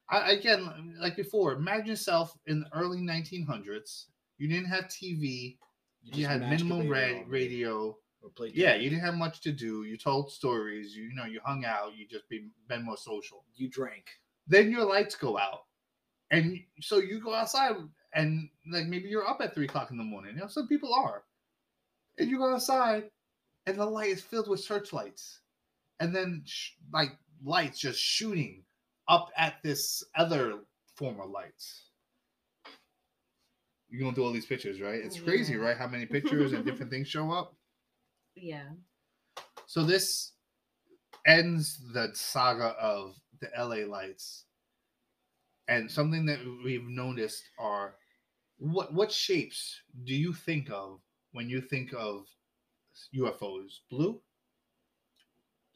I 0.08 0.32
again 0.32 0.96
like 1.00 1.16
before. 1.16 1.52
Imagine 1.52 1.86
yourself 1.86 2.36
in 2.46 2.60
the 2.60 2.66
early 2.74 2.98
1900s. 2.98 4.06
You 4.38 4.48
didn't 4.48 4.66
have 4.66 4.84
TV. 4.86 5.58
You, 6.02 6.12
just 6.12 6.28
had 6.28 6.40
minimum 6.40 6.86
masturbated 6.86 7.12
ra- 7.12 7.18
all 7.18 7.24
radio. 7.26 7.96
Or 8.22 8.30
played 8.30 8.54
Yeah, 8.54 8.72
games. 8.72 8.84
you 8.84 8.90
didn't 8.90 9.04
have 9.04 9.14
much 9.14 9.40
to 9.40 9.52
do. 9.52 9.84
You 9.84 9.96
told 9.96 10.30
stories. 10.30 10.94
You, 10.94 11.04
you 11.04 11.14
know, 11.14 11.24
you 11.24 11.40
hung 11.44 11.64
out. 11.64 11.96
You 11.96 12.06
just 12.06 12.28
be 12.28 12.48
been 12.68 12.84
more 12.84 12.96
social. 12.96 13.44
you 13.54 13.68
drank. 13.68 14.04
Then 14.46 14.70
your 14.70 14.84
lights 14.84 15.14
go 15.14 15.38
out, 15.38 15.64
and 16.30 16.58
so 16.80 16.98
you 16.98 17.20
go 17.20 17.32
outside, 17.34 17.76
and 18.14 18.48
like 18.70 18.86
maybe 18.86 19.08
you're 19.08 19.28
up 19.28 19.40
at 19.40 19.54
three 19.54 19.66
o'clock 19.66 19.90
in 19.90 19.96
the 19.96 20.04
morning. 20.04 20.34
You 20.34 20.40
know, 20.42 20.48
some 20.48 20.66
people 20.68 20.92
are, 20.92 21.22
and 22.18 22.28
you 22.28 22.38
go 22.38 22.52
outside, 22.52 23.10
and 23.66 23.78
the 23.78 23.86
light 23.86 24.10
is 24.10 24.20
filled 24.22 24.48
with 24.48 24.60
searchlights, 24.60 25.40
and 26.00 26.14
then 26.14 26.42
sh- 26.44 26.72
like 26.92 27.12
lights 27.44 27.78
just 27.78 28.00
shooting 28.00 28.64
up 29.08 29.30
at 29.36 29.62
this 29.62 30.02
other 30.16 30.60
form 30.96 31.20
of 31.20 31.30
lights. 31.30 31.84
You're 33.88 34.00
going 34.02 34.14
through 34.14 34.24
all 34.24 34.32
these 34.32 34.46
pictures, 34.46 34.80
right? 34.80 35.00
It's 35.02 35.18
crazy, 35.20 35.56
right? 35.56 35.76
How 35.76 35.88
many 35.88 36.06
pictures 36.06 36.52
and 36.52 36.64
different 36.64 36.90
things 36.92 37.08
show 37.08 37.30
up. 37.32 37.54
Yeah. 38.40 38.68
So 39.66 39.84
this 39.84 40.32
ends 41.26 41.78
the 41.92 42.08
saga 42.14 42.74
of 42.80 43.14
the 43.40 43.48
LA 43.56 43.86
lights. 43.86 44.44
And 45.68 45.90
something 45.90 46.26
that 46.26 46.40
we've 46.64 46.86
noticed 46.88 47.42
are 47.58 47.94
what 48.58 48.92
what 48.92 49.12
shapes 49.12 49.80
do 50.04 50.14
you 50.14 50.32
think 50.32 50.70
of 50.70 51.00
when 51.32 51.48
you 51.48 51.60
think 51.60 51.92
of 51.96 52.26
UFOs? 53.16 53.78
Blue? 53.90 54.20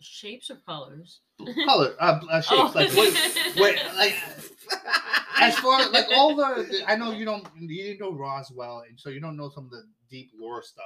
Shapes 0.00 0.50
or 0.50 0.56
colors? 0.66 1.20
Color 1.64 1.94
uh, 2.00 2.20
uh, 2.30 2.40
shapes 2.40 2.50
Oh. 2.50 2.72
like 2.74 2.92
wait, 2.94 3.14
wait 3.56 3.78
like 3.96 4.14
as 5.40 5.56
far 5.58 5.88
like 5.90 6.06
all 6.14 6.34
the, 6.34 6.66
the- 6.70 6.90
I 6.90 6.96
know 6.96 7.12
you 7.12 7.24
don't 7.24 7.46
you 7.58 7.68
didn't 7.84 8.00
know 8.00 8.12
Roswell 8.12 8.82
and 8.88 8.98
so 8.98 9.08
you 9.10 9.20
don't 9.20 9.36
know 9.36 9.50
some 9.54 9.64
of 9.66 9.70
the 9.70 9.84
deep 10.10 10.30
lore 10.38 10.62
stuff. 10.62 10.84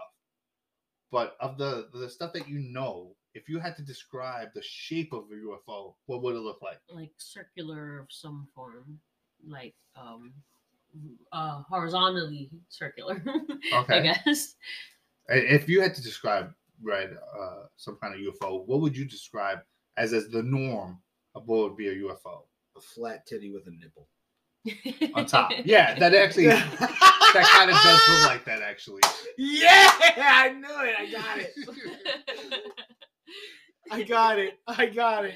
But 1.11 1.37
of 1.41 1.57
the 1.59 1.89
the 1.93 2.09
stuff 2.09 2.33
that 2.35 2.49
you 2.49 2.59
know, 2.59 3.15
if 3.35 3.49
you 3.49 3.59
had 3.59 3.77
to 3.77 3.83
describe 3.83 4.49
the 4.55 4.63
shape 4.63 5.13
of 5.13 5.25
a 5.31 5.35
UFO, 5.35 5.95
what 6.07 6.23
would 6.23 6.35
it 6.37 6.41
look 6.41 6.61
like? 6.63 6.81
like 6.91 7.13
circular 7.17 7.99
of 8.01 8.07
some 8.11 8.47
form, 8.55 8.99
like 9.47 9.75
um, 9.97 10.33
uh, 11.33 11.63
horizontally 11.69 12.51
circular. 12.69 13.23
okay. 13.27 13.55
I 13.73 13.79
Okay. 13.81 14.03
guess. 14.25 14.55
If 15.29 15.69
you 15.69 15.81
had 15.81 15.95
to 15.95 16.03
describe 16.03 16.53
right 16.83 17.11
uh, 17.39 17.65
some 17.77 17.97
kind 18.03 18.15
of 18.15 18.21
UFO, 18.21 18.67
what 18.67 18.81
would 18.81 18.97
you 18.97 19.05
describe 19.05 19.59
as 19.97 20.13
as 20.13 20.29
the 20.29 20.43
norm 20.43 21.01
of 21.35 21.47
what 21.49 21.59
would 21.69 21.77
be 21.77 21.89
a 21.89 21.95
UFO 21.97 22.43
A 22.77 22.81
flat 22.81 23.27
titty 23.27 23.51
with 23.53 23.67
a 23.67 23.71
nipple. 23.71 24.09
on 25.15 25.27
top? 25.27 25.53
Yeah, 25.65 25.99
that 25.99 26.15
actually 26.15 26.47
that 27.35 27.47
kind 27.57 27.71
of 27.71 27.77
does 27.83 28.09
look 28.09 28.27
like 28.29 28.45
that 28.45 28.63
actually. 28.63 29.03
Yeah, 29.37 29.91
I 30.19 30.51
knew 30.51 30.69
it. 30.83 30.95
I 30.99 31.11
got 31.11 31.39
it. 31.39 32.63
I 33.91 34.03
got 34.03 34.39
it. 34.39 34.59
I 34.67 34.87
got 34.87 35.25
it. 35.25 35.35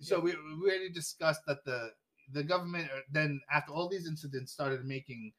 So 0.00 0.20
we, 0.20 0.34
we 0.62 0.70
already 0.70 0.90
discussed 0.90 1.40
that 1.46 1.64
the 1.64 1.90
the 2.32 2.42
government 2.44 2.88
uh, 2.94 3.00
then 3.10 3.40
after 3.52 3.72
all 3.72 3.88
these 3.88 4.06
incidents 4.06 4.52
started 4.52 4.84
making 4.84 5.32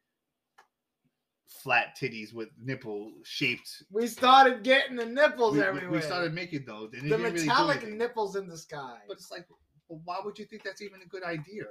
flat 1.48 1.96
titties 2.00 2.34
with 2.34 2.50
nipple 2.62 3.12
shaped. 3.24 3.84
We 3.92 4.08
started 4.08 4.64
getting 4.64 4.96
the 4.96 5.06
nipples 5.06 5.54
We, 5.54 5.60
we- 5.60 5.66
everywhere. 5.66 5.92
we 5.92 6.02
started 6.02 6.34
making 6.34 6.66
those. 6.66 6.94
And 6.94 7.04
the 7.04 7.10
didn't 7.18 7.34
really 7.34 7.48
metallic 7.48 7.88
nipples 7.88 8.36
in 8.36 8.48
the 8.48 8.58
sky. 8.58 8.98
But 9.08 9.18
it's 9.18 9.32
like, 9.32 9.46
well, 9.88 10.02
why 10.04 10.18
would 10.24 10.38
you 10.38 10.46
think 10.46 10.64
that's 10.64 10.82
even 10.82 11.02
a 11.02 11.08
good 11.08 11.24
idea? 11.24 11.64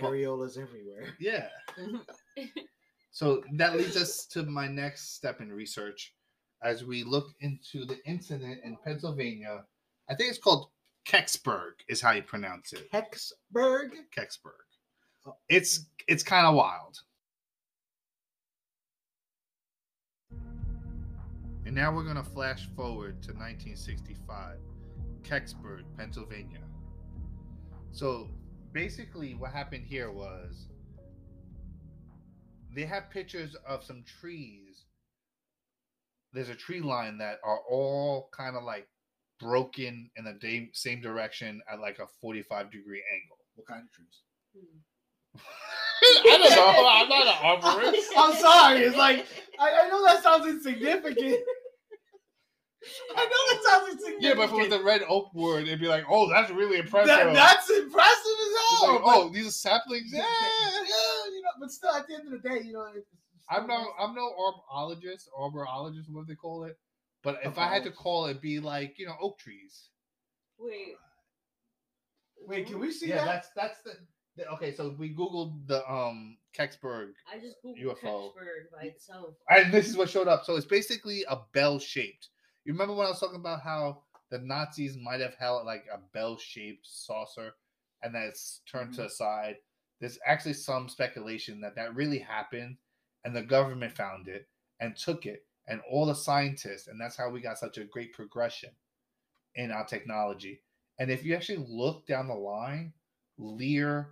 Areolas 0.00 0.58
everywhere. 0.58 1.06
Yeah. 1.18 1.48
So 3.10 3.42
that 3.54 3.76
leads 3.76 3.96
us 3.96 4.26
to 4.26 4.44
my 4.44 4.68
next 4.68 5.16
step 5.16 5.40
in 5.40 5.52
research 5.52 6.14
as 6.62 6.84
we 6.84 7.02
look 7.02 7.28
into 7.40 7.84
the 7.84 7.98
incident 8.06 8.60
in 8.64 8.76
Pennsylvania. 8.84 9.64
I 10.08 10.14
think 10.14 10.30
it's 10.30 10.38
called 10.38 10.68
Kecksburg, 11.06 11.72
is 11.88 12.00
how 12.00 12.12
you 12.12 12.22
pronounce 12.22 12.72
it. 12.72 12.90
Hexburg. 12.92 13.90
Kecksburg. 14.16 14.66
Oh. 15.26 15.34
It's 15.48 15.86
it's 16.06 16.22
kind 16.22 16.46
of 16.46 16.54
wild. 16.54 17.00
And 21.66 21.74
now 21.74 21.94
we're 21.94 22.04
gonna 22.04 22.24
flash 22.24 22.68
forward 22.76 23.20
to 23.22 23.32
1965, 23.32 24.58
Kecksburg, 25.22 25.82
Pennsylvania. 25.96 26.60
So 27.92 28.30
basically, 28.72 29.34
what 29.34 29.52
happened 29.52 29.84
here 29.86 30.10
was 30.10 30.68
they 32.74 32.84
have 32.84 33.10
pictures 33.10 33.56
of 33.66 33.84
some 33.84 34.04
trees. 34.20 34.84
There's 36.32 36.48
a 36.50 36.54
tree 36.54 36.80
line 36.80 37.18
that 37.18 37.38
are 37.42 37.58
all 37.68 38.28
kind 38.32 38.56
of 38.56 38.62
like 38.62 38.86
broken 39.40 40.10
in 40.16 40.24
the 40.24 40.34
da- 40.34 40.70
same 40.72 41.00
direction 41.00 41.62
at 41.72 41.80
like 41.80 41.98
a 41.98 42.06
45 42.20 42.70
degree 42.70 43.02
angle. 43.14 43.38
What 43.54 43.66
kind 43.66 43.82
of 43.82 43.92
trees? 43.92 44.22
I 46.00 46.38
don't 46.38 46.50
know. 46.50 46.88
I'm 46.88 47.08
not 47.08 47.26
an 47.26 47.60
arborist. 47.60 48.06
I'm 48.16 48.34
sorry. 48.36 48.80
It's 48.80 48.96
like 48.96 49.26
I, 49.58 49.84
I 49.84 49.88
know 49.88 50.04
that 50.04 50.22
sounds 50.22 50.46
insignificant. 50.46 51.36
I 53.16 53.24
know 53.24 53.52
that 53.52 53.62
sounds 53.68 53.92
insignificant. 53.92 54.22
Yeah, 54.22 54.34
but 54.34 54.42
if 54.44 54.52
it 54.52 54.56
was 54.56 54.68
the 54.78 54.84
red 54.84 55.02
oak 55.08 55.34
wood, 55.34 55.66
it'd 55.66 55.80
be 55.80 55.88
like, 55.88 56.04
oh, 56.08 56.28
that's 56.30 56.50
really 56.50 56.78
impressive. 56.78 57.08
That- 57.08 57.34
that's 57.34 57.68
impressive 57.70 57.92
as 58.14 58.48
It's 58.48 58.80
hell. 58.80 58.92
like, 58.94 59.04
but- 59.04 59.16
oh, 59.16 59.28
these 59.30 59.48
are 59.48 59.50
saplings. 59.50 60.10
yeah, 60.12 60.20
Yeah. 60.20 60.70
yeah, 60.72 61.32
you 61.32 61.42
know, 61.42 61.50
but 61.60 61.70
still, 61.70 61.90
at 61.90 62.06
the 62.06 62.14
end 62.14 62.32
of 62.32 62.40
the 62.42 62.48
day, 62.48 62.60
you 62.64 62.72
know, 62.72 62.86
it's, 62.94 63.08
it's 63.34 63.44
I'm 63.50 63.66
no. 63.66 63.86
I'm 63.98 64.14
no 64.14 64.30
arborologist, 64.38 65.28
arborologist, 65.38 66.08
what 66.10 66.26
they 66.28 66.34
call 66.34 66.64
it. 66.64 66.78
But 67.24 67.40
if 67.44 67.58
I 67.58 67.66
had 67.66 67.82
to 67.84 67.90
call 67.90 68.26
it, 68.26 68.40
be 68.40 68.60
like 68.60 68.98
you 68.98 69.06
know 69.06 69.16
oak 69.20 69.38
trees. 69.38 69.88
Wait. 70.58 70.94
Wait, 72.46 72.66
can 72.66 72.78
we 72.78 72.92
see 72.92 73.08
yeah, 73.08 73.16
that? 73.16 73.26
that's 73.26 73.48
that's 73.56 73.80
the, 73.82 73.92
the 74.36 74.48
okay. 74.52 74.72
So 74.74 74.94
we 74.98 75.12
googled 75.14 75.66
the 75.66 75.88
um 75.90 76.36
Kecksburg, 76.56 77.10
I 77.32 77.38
just 77.38 77.56
googled 77.64 77.82
UFO. 77.82 78.02
Kecksburg 78.02 78.70
by 78.72 78.86
itself. 78.86 79.34
and 79.50 79.72
this 79.72 79.88
is 79.88 79.96
what 79.96 80.08
showed 80.08 80.28
up. 80.28 80.44
So 80.44 80.56
it's 80.56 80.66
basically 80.66 81.24
a 81.28 81.38
bell 81.52 81.78
shaped. 81.78 82.28
You 82.68 82.74
remember 82.74 82.92
when 82.92 83.06
I 83.06 83.08
was 83.08 83.18
talking 83.18 83.40
about 83.40 83.62
how 83.62 84.02
the 84.30 84.40
Nazis 84.40 84.98
might 84.98 85.20
have 85.20 85.34
held 85.36 85.64
like 85.64 85.86
a 85.90 86.00
bell 86.12 86.36
shaped 86.36 86.86
saucer, 86.86 87.54
and 88.02 88.14
then 88.14 88.24
it's 88.24 88.60
turned 88.70 88.92
to 88.92 88.98
mm-hmm. 88.98 89.04
the 89.04 89.10
side. 89.10 89.56
There's 90.00 90.18
actually 90.26 90.52
some 90.52 90.86
speculation 90.90 91.62
that 91.62 91.74
that 91.76 91.94
really 91.94 92.18
happened, 92.18 92.76
and 93.24 93.34
the 93.34 93.40
government 93.40 93.96
found 93.96 94.28
it 94.28 94.46
and 94.80 94.94
took 94.94 95.24
it, 95.24 95.46
and 95.66 95.80
all 95.90 96.04
the 96.04 96.14
scientists, 96.14 96.88
and 96.88 97.00
that's 97.00 97.16
how 97.16 97.30
we 97.30 97.40
got 97.40 97.56
such 97.56 97.78
a 97.78 97.84
great 97.84 98.12
progression 98.12 98.68
in 99.54 99.70
our 99.70 99.86
technology. 99.86 100.60
And 100.98 101.10
if 101.10 101.24
you 101.24 101.34
actually 101.34 101.64
look 101.66 102.06
down 102.06 102.28
the 102.28 102.34
line, 102.34 102.92
Lear 103.38 104.10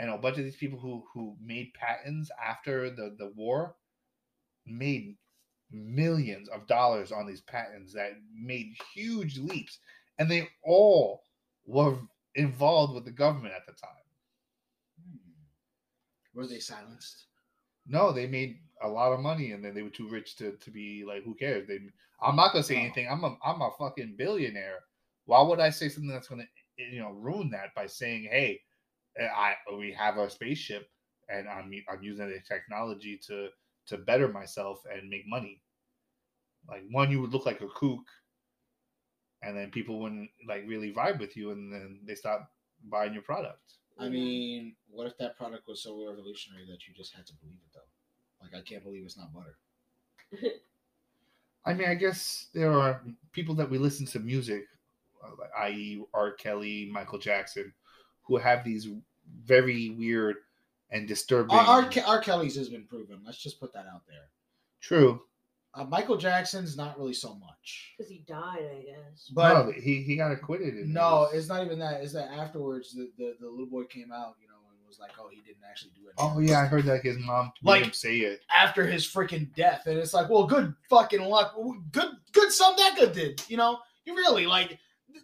and 0.00 0.10
a 0.10 0.18
bunch 0.18 0.38
of 0.38 0.42
these 0.42 0.56
people 0.56 0.80
who 0.80 1.04
who 1.14 1.36
made 1.40 1.72
patents 1.74 2.28
after 2.44 2.90
the 2.90 3.14
the 3.20 3.32
war 3.36 3.76
made 4.66 5.16
millions 5.74 6.48
of 6.48 6.66
dollars 6.66 7.12
on 7.12 7.26
these 7.26 7.42
patents 7.42 7.92
that 7.92 8.12
made 8.34 8.74
huge 8.94 9.38
leaps 9.38 9.78
and 10.18 10.30
they 10.30 10.48
all 10.64 11.22
were 11.66 11.96
involved 12.36 12.94
with 12.94 13.04
the 13.04 13.10
government 13.10 13.54
at 13.54 13.66
the 13.66 13.72
time 13.72 13.90
Hmm. 15.00 15.18
Were 16.34 16.46
they 16.46 16.60
silenced? 16.60 17.26
no 17.86 18.12
they 18.12 18.26
made 18.26 18.60
a 18.82 18.88
lot 18.88 19.12
of 19.12 19.20
money 19.20 19.52
and 19.52 19.64
then 19.64 19.74
they 19.74 19.82
were 19.82 19.90
too 19.90 20.08
rich 20.08 20.36
to, 20.36 20.52
to 20.52 20.70
be 20.70 21.04
like 21.06 21.22
who 21.24 21.34
cares 21.34 21.66
they 21.68 21.78
i'm 22.22 22.36
not 22.36 22.52
gonna 22.52 22.64
say 22.64 22.76
Oh. 22.76 22.80
anything 22.80 23.08
i'm 23.10 23.24
a 23.24 23.36
i'm 23.44 23.60
a 23.62 23.70
fucking 23.78 24.14
billionaire 24.16 24.80
why 25.26 25.42
would 25.42 25.60
i 25.60 25.70
say 25.70 25.88
something 25.88 26.10
that's 26.10 26.28
gonna 26.28 26.44
you 26.76 27.00
know 27.00 27.10
ruin 27.12 27.50
that 27.50 27.74
by 27.74 27.86
saying 27.86 28.24
hey 28.30 28.60
i 29.36 29.54
we 29.76 29.92
have 29.92 30.16
a 30.18 30.30
spaceship 30.30 30.88
and 31.28 31.48
i'm 31.48 31.70
i'm 31.90 32.02
using 32.02 32.28
the 32.28 32.40
technology 32.48 33.18
to 33.26 33.48
to 33.86 33.98
better 33.98 34.28
myself 34.28 34.82
and 34.92 35.08
make 35.10 35.24
money 35.26 35.60
like 36.68 36.82
one 36.90 37.10
you 37.10 37.20
would 37.20 37.32
look 37.32 37.46
like 37.46 37.60
a 37.60 37.68
kook 37.68 38.06
and 39.42 39.56
then 39.56 39.70
people 39.70 40.00
wouldn't 40.00 40.30
like 40.46 40.64
really 40.66 40.92
vibe 40.92 41.18
with 41.18 41.36
you 41.36 41.50
and 41.50 41.72
then 41.72 42.00
they 42.04 42.14
stop 42.14 42.50
buying 42.88 43.12
your 43.12 43.22
product 43.22 43.74
I 43.98 44.08
mean, 44.08 44.74
what 44.90 45.06
if 45.06 45.16
that 45.18 45.36
product 45.36 45.68
was 45.68 45.82
so 45.82 45.96
revolutionary 45.96 46.66
that 46.68 46.86
you 46.86 46.94
just 46.94 47.14
had 47.14 47.26
to 47.26 47.32
believe 47.34 47.54
it 47.54 47.72
though? 47.72 48.42
Like, 48.42 48.60
I 48.60 48.64
can't 48.64 48.82
believe 48.82 49.04
it's 49.04 49.16
not 49.16 49.32
butter. 49.32 49.56
I 51.66 51.74
mean, 51.74 51.88
I 51.88 51.94
guess 51.94 52.48
there 52.52 52.72
are 52.72 53.02
people 53.32 53.54
that 53.54 53.70
we 53.70 53.78
listen 53.78 54.06
to 54.06 54.18
music, 54.18 54.64
uh, 55.24 55.30
like 55.38 55.50
i.e., 55.58 56.02
R. 56.12 56.32
Kelly, 56.32 56.90
Michael 56.92 57.18
Jackson, 57.18 57.72
who 58.22 58.36
have 58.36 58.64
these 58.64 58.88
very 59.44 59.90
weird 59.90 60.36
and 60.90 61.08
disturbing. 61.08 61.56
R. 61.56 61.82
R. 61.82 61.90
R. 62.06 62.20
Kelly's 62.20 62.56
has 62.56 62.68
been 62.68 62.84
proven. 62.84 63.20
Let's 63.24 63.38
just 63.38 63.60
put 63.60 63.72
that 63.72 63.86
out 63.86 64.02
there. 64.06 64.28
True, 64.80 65.22
Uh, 65.76 65.84
Michael 65.84 66.16
Jackson's 66.16 66.76
not 66.76 66.96
really 66.98 67.12
so 67.14 67.34
much. 67.34 67.94
Because 67.98 68.10
he 68.10 68.18
died, 68.28 68.68
I 68.70 68.82
guess. 68.86 69.30
But 69.34 69.66
no, 69.66 69.72
he 69.72 70.02
he 70.02 70.16
got 70.16 70.30
acquitted. 70.30 70.76
in 70.76 70.92
no, 70.92 71.26
this. 71.32 71.40
it's 71.40 71.48
not 71.48 71.64
even 71.64 71.78
that. 71.80 72.00
It's 72.02 72.12
that 72.12 72.30
afterwards, 72.30 72.92
the, 72.92 73.10
the, 73.18 73.34
the 73.40 73.48
little 73.48 73.66
boy 73.66 73.84
came 73.84 74.12
out, 74.12 74.36
you 74.40 74.46
know, 74.46 74.54
and 74.70 74.78
was 74.86 75.00
like, 75.00 75.10
oh, 75.18 75.28
he 75.30 75.40
didn't 75.40 75.64
actually 75.68 75.90
do 75.96 76.06
it. 76.08 76.14
Oh 76.18 76.38
yeah, 76.38 76.60
I 76.60 76.66
heard 76.66 76.84
that 76.84 77.02
his 77.02 77.18
mom 77.18 77.52
made 77.62 77.70
Like- 77.70 77.82
him 77.84 77.92
say 77.92 78.18
it. 78.18 78.42
After 78.54 78.86
his 78.86 79.04
freaking 79.04 79.52
death. 79.56 79.86
And 79.86 79.98
it's 79.98 80.14
like, 80.14 80.28
well, 80.30 80.46
good 80.46 80.74
fucking 80.88 81.22
luck. 81.22 81.56
Good, 81.90 82.10
good 82.32 82.52
son 82.52 82.76
that 82.76 82.94
good 82.96 83.12
did. 83.12 83.42
You 83.48 83.56
know, 83.56 83.78
you 84.04 84.14
really, 84.14 84.46
like, 84.46 84.78
the, 85.12 85.20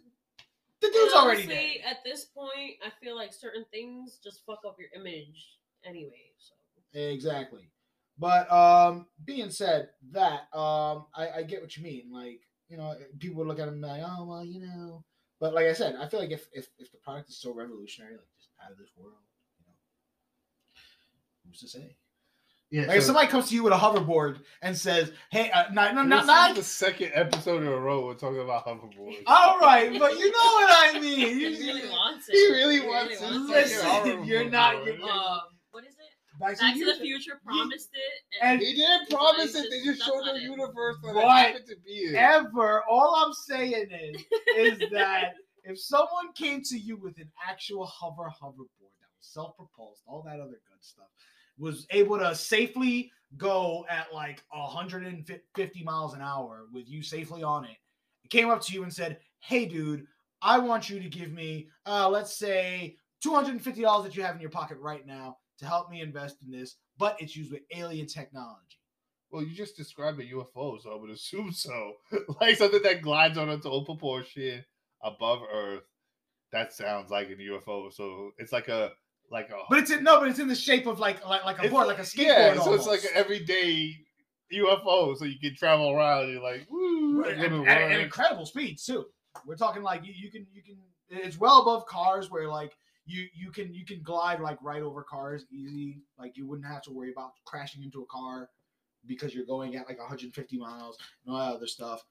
the 0.81 0.87
dude's 0.87 1.13
And 1.13 1.23
already 1.23 1.43
honestly, 1.43 1.81
dead. 1.81 1.91
At 1.91 2.03
this 2.03 2.25
point, 2.25 2.75
I 2.85 2.89
feel 3.01 3.15
like 3.15 3.31
certain 3.31 3.63
things 3.71 4.19
just 4.21 4.45
fuck 4.45 4.59
up 4.67 4.75
your 4.77 4.89
image 5.01 5.57
anyway. 5.85 6.31
So 6.39 6.53
Exactly. 6.99 7.69
But 8.21 8.45
um 8.51 9.07
being 9.25 9.49
said 9.49 9.89
that, 10.11 10.41
um 10.53 11.05
I, 11.15 11.23
I 11.37 11.43
get 11.43 11.61
what 11.61 11.75
you 11.75 11.83
mean. 11.83 12.05
Like, 12.13 12.39
you 12.69 12.77
know, 12.77 12.93
people 13.19 13.43
look 13.45 13.59
at 13.59 13.67
him 13.67 13.81
like, 13.81 14.03
oh 14.05 14.25
well, 14.29 14.45
you 14.45 14.61
know. 14.61 15.03
But 15.39 15.55
like 15.55 15.65
I 15.65 15.73
said, 15.73 15.95
I 15.99 16.07
feel 16.07 16.19
like 16.19 16.29
if 16.31 16.45
if, 16.53 16.67
if 16.77 16.91
the 16.91 16.99
product 16.99 17.29
is 17.31 17.37
so 17.41 17.51
revolutionary, 17.51 18.13
like 18.13 18.27
just 18.37 18.49
out 18.63 18.71
of 18.71 18.77
this 18.77 18.91
world, 18.95 19.15
you 19.59 19.65
know, 19.65 19.73
who's 21.47 21.59
to 21.61 21.67
say? 21.67 21.95
Yeah, 22.69 22.85
Like 22.85 22.97
if 22.99 23.03
somebody 23.03 23.27
comes 23.27 23.49
to 23.49 23.55
you 23.55 23.63
with 23.63 23.73
a 23.73 23.75
hoverboard 23.75 24.39
and 24.61 24.77
says, 24.77 25.11
"Hey, 25.31 25.51
uh, 25.51 25.63
not 25.73 25.93
not 25.95 26.07
not, 26.07 26.25
not 26.25 26.55
the 26.55 26.63
second 26.63 27.11
episode 27.15 27.63
in 27.63 27.67
a 27.67 27.75
row 27.77 28.05
we're 28.05 28.13
talking 28.13 28.39
about 28.39 28.65
hoverboards. 28.65 29.23
all 29.27 29.59
right, 29.59 29.89
but 29.99 30.17
you 30.17 30.31
know 30.31 30.51
what 30.59 30.69
I 30.95 30.99
mean." 31.01 31.37
You, 31.39 31.49
he 31.49 31.67
really 31.67 31.89
wants 31.89 32.29
it. 32.29 32.33
He 32.35 32.47
really 32.53 32.79
wants 32.79 33.19
really 33.21 33.35
it. 33.35 33.49
Listen, 33.49 34.23
you're 34.25 34.49
not- 34.49 34.87
it. 34.87 35.01
Um, 35.01 35.09
what 35.09 35.09
is 35.09 35.09
it? 35.09 35.60
Back 36.41 36.59
Back 36.59 36.75
to 36.75 36.85
the 36.85 36.95
Future 36.99 37.39
promised 37.45 37.89
it, 37.93 38.23
And- 38.41 38.59
He 38.61 38.73
didn't 38.75 39.09
promise 39.09 39.55
it. 39.55 39.69
They 39.69 39.77
just 39.83 39.99
just- 39.99 40.03
showed 40.09 40.25
the 40.25 40.35
it. 40.35 40.41
universe 40.41 40.97
that 41.03 41.15
What? 41.15 41.23
it 41.23 41.47
happened 41.47 41.65
to 41.67 41.75
be 41.85 42.07
in. 42.09 42.15
ever. 42.15 42.83
All 42.89 43.15
I'm 43.15 43.33
saying 43.33 43.91
is, 43.91 44.21
is 44.57 44.89
that 44.91 45.35
if 45.63 45.79
someone 45.79 46.33
came 46.33 46.61
to 46.63 46.77
you 46.77 46.97
with 46.97 47.17
an 47.19 47.31
actual 47.47 47.85
hover 47.85 48.23
hoverboard 48.29 48.91
that 48.99 49.09
was 49.17 49.27
self-propulsed, 49.27 50.01
all 50.07 50.21
that 50.23 50.39
other 50.39 50.59
good 50.67 50.81
stuff, 50.83 51.07
was 51.57 51.85
able 51.91 52.17
to 52.17 52.33
safely 52.33 53.11
go 53.37 53.85
at 53.89 54.11
like 54.13 54.41
150 54.51 55.83
miles 55.83 56.13
an 56.13 56.21
hour 56.21 56.65
with 56.73 56.89
you 56.89 57.03
safely 57.03 57.43
on 57.43 57.65
it, 57.65 57.77
came 58.29 58.49
up 58.49 58.61
to 58.61 58.73
you 58.73 58.83
and 58.83 58.93
said, 58.93 59.19
"Hey, 59.39 59.65
dude, 59.65 60.07
I 60.41 60.57
want 60.57 60.89
you 60.89 60.99
to 60.99 61.07
give 61.09 61.31
me, 61.31 61.69
uh, 61.85 62.09
let's 62.09 62.35
say, 62.35 62.97
$250 63.23 64.03
that 64.03 64.15
you 64.15 64.23
have 64.23 64.33
in 64.35 64.41
your 64.41 64.49
pocket 64.49 64.77
right 64.79 65.05
now 65.05 65.37
to 65.61 65.65
help 65.67 65.89
me 65.89 66.01
invest 66.01 66.37
in 66.45 66.51
this, 66.51 66.75
but 66.97 67.15
it's 67.21 67.35
used 67.35 67.51
with 67.51 67.61
alien 67.73 68.05
technology." 68.07 68.77
Well, 69.31 69.43
you 69.43 69.55
just 69.55 69.77
described 69.77 70.19
a 70.19 70.25
UFO, 70.25 70.81
so 70.81 70.91
I 70.91 70.95
would 70.99 71.09
assume 71.09 71.53
so. 71.53 71.93
like 72.41 72.57
something 72.57 72.81
that 72.83 73.01
glides 73.01 73.37
on 73.37 73.49
its 73.49 73.65
own 73.65 73.85
proportion 73.85 74.65
above 75.01 75.39
Earth. 75.53 75.83
That 76.51 76.73
sounds 76.73 77.09
like 77.09 77.29
a 77.29 77.35
UFO. 77.35 77.93
So 77.93 78.31
it's 78.37 78.51
like 78.51 78.67
a 78.67 78.91
like 79.31 79.49
a. 79.49 79.59
But 79.69 79.79
it's 79.79 79.91
in 79.91 80.03
no, 80.03 80.19
but 80.19 80.27
it's 80.27 80.39
in 80.39 80.49
the 80.49 80.55
shape 80.55 80.85
of 80.85 80.99
like 80.99 81.25
like 81.25 81.45
like 81.45 81.63
a 81.63 81.69
board, 81.69 81.87
like 81.87 81.99
a 81.99 82.01
skateboard. 82.01 82.55
Yeah, 82.55 82.59
so 82.59 82.73
it's 82.73 82.87
like 82.87 83.03
an 83.05 83.11
everyday 83.15 83.95
UFO, 84.53 85.15
so 85.15 85.23
you 85.23 85.39
can 85.39 85.55
travel 85.55 85.91
around. 85.91 86.23
And 86.25 86.33
you're 86.33 86.43
like, 86.43 86.67
woo, 86.69 87.21
Right, 87.21 87.31
and 87.33 87.41
and, 87.41 87.53
then 87.53 87.61
it 87.61 87.67
and- 87.69 87.69
and 87.69 87.91
works. 87.93 88.03
incredible 88.03 88.45
speeds 88.45 88.85
too. 88.85 89.05
We're 89.45 89.55
talking 89.55 89.81
like 89.81 90.05
you, 90.05 90.11
you 90.13 90.29
can 90.29 90.45
you 90.53 90.61
can 90.61 90.75
it's 91.09 91.37
well 91.39 91.61
above 91.61 91.85
cars 91.85 92.29
where 92.29 92.49
like 92.49 92.75
you 93.05 93.27
you 93.33 93.51
can 93.51 93.73
you 93.73 93.85
can 93.85 94.01
glide 94.03 94.39
like 94.39 94.57
right 94.61 94.81
over 94.81 95.03
cars 95.03 95.45
easy. 95.51 96.01
Like 96.19 96.37
you 96.37 96.47
wouldn't 96.47 96.67
have 96.67 96.81
to 96.83 96.91
worry 96.91 97.11
about 97.11 97.31
crashing 97.45 97.83
into 97.83 98.01
a 98.01 98.05
car 98.05 98.49
because 99.07 99.33
you're 99.33 99.45
going 99.45 99.75
at 99.75 99.87
like 99.87 99.97
150 99.97 100.57
miles 100.57 100.97
and 101.25 101.33
all 101.33 101.39
that 101.41 101.55
other 101.55 101.67
stuff. 101.67 102.03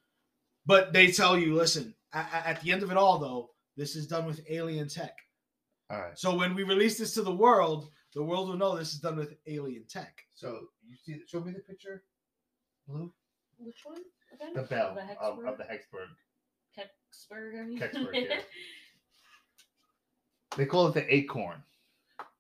But 0.67 0.93
they 0.93 1.11
tell 1.13 1.39
you, 1.39 1.55
listen, 1.55 1.95
at, 2.13 2.43
at 2.45 2.61
the 2.61 2.73
end 2.73 2.83
of 2.83 2.91
it 2.91 2.97
all 2.97 3.19
though, 3.19 3.51
this 3.77 3.95
is 3.97 4.07
done 4.07 4.27
with 4.27 4.41
alien 4.51 4.89
tech. 4.89 5.17
All 5.91 5.99
right. 6.01 6.19
So 6.19 6.35
when 6.37 6.55
we 6.55 6.65
release 6.65 6.99
this 6.99 7.15
to 7.15 7.23
the 7.23 7.35
world, 7.35 7.91
the 8.15 8.23
world 8.23 8.49
will 8.49 8.57
know 8.57 8.77
this 8.77 8.93
is 8.93 9.01
done 9.01 9.17
with 9.17 9.35
alien 9.47 9.85
tech. 9.89 10.23
So 10.35 10.67
you 10.87 10.97
see, 10.97 11.21
show 11.27 11.41
me 11.41 11.53
the 11.53 11.61
picture, 11.61 12.03
Blue, 12.89 13.13
Which 13.59 13.79
one? 13.85 13.99
Again? 14.33 14.53
the 14.55 14.63
bell 14.63 14.95
The 14.95 15.21
of, 15.25 15.45
of 15.45 15.59
the 15.59 15.65
Hexburg. 15.65 16.09
Kecksburg, 16.77 17.61
I 17.61 17.65
mean. 17.67 17.79
Kecksburg, 17.81 18.15
yeah. 18.29 18.41
They 20.57 20.67
call 20.67 20.89
it 20.89 20.95
the 20.95 21.15
acorn. 21.15 21.63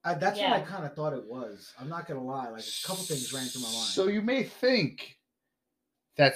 Uh, 0.03 0.15
that's 0.15 0.39
what 0.39 0.53
I 0.53 0.61
kind 0.61 0.85
of 0.87 0.95
thought 0.95 1.13
it 1.13 1.25
was. 1.25 1.75
I'm 1.79 1.89
not 1.89 2.09
gonna 2.09 2.25
lie, 2.25 2.49
like 2.49 2.63
a 2.63 2.87
couple 2.87 3.05
things 3.05 3.33
ran 3.33 3.47
through 3.47 3.63
my 3.63 3.69
mind. 3.69 3.87
So 3.87 4.07
you 4.09 4.23
may 4.23 4.43
think 4.43 5.19
that 6.17 6.35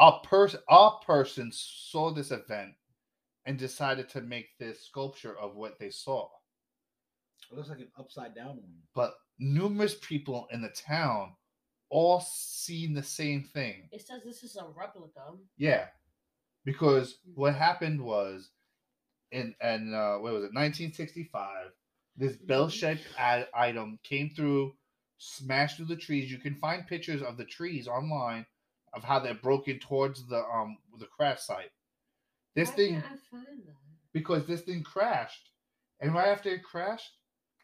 a 0.00 0.18
person 0.24 0.60
a 0.68 0.90
person 1.06 1.50
saw 1.52 2.10
this 2.10 2.32
event 2.32 2.72
and 3.46 3.58
decided 3.58 4.08
to 4.08 4.20
make 4.22 4.58
this 4.58 4.84
sculpture 4.86 5.38
of 5.38 5.54
what 5.54 5.78
they 5.78 5.90
saw. 5.90 6.28
It 7.50 7.56
looks 7.56 7.68
like 7.68 7.78
an 7.78 7.92
upside 7.98 8.34
down 8.34 8.56
one. 8.56 8.74
But 8.94 9.14
numerous 9.38 9.96
people 10.00 10.48
in 10.50 10.62
the 10.62 10.70
town 10.70 11.34
all 11.90 12.20
seen 12.20 12.94
the 12.94 13.02
same 13.02 13.42
thing. 13.42 13.88
It 13.92 14.06
says 14.06 14.22
this 14.24 14.42
is 14.42 14.56
a 14.56 14.66
replica. 14.76 15.20
Yeah. 15.56 15.86
Because 16.64 17.18
what 17.34 17.54
happened 17.54 18.00
was 18.00 18.50
in 19.34 19.54
and 19.60 19.94
uh 19.94 20.16
what 20.18 20.34
was 20.34 20.44
it, 20.44 20.54
1965, 20.54 21.72
this 22.16 22.36
bell 22.36 22.68
shaped 22.70 23.06
ad- 23.18 23.48
item 23.54 24.00
came 24.04 24.30
through, 24.36 24.74
smashed 25.18 25.78
through 25.78 25.86
the 25.86 25.96
trees. 25.96 26.32
You 26.32 26.38
can 26.38 26.56
find 26.56 26.86
pictures 26.86 27.22
of 27.22 27.38
the 27.38 27.46
trees 27.46 27.88
online. 27.88 28.46
of 28.94 29.04
how 29.04 29.20
they're 29.20 29.34
broken 29.34 29.78
towards 29.80 30.26
the 30.28 30.42
um 30.46 30.78
the 31.00 31.06
crash 31.06 31.42
site. 31.42 31.72
This 32.56 32.70
Why 32.70 32.76
thing 32.76 32.94
can't 33.02 33.06
I 33.06 33.16
find 33.30 33.66
that? 33.66 33.76
because 34.12 34.46
this 34.46 34.62
thing 34.62 34.82
crashed, 34.84 35.50
and 36.00 36.14
right 36.14 36.28
after 36.28 36.50
it 36.50 36.64
crashed, 36.64 37.12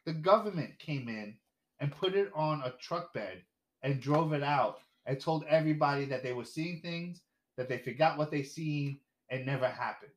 the 0.06 0.12
government 0.14 0.78
came 0.80 1.08
in 1.08 1.38
and 1.80 1.92
put 1.92 2.14
it 2.14 2.30
on 2.34 2.62
a 2.64 2.72
truck 2.80 3.14
bed 3.14 3.44
and 3.82 4.00
drove 4.00 4.32
it 4.34 4.42
out 4.44 4.80
and 5.06 5.20
told 5.20 5.44
everybody 5.48 6.06
that 6.06 6.22
they 6.24 6.34
were 6.34 6.44
seeing 6.44 6.80
things 6.82 7.22
that 7.56 7.68
they 7.68 7.78
forgot 7.78 8.18
what 8.18 8.30
they 8.30 8.42
seen 8.44 9.00
and 9.30 9.46
never 9.46 9.68
happened. 9.68 10.12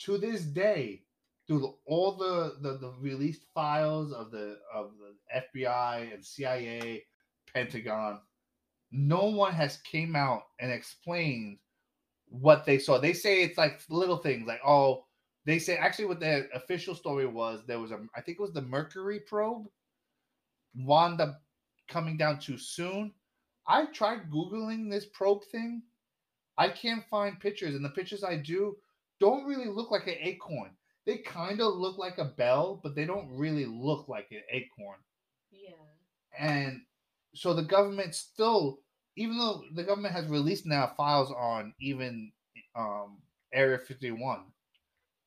To 0.00 0.18
this 0.18 0.42
day, 0.42 1.02
through 1.46 1.74
all 1.86 2.16
the, 2.16 2.56
the 2.60 2.78
the 2.78 2.92
released 3.00 3.42
files 3.54 4.12
of 4.12 4.30
the 4.30 4.58
of 4.72 4.92
the 4.98 5.14
FBI 5.58 6.12
and 6.12 6.24
CIA, 6.24 7.04
Pentagon, 7.52 8.20
no 8.92 9.24
one 9.24 9.52
has 9.52 9.78
came 9.78 10.14
out 10.14 10.42
and 10.60 10.70
explained 10.70 11.58
what 12.28 12.64
they 12.64 12.78
saw. 12.78 12.98
They 12.98 13.14
say 13.14 13.42
it's 13.42 13.58
like 13.58 13.80
little 13.88 14.18
things 14.18 14.46
like 14.46 14.60
oh 14.64 15.04
they 15.46 15.58
say 15.58 15.76
actually 15.76 16.04
what 16.04 16.20
the 16.20 16.48
official 16.54 16.94
story 16.94 17.26
was 17.26 17.62
there 17.66 17.80
was 17.80 17.90
a 17.90 17.98
I 18.14 18.20
think 18.20 18.38
it 18.38 18.42
was 18.42 18.52
the 18.52 18.62
Mercury 18.62 19.20
probe 19.20 19.66
wound 20.76 21.20
up 21.20 21.40
coming 21.88 22.16
down 22.16 22.38
too 22.38 22.58
soon. 22.58 23.12
I 23.66 23.86
tried 23.86 24.30
googling 24.30 24.90
this 24.90 25.06
probe 25.06 25.44
thing. 25.44 25.82
I 26.56 26.68
can't 26.68 27.04
find 27.08 27.40
pictures, 27.40 27.74
and 27.74 27.84
the 27.84 27.90
pictures 27.90 28.24
I 28.24 28.36
do 28.36 28.76
don't 29.20 29.44
really 29.44 29.68
look 29.68 29.90
like 29.90 30.06
an 30.06 30.16
acorn. 30.20 30.70
They 31.06 31.18
kind 31.18 31.60
of 31.60 31.74
look 31.74 31.96
like 31.98 32.18
a 32.18 32.24
bell, 32.24 32.80
but 32.82 32.94
they 32.94 33.06
don't 33.06 33.28
really 33.30 33.64
look 33.64 34.08
like 34.08 34.28
an 34.30 34.42
acorn. 34.50 34.98
Yeah. 35.50 35.70
And 36.38 36.82
so 37.34 37.54
the 37.54 37.62
government 37.62 38.14
still, 38.14 38.80
even 39.16 39.38
though 39.38 39.62
the 39.74 39.84
government 39.84 40.14
has 40.14 40.26
released 40.26 40.66
now 40.66 40.92
files 40.96 41.30
on 41.30 41.72
even 41.80 42.30
um, 42.76 43.18
Area 43.54 43.78
51, 43.78 44.40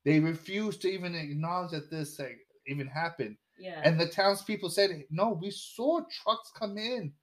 they 0.06 0.20
refuse 0.20 0.78
to 0.78 0.88
even 0.88 1.16
acknowledge 1.16 1.72
that 1.72 1.90
this 1.90 2.20
like, 2.20 2.38
even 2.68 2.88
happened. 2.88 3.38
Yeah. 3.60 3.82
And 3.84 4.00
the 4.00 4.08
townspeople 4.08 4.70
said, 4.70 5.04
"No, 5.12 5.38
we 5.40 5.52
saw 5.52 6.02
trucks 6.24 6.52
come 6.58 6.78
in, 6.78 7.14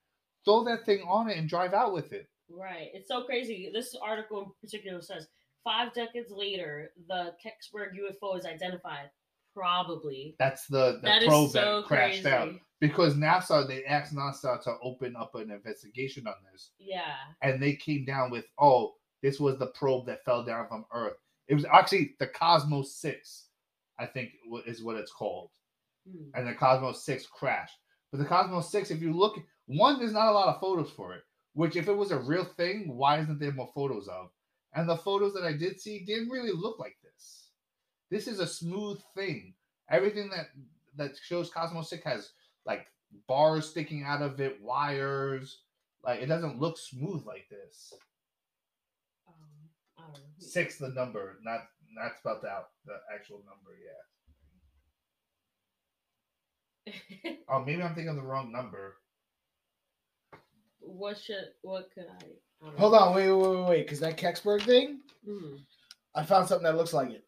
throw 0.44 0.64
that 0.64 0.84
thing 0.84 1.00
on 1.08 1.28
it, 1.28 1.36
and 1.36 1.48
drive 1.48 1.74
out 1.74 1.92
with 1.92 2.12
it." 2.12 2.28
Right. 2.48 2.90
It's 2.94 3.08
so 3.08 3.24
crazy. 3.24 3.70
This 3.72 3.94
article 4.00 4.42
in 4.42 4.52
particular 4.62 5.02
says 5.02 5.26
five 5.64 5.92
decades 5.94 6.30
later, 6.30 6.92
the 7.08 7.34
Kecksburg 7.44 7.88
UFO 7.98 8.38
is 8.38 8.46
identified. 8.46 9.10
Probably. 9.54 10.36
That's 10.38 10.66
the, 10.66 10.98
the 11.02 11.08
That 11.08 11.22
probe 11.26 11.50
so 11.50 11.80
that 11.80 11.86
crashed 11.86 12.22
crazy. 12.22 12.34
out 12.36 12.54
because 12.80 13.14
NASA 13.14 13.66
they 13.66 13.84
asked 13.84 14.14
NASA 14.14 14.62
to 14.62 14.74
open 14.82 15.16
up 15.16 15.34
an 15.34 15.50
investigation 15.50 16.26
on 16.26 16.34
this, 16.52 16.70
Yeah. 16.78 17.14
and 17.42 17.60
they 17.60 17.74
came 17.74 18.04
down 18.04 18.30
with, 18.30 18.44
"Oh, 18.58 18.94
this 19.22 19.40
was 19.40 19.58
the 19.58 19.66
probe 19.68 20.06
that 20.06 20.24
fell 20.24 20.44
down 20.44 20.68
from 20.68 20.86
Earth." 20.92 21.16
It 21.48 21.54
was 21.54 21.64
actually 21.64 22.14
the 22.20 22.28
Cosmos 22.28 22.94
Six, 22.94 23.48
I 23.98 24.06
think 24.06 24.30
is 24.66 24.82
what 24.82 24.96
it's 24.96 25.12
called. 25.12 25.50
Hmm. 26.08 26.30
and 26.34 26.46
the 26.48 26.54
Cosmos 26.54 27.04
6 27.04 27.26
crashed. 27.26 27.76
But 28.10 28.18
the 28.18 28.24
Cosmos 28.24 28.70
6, 28.70 28.90
if 28.90 29.02
you 29.02 29.12
look, 29.12 29.36
one, 29.66 29.98
there's 29.98 30.14
not 30.14 30.28
a 30.28 30.32
lot 30.32 30.48
of 30.48 30.58
photos 30.58 30.90
for 30.90 31.14
it, 31.14 31.22
which 31.52 31.76
if 31.76 31.86
it 31.86 31.92
was 31.92 32.12
a 32.12 32.18
real 32.18 32.44
thing, 32.46 32.96
why 32.96 33.18
isn't 33.18 33.38
there 33.38 33.52
more 33.52 33.70
photos 33.74 34.08
of? 34.08 34.30
And 34.78 34.88
the 34.88 34.96
photos 34.96 35.34
that 35.34 35.42
I 35.42 35.54
did 35.54 35.80
see 35.80 36.04
didn't 36.04 36.30
really 36.30 36.52
look 36.52 36.78
like 36.78 36.96
this. 37.02 37.48
This 38.12 38.28
is 38.28 38.38
a 38.38 38.46
smooth 38.46 39.00
thing. 39.16 39.54
Everything 39.90 40.30
that 40.30 40.50
that 40.96 41.18
shows 41.20 41.50
Cosmos 41.50 41.90
6 41.90 42.04
has 42.04 42.30
like 42.64 42.86
bars 43.26 43.68
sticking 43.68 44.04
out 44.04 44.22
of 44.22 44.40
it, 44.40 44.62
wires. 44.62 45.62
Like 46.04 46.20
it 46.20 46.26
doesn't 46.26 46.60
look 46.60 46.78
smooth 46.78 47.26
like 47.26 47.48
this. 47.50 47.92
Um, 49.26 49.34
I 49.98 50.02
don't 50.02 50.12
know. 50.12 50.20
Six 50.38 50.78
the 50.78 50.90
number, 50.90 51.38
not 51.42 51.62
not 51.92 52.12
spelled 52.16 52.44
out 52.44 52.68
the 52.86 53.00
actual 53.12 53.38
number, 53.38 53.74
yeah. 56.86 57.32
Oh, 57.48 57.64
maybe 57.64 57.82
I'm 57.82 57.96
thinking 57.96 58.10
of 58.10 58.16
the 58.16 58.22
wrong 58.22 58.52
number. 58.52 58.98
What 60.80 61.18
should 61.18 61.48
what 61.62 61.90
could 61.94 62.06
I, 62.08 62.66
I 62.66 62.70
Hold 62.78 62.94
on, 62.94 63.14
wait, 63.14 63.30
wait, 63.30 63.48
wait, 63.48 63.68
wait, 63.68 63.82
because 63.86 64.00
that 64.00 64.16
Kecksburg 64.16 64.62
thing, 64.62 65.00
Mhm. 65.28 65.58
I 66.14 66.24
found 66.24 66.48
something 66.48 66.64
that 66.64 66.76
looks 66.76 66.92
like 66.92 67.10
it. 67.10 67.24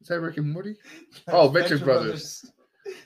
Is 0.00 0.08
that 0.08 0.20
Rick 0.20 0.36
and 0.36 0.52
Morty? 0.52 0.76
Oh, 1.28 1.48
Venture 1.48 1.78
Brothers. 1.78 2.44
Well, 2.44 2.52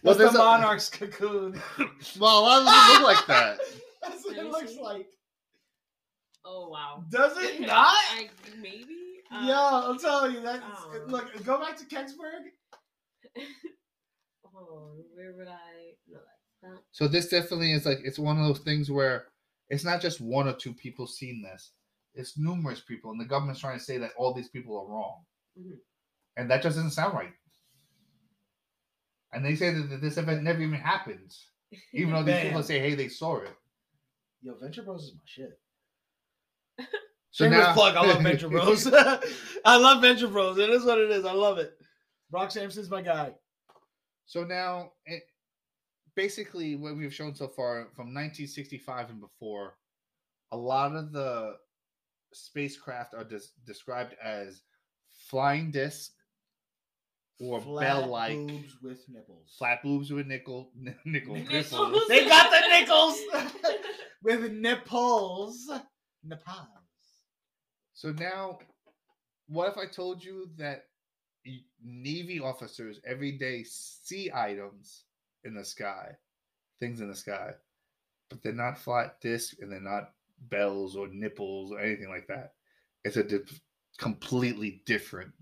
Well, 0.03 0.15
That's 0.15 0.19
there's 0.19 0.33
the 0.33 0.41
a- 0.43 0.45
Monarch's 0.45 0.91
cocoon. 0.91 1.61
Well, 2.19 2.43
why 2.43 2.59
does 2.65 2.67
it 2.67 3.01
look 3.01 3.17
like 3.17 3.27
that? 3.29 3.59
That's 4.03 4.25
what 4.25 4.37
Let 4.37 4.39
it 4.39 4.45
me 4.47 4.51
looks 4.51 4.73
see. 4.73 4.81
like. 4.81 5.07
oh 6.45 6.69
wow. 6.69 7.05
Does 7.11 7.37
it 7.39 7.61
not? 7.61 7.87
I, 8.11 8.29
maybe. 8.61 8.97
Uh, 9.31 9.45
yeah, 9.47 9.83
I'm 9.85 9.99
telling 9.99 10.35
you 10.35 10.41
that. 10.43 10.63
oh. 10.65 11.01
Look, 11.09 11.45
go 11.45 11.61
back 11.61 11.77
to 11.77 11.85
Kecksburg. 11.85 12.51
Oh, 14.47 14.97
where 15.15 15.33
would 15.37 15.49
I? 15.49 15.93
No, 16.09 16.19
that's. 16.63 16.75
So 16.93 17.09
this 17.09 17.29
definitely 17.29 17.73
is 17.73 17.87
like 17.87 18.01
it's 18.05 18.19
one 18.19 18.39
of 18.39 18.47
those 18.47 18.61
things 18.61 18.91
where 18.91 19.27
it's 19.69 19.85
not 19.85 20.01
just 20.01 20.21
one 20.21 20.49
or 20.49 20.55
two 20.55 20.73
people 20.75 21.07
seen 21.07 21.43
this; 21.43 21.73
it's 22.15 22.39
numerous 22.39 22.81
people, 22.81 23.11
and 23.11 23.21
the 23.21 23.25
government's 23.25 23.61
trying 23.61 23.79
to 23.79 23.85
say 23.85 23.99
that 23.99 24.13
all 24.17 24.33
these 24.35 24.49
people 24.49 24.77
are 24.79 24.87
wrong, 24.87 25.25
Mhm. 25.59 25.79
and 26.37 26.51
that 26.51 26.63
just 26.63 26.77
doesn't 26.77 26.91
sound 26.93 27.15
right. 27.15 27.33
And 29.33 29.45
they 29.45 29.55
say 29.55 29.73
that 29.73 29.91
that 29.91 30.01
this 30.01 30.17
event 30.17 30.43
never 30.43 30.61
even 30.63 30.75
happened, 30.81 31.35
even 31.93 32.15
though 32.15 32.23
these 32.23 32.41
people 32.43 32.63
say, 32.71 32.79
"Hey, 32.79 32.95
they 32.95 33.09
saw 33.09 33.37
it." 33.39 33.55
Yo, 34.43 34.55
Venture 34.55 34.83
Bros 34.83 35.05
is 35.05 35.15
my 35.15 35.21
shit. 35.25 35.61
So 37.31 37.45
Shameless 37.45 37.67
now- 37.67 37.75
plug. 37.75 37.95
I 37.95 38.07
love 38.07 38.23
Venture 38.23 38.49
Bros. 38.49 38.87
I 39.65 39.77
love 39.77 40.01
Venture 40.01 40.27
Bros. 40.29 40.59
It 40.59 40.71
is 40.71 40.85
what 40.85 40.99
it 40.99 41.11
is. 41.11 41.25
I 41.27 41.33
love 41.33 41.59
it. 41.59 41.79
Brock 42.31 42.51
Sampson's 42.51 42.91
my 42.91 43.03
guy. 43.03 43.33
So 44.27 44.45
now, 44.45 44.93
it, 45.05 45.23
basically, 46.19 46.75
what 46.75 46.97
we've 46.97 47.15
shown 47.15 47.33
so 47.33 47.47
far 47.47 47.85
from 47.95 48.07
1965 48.13 49.11
and 49.11 49.21
before, 49.21 49.77
a 50.51 50.57
lot 50.57 50.97
of 50.97 51.13
the 51.13 51.55
spacecraft 52.33 53.15
are 53.15 53.23
des- 53.23 53.55
described 53.65 54.15
as 54.23 54.63
flying 55.31 55.71
disc 55.71 56.11
or 57.41 57.61
bell-like 57.61 58.33
Flat 58.37 58.47
boobs 58.49 58.77
with 58.83 59.09
nipples. 59.09 59.55
flat 59.59 59.83
boobs 59.85 60.11
with 60.11 60.27
nickel 60.27 60.73
nickel 61.05 61.37
Nipples. 61.37 61.71
nipples. 61.71 62.03
They 62.09 62.27
got 62.27 62.51
the 62.51 62.69
nickels 62.69 63.17
with 64.25 64.51
nipples. 64.53 65.71
Nipples. 66.25 66.67
So 67.95 68.11
now, 68.11 68.59
what 69.47 69.69
if 69.71 69.79
I 69.79 69.87
told 69.87 70.25
you 70.25 70.51
that 70.57 70.87
Navy 71.81 72.41
officers 72.41 72.99
every 73.07 73.33
day 73.39 73.65
see 73.65 74.33
items 74.35 75.05
in 75.45 75.55
the 75.55 75.65
sky, 75.65 76.11
things 76.81 77.01
in 77.01 77.09
the 77.09 77.15
sky, 77.15 77.53
but 78.31 78.43
they're 78.43 78.53
not 78.53 78.79
flat 78.79 79.21
disc 79.21 79.57
and 79.61 79.71
they're 79.71 79.81
not 79.81 80.11
bells 80.51 80.97
or 80.97 81.09
nipples 81.09 81.73
or 81.73 81.81
anything 81.81 82.09
like 82.09 82.27
that. 82.29 82.53
It's 83.05 83.17
a 83.17 83.25
di- 83.25 83.39
completely 83.99 84.83
different 84.87 85.33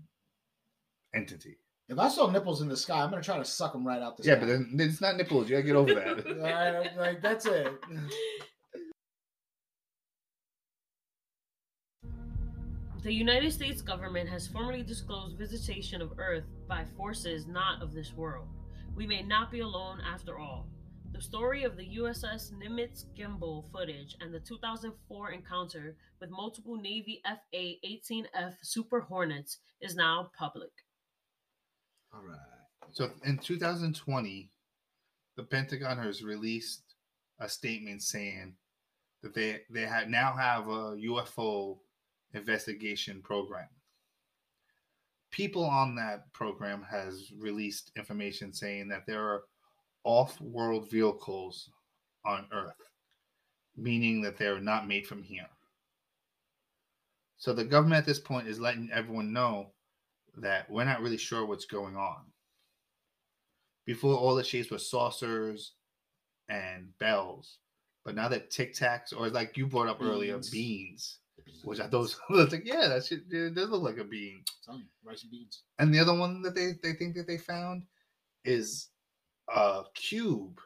entity. 1.13 1.57
If 1.89 1.99
I 1.99 2.09
saw 2.09 2.29
nipples 2.29 2.61
in 2.61 2.67
the 2.67 2.75
sky, 2.77 3.01
I'm 3.01 3.09
gonna 3.09 3.21
try 3.21 3.37
to 3.37 3.45
suck 3.45 3.73
them 3.73 3.85
right 3.87 4.01
out 4.01 4.17
the 4.17 4.23
Yeah, 4.23 4.33
sky. 4.35 4.39
but 4.41 4.47
then 4.47 4.69
it's 4.79 4.99
not 5.01 5.15
nipples. 5.15 5.49
You 5.49 5.55
gotta 5.55 5.67
get 5.67 5.75
over 5.75 5.91
All 5.91 6.15
that. 6.15 6.37
right, 6.39 6.97
like 6.97 7.21
that's 7.21 7.45
it. 7.45 7.71
The 13.03 13.13
United 13.13 13.53
States 13.53 13.81
government 13.81 14.27
has 14.27 14.47
formally 14.47 14.83
disclosed 14.83 15.37
visitation 15.37 16.01
of 16.01 16.11
Earth 16.19 16.43
by 16.67 16.83
forces 16.97 17.47
not 17.47 17.81
of 17.81 17.93
this 17.93 18.13
world. 18.13 18.47
We 18.97 19.05
may 19.05 19.21
not 19.21 19.51
be 19.51 19.59
alone 19.59 20.01
after 20.01 20.39
all. 20.39 20.67
The 21.13 21.21
story 21.21 21.63
of 21.63 21.77
the 21.77 21.97
USS 21.99 22.51
Nimitz 22.51 23.05
gimbal 23.15 23.71
footage 23.71 24.15
and 24.19 24.33
the 24.33 24.39
2004 24.39 25.31
encounter 25.33 25.95
with 26.19 26.31
multiple 26.31 26.77
Navy 26.77 27.21
FA 27.23 27.73
18F 27.85 28.55
Super 28.63 29.01
Hornets 29.01 29.59
is 29.81 29.95
now 29.95 30.31
public. 30.35 30.71
All 32.11 32.23
right. 32.27 32.39
So 32.91 33.11
in 33.23 33.37
2020, 33.37 34.49
the 35.35 35.43
Pentagon 35.43 35.99
has 35.99 36.23
released 36.23 36.81
a 37.39 37.47
statement 37.47 38.01
saying 38.01 38.55
that 39.21 39.35
they 39.35 39.59
they 39.69 39.83
have 39.83 40.07
now 40.07 40.33
have 40.35 40.67
a 40.69 40.97
UFO 41.05 41.77
investigation 42.33 43.21
program. 43.21 43.67
People 45.31 45.65
on 45.65 45.95
that 45.95 46.31
program 46.33 46.83
has 46.89 47.31
released 47.37 47.91
information 47.95 48.53
saying 48.53 48.87
that 48.89 49.05
there 49.05 49.23
are 49.23 49.43
off-world 50.03 50.89
vehicles 50.89 51.69
on 52.25 52.45
Earth, 52.51 52.89
meaning 53.75 54.21
that 54.21 54.37
they're 54.37 54.59
not 54.59 54.87
made 54.87 55.05
from 55.05 55.21
here. 55.21 55.47
So 57.37 57.53
the 57.53 57.65
government 57.65 57.99
at 57.99 58.05
this 58.05 58.19
point 58.19 58.47
is 58.47 58.59
letting 58.59 58.89
everyone 58.91 59.31
know 59.31 59.73
that 60.37 60.69
we're 60.69 60.85
not 60.85 61.01
really 61.01 61.17
sure 61.17 61.45
what's 61.45 61.65
going 61.65 61.95
on 61.95 62.17
before 63.85 64.15
all 64.15 64.35
the 64.35 64.43
shapes 64.43 64.71
were 64.71 64.77
saucers 64.77 65.73
and 66.49 66.97
bells. 66.99 67.57
But 68.05 68.15
now 68.15 68.27
that 68.29 68.49
Tic 68.49 68.73
Tacs, 68.73 69.13
or 69.15 69.29
like 69.29 69.57
you 69.57 69.67
brought 69.67 69.89
up 69.89 70.01
earlier, 70.01 70.39
Beans. 70.51 71.19
Which 71.63 71.79
I 71.79 71.87
thought 71.87 72.15
was, 72.29 72.51
like, 72.51 72.65
yeah, 72.65 72.87
that 72.87 73.05
shit 73.05 73.21
it 73.29 73.55
does 73.55 73.69
look 73.69 73.83
like 73.83 73.97
a 73.97 74.03
bean. 74.03 74.43
You, 74.71 74.83
rice 75.03 75.23
and 75.23 75.31
beans. 75.31 75.63
And 75.79 75.93
the 75.93 75.99
other 75.99 76.13
one 76.13 76.41
that 76.41 76.55
they, 76.55 76.73
they 76.83 76.93
think 76.93 77.15
that 77.15 77.27
they 77.27 77.37
found 77.37 77.83
is 78.45 78.87
a 79.53 79.83
cube 79.93 80.59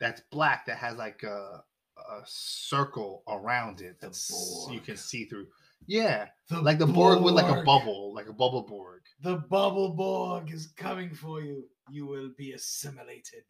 that's 0.00 0.22
black 0.30 0.66
that 0.66 0.78
has 0.78 0.96
like 0.96 1.22
a, 1.22 1.62
a 1.96 2.20
circle 2.24 3.22
around 3.28 3.80
it 3.80 4.00
The 4.00 4.08
that's 4.08 4.68
you 4.70 4.80
can 4.80 4.96
see 4.96 5.24
through. 5.24 5.46
Yeah, 5.86 6.26
like 6.50 6.78
the 6.78 6.86
Borg 6.86 7.22
with 7.22 7.34
like 7.34 7.54
a 7.54 7.62
bubble, 7.62 8.14
like 8.14 8.28
a 8.28 8.32
bubble 8.32 8.62
Borg. 8.62 9.02
The 9.20 9.36
bubble 9.36 9.90
Borg 9.94 10.50
is 10.52 10.68
coming 10.68 11.14
for 11.14 11.40
you. 11.40 11.64
You 11.90 12.06
will 12.06 12.30
be 12.36 12.52
assimilated. 12.52 13.44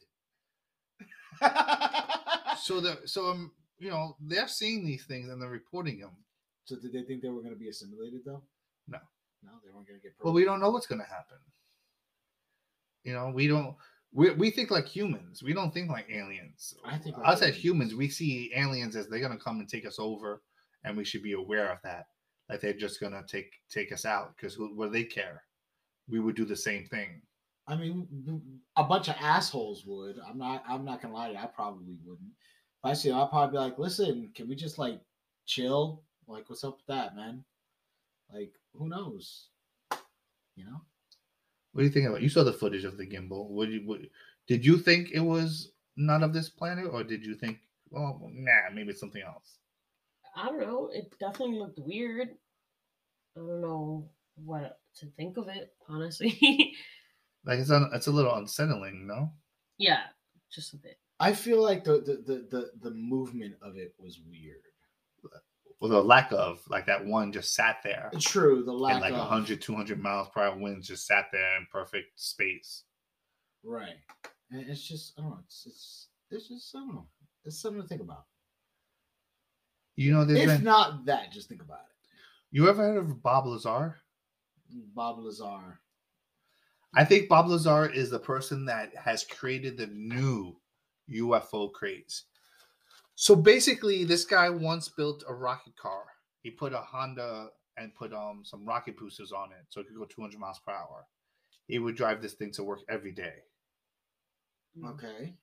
So 2.59 2.81
the 2.81 2.97
so 3.05 3.29
um 3.29 3.51
you 3.77 3.89
know 3.89 4.15
they're 4.19 4.47
seeing 4.47 4.85
these 4.85 5.05
things 5.05 5.29
and 5.29 5.41
they're 5.41 5.49
reporting 5.49 5.99
them. 5.99 6.11
So 6.67 6.75
did 6.75 6.91
they 6.91 7.03
think 7.03 7.21
they 7.21 7.29
were 7.29 7.41
going 7.41 7.53
to 7.53 7.59
be 7.59 7.69
assimilated 7.69 8.21
though? 8.25 8.43
No. 8.87 8.99
No, 9.41 9.51
they 9.63 9.71
weren't 9.73 9.87
going 9.87 9.99
to 9.99 10.03
get. 10.03 10.13
But 10.21 10.33
we 10.33 10.43
don't 10.43 10.59
know 10.59 10.69
what's 10.69 10.87
going 10.87 10.99
to 10.99 11.07
happen. 11.07 11.37
You 13.03 13.13
know, 13.13 13.31
we 13.33 13.47
don't. 13.47 13.73
We, 14.13 14.31
we 14.31 14.51
think 14.51 14.69
like 14.69 14.85
humans. 14.85 15.41
We 15.41 15.53
don't 15.53 15.73
think 15.73 15.89
like 15.89 16.09
aliens. 16.09 16.75
I 16.83 16.97
think 16.97 17.17
like 17.17 17.27
us 17.27 17.41
as 17.41 17.55
humans, 17.55 17.95
we 17.95 18.09
see 18.09 18.51
aliens 18.53 18.95
as 18.97 19.07
they're 19.07 19.21
gonna 19.21 19.37
come 19.37 19.59
and 19.59 19.69
take 19.69 19.85
us 19.85 19.97
over, 19.99 20.41
and 20.83 20.97
we 20.97 21.05
should 21.05 21.23
be 21.23 21.33
aware 21.33 21.71
of 21.71 21.77
that. 21.83 22.07
Like 22.49 22.61
they're 22.61 22.73
just 22.73 22.99
gonna 22.99 23.23
take 23.27 23.51
take 23.69 23.91
us 23.91 24.05
out 24.05 24.35
because 24.35 24.57
what 24.57 24.87
do 24.87 24.89
they 24.89 25.03
care? 25.03 25.43
We 26.09 26.19
would 26.19 26.35
do 26.35 26.45
the 26.45 26.55
same 26.55 26.85
thing. 26.85 27.21
I 27.67 27.75
mean, 27.75 28.07
a 28.77 28.83
bunch 28.83 29.09
of 29.09 29.15
assholes 29.19 29.85
would. 29.85 30.17
I'm 30.27 30.37
not. 30.37 30.63
I'm 30.67 30.83
not 30.83 31.01
gonna 31.01 31.13
lie 31.13 31.27
to 31.27 31.33
you. 31.33 31.39
I 31.39 31.47
probably 31.47 31.97
wouldn't. 32.05 32.29
If 32.29 32.85
I 32.89 32.93
see, 32.93 33.09
them, 33.09 33.19
I'd 33.19 33.29
probably 33.29 33.57
be 33.57 33.57
like, 33.57 33.77
"Listen, 33.77 34.31
can 34.35 34.49
we 34.49 34.55
just 34.55 34.77
like 34.77 34.99
chill? 35.45 36.03
Like, 36.27 36.49
what's 36.49 36.63
up 36.63 36.77
with 36.77 36.87
that, 36.87 37.15
man? 37.15 37.43
Like, 38.33 38.53
who 38.73 38.89
knows? 38.89 39.47
You 40.55 40.65
know? 40.65 40.81
What 41.71 41.81
do 41.81 41.87
you 41.87 41.91
think 41.91 42.07
about? 42.07 42.21
You 42.21 42.29
saw 42.29 42.43
the 42.43 42.53
footage 42.53 42.83
of 42.83 42.97
the 42.97 43.05
gimbal. 43.05 43.49
Would 43.49 43.69
you? 43.69 43.83
Would, 43.85 44.09
did 44.47 44.65
you 44.65 44.77
think 44.77 45.11
it 45.11 45.19
was 45.19 45.71
not 45.95 46.23
of 46.23 46.33
this 46.33 46.49
planet, 46.49 46.87
or 46.91 47.03
did 47.03 47.25
you 47.25 47.35
think, 47.35 47.59
well, 47.89 48.19
nah, 48.33 48.73
maybe 48.73 48.89
it's 48.89 48.99
something 48.99 49.21
else? 49.21 49.59
I 50.35 50.47
don't 50.47 50.61
know. 50.61 50.89
It 50.93 51.13
definitely 51.19 51.59
looked 51.59 51.79
weird. 51.79 52.29
I 53.35 53.39
don't 53.39 53.61
know 53.61 54.09
what 54.35 54.79
to 54.99 55.05
think 55.17 55.37
of 55.37 55.47
it, 55.47 55.73
honestly. 55.87 56.73
Like 57.45 57.59
it's 57.59 57.71
un, 57.71 57.89
it's 57.93 58.07
a 58.07 58.11
little 58.11 58.35
unsettling, 58.35 59.07
no? 59.07 59.31
yeah, 59.77 60.01
just 60.51 60.73
a 60.73 60.77
bit. 60.77 60.99
I 61.19 61.31
feel 61.31 61.63
like 61.63 61.85
the 61.85 61.93
the 61.93 62.23
the 62.25 62.47
the, 62.49 62.71
the 62.81 62.91
movement 62.91 63.55
of 63.61 63.77
it 63.77 63.93
was 63.97 64.19
weird. 64.29 64.63
Well, 65.79 65.91
the 65.91 66.03
lack 66.03 66.31
of 66.31 66.61
like 66.69 66.85
that 66.87 67.05
one 67.05 67.31
just 67.31 67.53
sat 67.53 67.77
there. 67.83 68.09
True, 68.19 68.63
the 68.63 68.73
lack 68.73 68.93
and 68.93 69.01
like 69.01 69.13
of 69.13 69.19
100 69.19 69.61
200 69.61 69.99
miles 70.01 70.27
per 70.29 70.41
hour 70.43 70.57
winds 70.57 70.87
just 70.87 71.05
sat 71.05 71.25
there 71.31 71.57
in 71.57 71.67
perfect 71.71 72.19
space 72.19 72.83
right. 73.63 73.97
And 74.51 74.61
it's 74.69 74.87
just 74.87 75.13
I 75.17 75.21
don't 75.21 75.31
know. 75.31 75.39
It's 75.45 75.65
it's 75.67 76.07
it's 76.31 76.47
just 76.47 76.75
I 76.75 76.79
don't 76.79 76.95
know. 76.95 77.07
It's 77.45 77.59
something 77.59 77.81
to 77.81 77.87
think 77.87 78.01
about. 78.01 78.25
you 79.95 80.11
know 80.13 80.21
If 80.21 80.27
been, 80.47 80.63
not 80.63 81.05
that, 81.05 81.31
just 81.31 81.47
think 81.49 81.61
about 81.61 81.79
it. 81.89 81.95
you 82.51 82.67
ever 82.69 82.83
heard 82.83 82.97
of 82.97 83.21
bob 83.21 83.45
lazar 83.45 83.97
Bob 84.95 85.19
Lazar. 85.19 85.79
i 86.93 87.03
think 87.05 87.29
bob 87.29 87.47
lazar 87.47 87.89
is 87.89 88.09
the 88.09 88.19
person 88.19 88.65
that 88.65 88.93
has 88.95 89.23
created 89.23 89.77
the 89.77 89.87
new 89.87 90.55
ufo 91.09 91.71
craze 91.71 92.25
so 93.17 93.35
basically 93.35 94.05
this 94.05 94.25
guy 94.25 94.49
once 94.49 94.89
built 94.89 95.25
a 95.27 95.35
rocket 95.35 95.75
car 95.75 96.05
he 96.43 96.51
put 96.51 96.73
a 96.73 96.79
honda 96.81 97.51
and 97.77 97.93
put 97.95 98.13
um 98.13 98.45
some 98.45 98.65
rocket 98.65 98.97
boosters 98.97 99.33
on 99.33 99.51
it 99.51 99.65
so 99.69 99.81
it 99.81 99.87
could 99.87 99.97
go 99.97 100.05
200 100.05 100.39
miles 100.39 100.59
per 100.59 100.71
hour 100.73 101.07
he 101.67 101.79
would 101.79 101.95
drive 101.97 102.21
this 102.21 102.35
thing 102.35 102.51
to 102.51 102.63
work 102.63 102.81
every 102.89 103.13
day 103.13 103.43
Okay. 104.83 105.37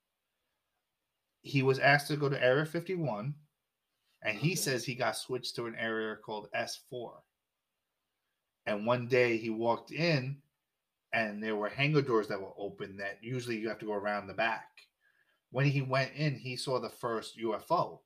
he 1.42 1.62
was 1.62 1.78
asked 1.78 2.08
to 2.08 2.16
go 2.16 2.28
to 2.28 2.42
Area 2.42 2.66
51, 2.66 3.36
and 4.22 4.38
he 4.38 4.56
Okay. 4.56 4.56
says 4.56 4.84
he 4.84 4.96
got 4.96 5.16
switched 5.16 5.54
to 5.54 5.66
an 5.66 5.76
area 5.76 6.16
called 6.16 6.50
S4. 6.52 7.24
And 8.66 8.84
one 8.84 9.08
day 9.08 9.38
he 9.38 9.48
walked 9.48 9.90
in, 9.90 10.42
and 11.12 11.42
there 11.42 11.56
were 11.56 11.68
hangar 11.70 12.02
doors 12.02 12.28
that 12.28 12.40
were 12.42 12.54
open 12.58 12.96
that 12.98 13.22
usually 13.24 13.58
you 13.58 13.68
have 13.68 13.78
to 13.80 13.86
go 13.86 13.94
around 13.94 14.26
the 14.28 14.34
back. 14.34 14.88
When 15.54 15.66
he 15.66 15.82
went 15.82 16.14
in, 16.14 16.34
he 16.34 16.56
saw 16.56 16.80
the 16.80 16.90
first 16.90 17.36
UFO. 17.38 18.02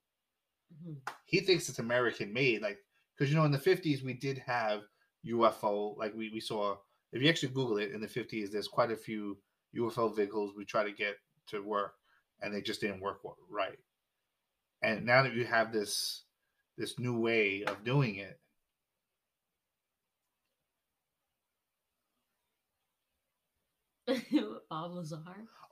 Mhm. 0.74 1.00
He 1.24 1.40
thinks 1.40 1.68
it's 1.70 1.78
American 1.78 2.32
made, 2.32 2.62
like 2.62 2.78
because 3.16 3.30
you 3.30 3.38
know 3.38 3.44
in 3.46 3.52
the 3.52 3.58
50s 3.58 4.02
we 4.02 4.14
did 4.14 4.38
have 4.38 4.82
UFO, 5.24 5.96
like 5.96 6.14
we, 6.14 6.30
we 6.30 6.40
saw. 6.40 6.76
If 7.12 7.22
you 7.22 7.28
actually 7.30 7.54
Google 7.54 7.78
it 7.78 7.92
in 7.92 8.02
the 8.02 8.08
50s, 8.08 8.50
there's 8.50 8.68
quite 8.68 8.90
a 8.90 8.96
few 8.96 9.38
UFO 9.74 10.10
vehicles 10.14 10.54
we 10.56 10.66
try 10.66 10.84
to 10.84 10.92
get 10.92 11.16
to 11.48 11.62
work, 11.62 11.94
and 12.42 12.54
they 12.54 12.60
just 12.62 12.82
didn't 12.82 13.00
work 13.00 13.20
right. 13.48 13.78
And 14.82 15.06
now 15.06 15.22
that 15.22 15.34
you 15.34 15.44
have 15.44 15.72
this 15.72 16.24
this 16.76 16.98
new 16.98 17.18
way 17.18 17.64
of 17.64 17.84
doing 17.84 18.16
it, 18.16 18.40
Bob 24.70 24.94
Lazar. 24.94 25.22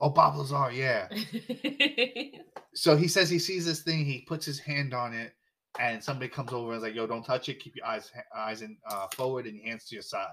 oh 0.01 0.09
Bob 0.09 0.35
Lazar, 0.37 0.71
yeah. 0.71 1.07
So 2.73 2.95
he 2.95 3.07
says 3.07 3.27
he 3.29 3.39
sees 3.39 3.65
this 3.65 3.81
thing, 3.81 4.05
he 4.05 4.21
puts 4.21 4.45
his 4.45 4.59
hand 4.59 4.93
on 4.93 5.11
it, 5.13 5.33
and 5.79 6.03
somebody 6.03 6.29
comes 6.29 6.53
over 6.53 6.73
and 6.73 6.77
is 6.77 6.83
like, 6.83 6.93
"Yo, 6.93 7.07
don't 7.07 7.23
touch 7.25 7.49
it. 7.49 7.59
Keep 7.59 7.75
your 7.77 7.85
eyes 7.87 8.11
eyes 8.35 8.61
in 8.61 8.77
uh, 8.87 9.07
forward 9.15 9.47
and 9.47 9.55
your 9.57 9.65
hands 9.65 9.85
to 9.85 9.95
your 9.95 10.03
side." 10.03 10.27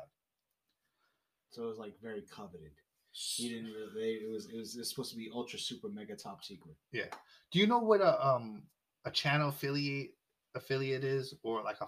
So 1.50 1.62
it 1.64 1.66
was 1.66 1.78
like 1.78 1.94
very 2.02 2.22
coveted. 2.30 2.72
He 3.12 3.48
didn't 3.48 3.72
really. 3.72 4.14
It 4.16 4.30
was. 4.30 4.46
It 4.52 4.56
was. 4.56 4.76
It's 4.76 4.90
supposed 4.90 5.12
to 5.12 5.16
be 5.16 5.30
ultra 5.32 5.58
super 5.58 5.88
mega 5.88 6.16
top 6.16 6.44
secret. 6.44 6.74
Yeah. 6.92 7.06
Do 7.50 7.58
you 7.60 7.66
know 7.66 7.78
what 7.78 8.00
a 8.02 8.26
um 8.26 8.64
a 9.06 9.10
channel 9.10 9.48
affiliate 9.48 10.10
affiliate 10.54 11.04
is, 11.04 11.34
or 11.42 11.62
like 11.62 11.80
a 11.80 11.86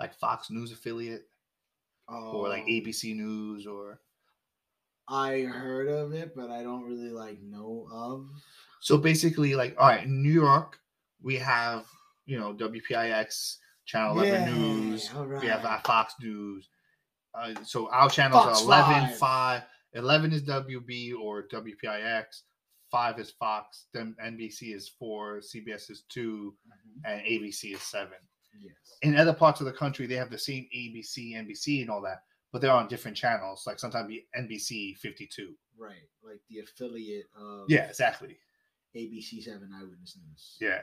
like 0.00 0.12
Fox 0.14 0.50
News 0.50 0.72
affiliate, 0.72 1.28
or 2.08 2.48
like 2.48 2.62
Um, 2.62 2.68
ABC 2.68 3.14
News, 3.14 3.66
or 3.66 4.00
I 5.08 5.40
heard 5.40 5.88
of 5.88 6.12
it, 6.14 6.34
but 6.34 6.50
I 6.50 6.62
don't 6.62 6.84
really 6.84 7.10
like 7.10 7.40
know 7.42 7.86
of. 7.92 8.26
so 8.80 8.96
basically 8.96 9.54
like 9.54 9.74
all 9.78 9.88
right, 9.88 10.04
in 10.04 10.22
New 10.22 10.32
York 10.32 10.78
we 11.22 11.36
have 11.36 11.84
you 12.26 12.38
know 12.38 12.54
WPIX, 12.54 13.56
Channel 13.86 14.20
Eleven 14.20 14.48
Yeah, 14.48 14.54
News, 14.54 15.10
all 15.14 15.26
we 15.26 15.46
have 15.46 15.64
uh, 15.64 15.68
right. 15.68 15.86
Fox 15.86 16.14
News. 16.20 16.68
Uh, 17.34 17.52
so 17.64 17.88
our 17.90 18.08
channels 18.08 18.44
Fox 18.44 18.60
are 18.62 18.64
11, 18.64 19.08
5. 19.10 19.18
5. 19.18 19.62
11 19.94 20.32
is 20.32 20.42
WB 20.42 21.14
or 21.20 21.46
WPIX, 21.48 22.24
5 22.90 23.18
is 23.20 23.30
Fox, 23.32 23.86
then 23.92 24.14
NBC 24.24 24.74
is 24.74 24.88
4, 24.98 25.40
CBS 25.40 25.90
is 25.90 26.04
2, 26.10 26.54
and 27.04 27.20
ABC 27.22 27.74
is 27.74 27.82
7. 27.82 28.12
Yes. 28.62 28.72
in 29.02 29.16
other 29.18 29.32
parts 29.32 29.60
of 29.60 29.66
the 29.66 29.72
country 29.72 30.06
they 30.06 30.14
have 30.14 30.30
the 30.30 30.38
same 30.38 30.68
ABC, 30.76 31.34
NBC, 31.34 31.80
and 31.82 31.90
all 31.90 32.00
that, 32.02 32.18
but 32.54 32.60
they're 32.60 32.70
on 32.70 32.86
different 32.86 33.16
channels. 33.16 33.64
Like 33.66 33.80
sometimes 33.80 34.14
NBC 34.38 34.96
52. 34.98 35.54
Right. 35.76 36.08
Like 36.22 36.38
the 36.48 36.60
affiliate 36.60 37.26
of 37.36 37.64
Yeah, 37.68 37.88
exactly. 37.88 38.38
ABC 38.94 39.42
Seven 39.42 39.70
Eyewitness 39.76 40.16
News. 40.24 40.56
Yeah. 40.60 40.82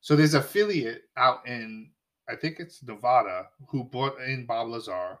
So 0.00 0.16
there's 0.16 0.32
affiliate 0.32 1.02
out 1.18 1.46
in 1.46 1.90
I 2.26 2.36
think 2.36 2.58
it's 2.58 2.82
Nevada 2.82 3.48
who 3.68 3.84
brought 3.84 4.18
in 4.22 4.46
Bob 4.46 4.68
Lazar, 4.68 5.18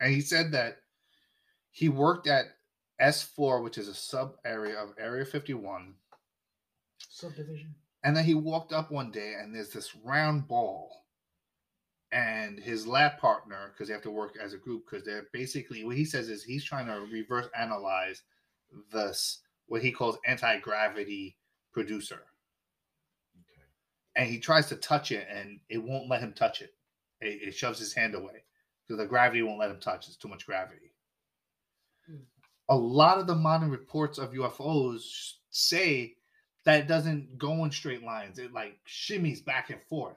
and 0.00 0.12
he 0.12 0.20
said 0.20 0.50
that 0.52 0.78
he 1.70 1.88
worked 1.88 2.26
at 2.26 2.46
S4, 3.00 3.62
which 3.62 3.78
is 3.78 3.86
a 3.86 3.94
sub 3.94 4.34
area 4.44 4.76
of 4.76 4.94
Area 4.98 5.24
51, 5.24 5.94
Subdivision. 6.98 7.76
And 8.02 8.16
then 8.16 8.24
he 8.24 8.34
walked 8.34 8.72
up 8.72 8.90
one 8.90 9.12
day 9.12 9.34
and 9.40 9.54
there's 9.54 9.70
this 9.70 9.94
round 10.02 10.48
ball. 10.48 11.05
And 12.12 12.58
his 12.58 12.86
lab 12.86 13.18
partner, 13.18 13.72
because 13.72 13.88
they 13.88 13.94
have 13.94 14.02
to 14.02 14.10
work 14.10 14.36
as 14.42 14.52
a 14.52 14.58
group, 14.58 14.84
because 14.88 15.04
they're 15.04 15.26
basically 15.32 15.84
what 15.84 15.96
he 15.96 16.04
says 16.04 16.28
is 16.28 16.42
he's 16.42 16.64
trying 16.64 16.86
to 16.86 17.06
reverse 17.12 17.48
analyze 17.58 18.22
this 18.92 19.40
what 19.66 19.82
he 19.82 19.90
calls 19.90 20.18
anti-gravity 20.26 21.36
producer. 21.72 22.22
Okay. 23.36 23.64
And 24.14 24.28
he 24.28 24.38
tries 24.38 24.66
to 24.68 24.76
touch 24.76 25.10
it 25.10 25.26
and 25.30 25.58
it 25.68 25.82
won't 25.82 26.08
let 26.08 26.20
him 26.20 26.32
touch 26.32 26.62
it. 26.62 26.74
It, 27.20 27.48
it 27.48 27.54
shoves 27.54 27.78
his 27.78 27.92
hand 27.92 28.14
away 28.14 28.44
because 28.86 28.98
the 28.98 29.08
gravity 29.08 29.42
won't 29.42 29.58
let 29.58 29.70
him 29.70 29.80
touch. 29.80 30.06
It's 30.06 30.16
too 30.16 30.28
much 30.28 30.46
gravity. 30.46 30.92
Hmm. 32.06 32.22
A 32.68 32.76
lot 32.76 33.18
of 33.18 33.26
the 33.26 33.34
modern 33.34 33.70
reports 33.70 34.18
of 34.18 34.32
UFOs 34.32 35.34
say 35.50 36.14
that 36.64 36.80
it 36.80 36.88
doesn't 36.88 37.38
go 37.38 37.64
in 37.64 37.70
straight 37.70 38.02
lines. 38.02 38.38
It 38.38 38.52
like 38.52 38.78
shimmies 38.86 39.44
back 39.44 39.70
and 39.70 39.82
forth. 39.88 40.16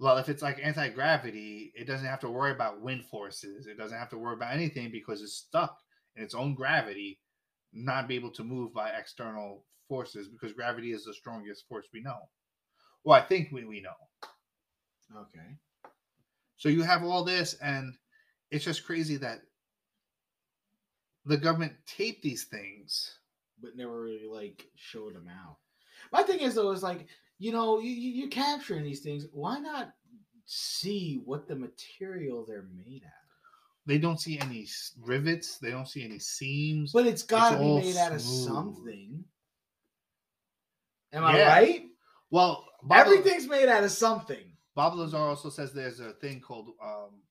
Well, 0.00 0.16
if 0.16 0.30
it's 0.30 0.42
like 0.42 0.58
anti 0.62 0.88
gravity, 0.88 1.72
it 1.76 1.86
doesn't 1.86 2.06
have 2.06 2.20
to 2.20 2.30
worry 2.30 2.52
about 2.52 2.80
wind 2.80 3.04
forces. 3.04 3.66
It 3.66 3.76
doesn't 3.76 3.98
have 3.98 4.08
to 4.10 4.18
worry 4.18 4.34
about 4.34 4.54
anything 4.54 4.90
because 4.90 5.20
it's 5.20 5.34
stuck 5.34 5.78
in 6.16 6.24
its 6.24 6.34
own 6.34 6.54
gravity 6.54 7.20
not 7.74 8.08
be 8.08 8.14
able 8.14 8.30
to 8.30 8.42
move 8.42 8.72
by 8.72 8.88
external 8.90 9.66
forces 9.88 10.26
because 10.28 10.54
gravity 10.54 10.92
is 10.92 11.04
the 11.04 11.12
strongest 11.12 11.68
force 11.68 11.86
we 11.92 12.00
know. 12.00 12.18
Well, 13.04 13.20
I 13.20 13.22
think 13.22 13.50
we, 13.52 13.66
we 13.66 13.82
know. 13.82 13.90
Okay. 15.14 15.56
So 16.56 16.70
you 16.70 16.82
have 16.82 17.04
all 17.04 17.22
this, 17.22 17.54
and 17.62 17.94
it's 18.50 18.64
just 18.64 18.86
crazy 18.86 19.18
that 19.18 19.40
the 21.26 21.36
government 21.36 21.74
taped 21.86 22.22
these 22.22 22.44
things. 22.44 23.18
But 23.62 23.76
never 23.76 24.00
really 24.00 24.26
like 24.30 24.64
showed 24.76 25.14
them 25.14 25.28
out. 25.28 25.58
My 26.10 26.22
thing 26.22 26.40
is 26.40 26.54
though, 26.54 26.70
is 26.70 26.82
like, 26.82 27.06
you 27.40 27.50
know, 27.52 27.80
you, 27.80 27.90
you 27.90 28.10
you're 28.12 28.28
capturing 28.28 28.84
these 28.84 29.00
things. 29.00 29.26
Why 29.32 29.58
not 29.58 29.92
see 30.44 31.20
what 31.24 31.48
the 31.48 31.56
material 31.56 32.44
they're 32.46 32.68
made 32.72 33.02
out 33.04 33.08
of? 33.08 33.86
They 33.86 33.98
don't 33.98 34.20
see 34.20 34.38
any 34.38 34.62
s- 34.64 34.92
rivets. 35.00 35.58
They 35.58 35.70
don't 35.70 35.88
see 35.88 36.04
any 36.04 36.18
seams. 36.20 36.92
But 36.92 37.06
it's 37.06 37.22
got 37.24 37.50
to 37.52 37.58
be 37.58 37.64
all 37.64 37.80
made 37.80 37.96
out 37.96 38.12
of 38.12 38.20
smooth. 38.20 38.46
something. 38.46 39.24
Am 41.12 41.24
I 41.24 41.36
Yeah. 41.38 41.48
right? 41.48 41.86
well, 42.30 42.64
Bob, 42.82 43.06
Everything's 43.06 43.48
made 43.48 43.68
out 43.68 43.82
of 43.84 43.90
something. 43.90 44.44
Bob 44.76 44.94
Lazar 44.94 45.16
also 45.16 45.48
says 45.50 45.72
there's 45.72 45.98
a 46.00 46.12
thing 46.12 46.40
called 46.40 46.68
um, 46.82 47.22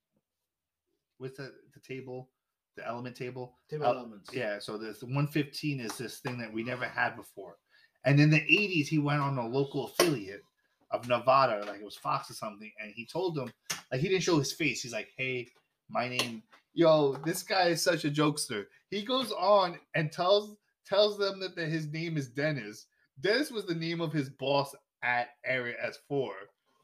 what's 1.20 1.38
the 1.38 1.54
the 1.74 1.80
table, 1.80 2.30
the 2.76 2.86
element 2.86 3.16
table. 3.16 3.60
Table 3.70 3.86
Uh, 3.86 3.94
elements. 3.94 4.30
Yeah, 4.34 4.60
so 4.60 4.78
this 4.78 5.02
115 5.04 5.80
is 5.80 5.98
this 5.98 6.20
thing 6.20 6.38
that 6.40 6.52
we 6.52 6.64
never 6.64 6.86
had 6.86 7.16
before. 7.16 7.58
And 8.06 8.20
in 8.20 8.30
the 8.30 8.40
80s, 8.40 8.88
he 8.88 8.98
went 9.00 9.22
on 9.22 9.38
a 9.38 9.48
local 9.48 9.86
affiliate 9.86 10.44
of 10.92 11.08
Nevada, 11.08 11.66
like 11.66 11.82
it 11.82 11.86
was 11.86 11.96
Fox 11.98 12.30
or 12.32 12.34
something, 12.34 12.72
and 12.82 12.92
he 12.96 13.06
told 13.06 13.36
them, 13.36 13.52
like 13.92 14.02
he 14.02 14.08
didn't 14.10 14.24
show 14.24 14.40
his 14.40 14.52
face. 14.54 14.82
He's 14.82 14.94
like, 14.94 15.10
"Hey, 15.18 15.50
my 15.90 16.08
name, 16.08 16.42
yo, 16.74 17.14
this 17.26 17.44
guy 17.44 17.68
is 17.68 17.82
such 17.82 18.06
a 18.06 18.10
jokester." 18.10 18.66
He 18.90 19.04
goes 19.04 19.32
on 19.32 19.78
and 19.96 20.12
tells 20.12 20.56
tells 20.86 21.18
them 21.20 21.40
that, 21.42 21.56
that 21.56 21.68
his 21.70 21.88
name 21.88 22.18
is 22.18 22.28
Dennis. 22.30 22.88
Dennis 23.22 23.52
was 23.52 23.66
the 23.66 23.76
name 23.76 24.02
of 24.02 24.12
his 24.14 24.30
boss 24.30 24.74
at 25.04 25.30
Area 25.46 25.76
S4. 26.10 26.30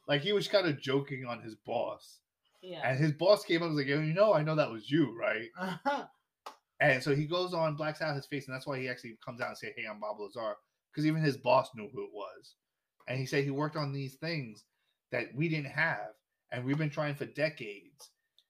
Like 0.08 0.22
he 0.22 0.34
was 0.34 0.48
kind 0.48 0.68
of 0.68 0.80
joking 0.80 1.26
on 1.26 1.42
his 1.42 1.56
boss, 1.56 2.20
Yeah. 2.62 2.82
and 2.88 3.00
his 3.00 3.14
boss 3.14 3.44
came 3.44 3.62
up 3.64 3.68
and 3.68 3.76
was 3.76 3.84
like, 3.84 3.90
"Yo, 3.90 4.02
you 4.02 4.14
know, 4.14 4.34
I 4.34 4.44
know 4.44 4.56
that 4.56 4.70
was 4.70 4.92
you, 4.92 5.18
right?" 5.18 5.50
Uh-huh. 5.58 6.06
And 6.82 7.02
so 7.02 7.16
he 7.16 7.26
goes 7.26 7.54
on, 7.54 7.76
blacks 7.76 8.02
out 8.02 8.16
his 8.16 8.26
face, 8.28 8.48
and 8.48 8.54
that's 8.54 8.68
why 8.68 8.78
he 8.80 8.90
actually 8.90 9.18
comes 9.26 9.40
out 9.42 9.48
and 9.50 9.58
say, 9.58 9.74
"Hey, 9.76 9.86
I'm 9.90 10.00
Bob 10.00 10.20
Lazar," 10.20 10.58
because 10.96 11.06
even 11.06 11.22
his 11.22 11.36
boss 11.38 11.70
knew 11.76 11.90
who 11.94 12.04
it 12.04 12.10
was. 12.14 12.56
And 13.08 13.20
he 13.20 13.26
said 13.26 13.44
he 13.44 13.52
worked 13.52 13.76
on 13.76 13.92
these 13.92 14.16
things 14.16 14.64
that 15.12 15.26
we 15.36 15.50
didn't 15.50 15.72
have, 15.72 16.14
and 16.52 16.64
we've 16.66 16.78
been 16.78 16.90
trying 16.90 17.16
for 17.16 17.26
decades. 17.26 18.10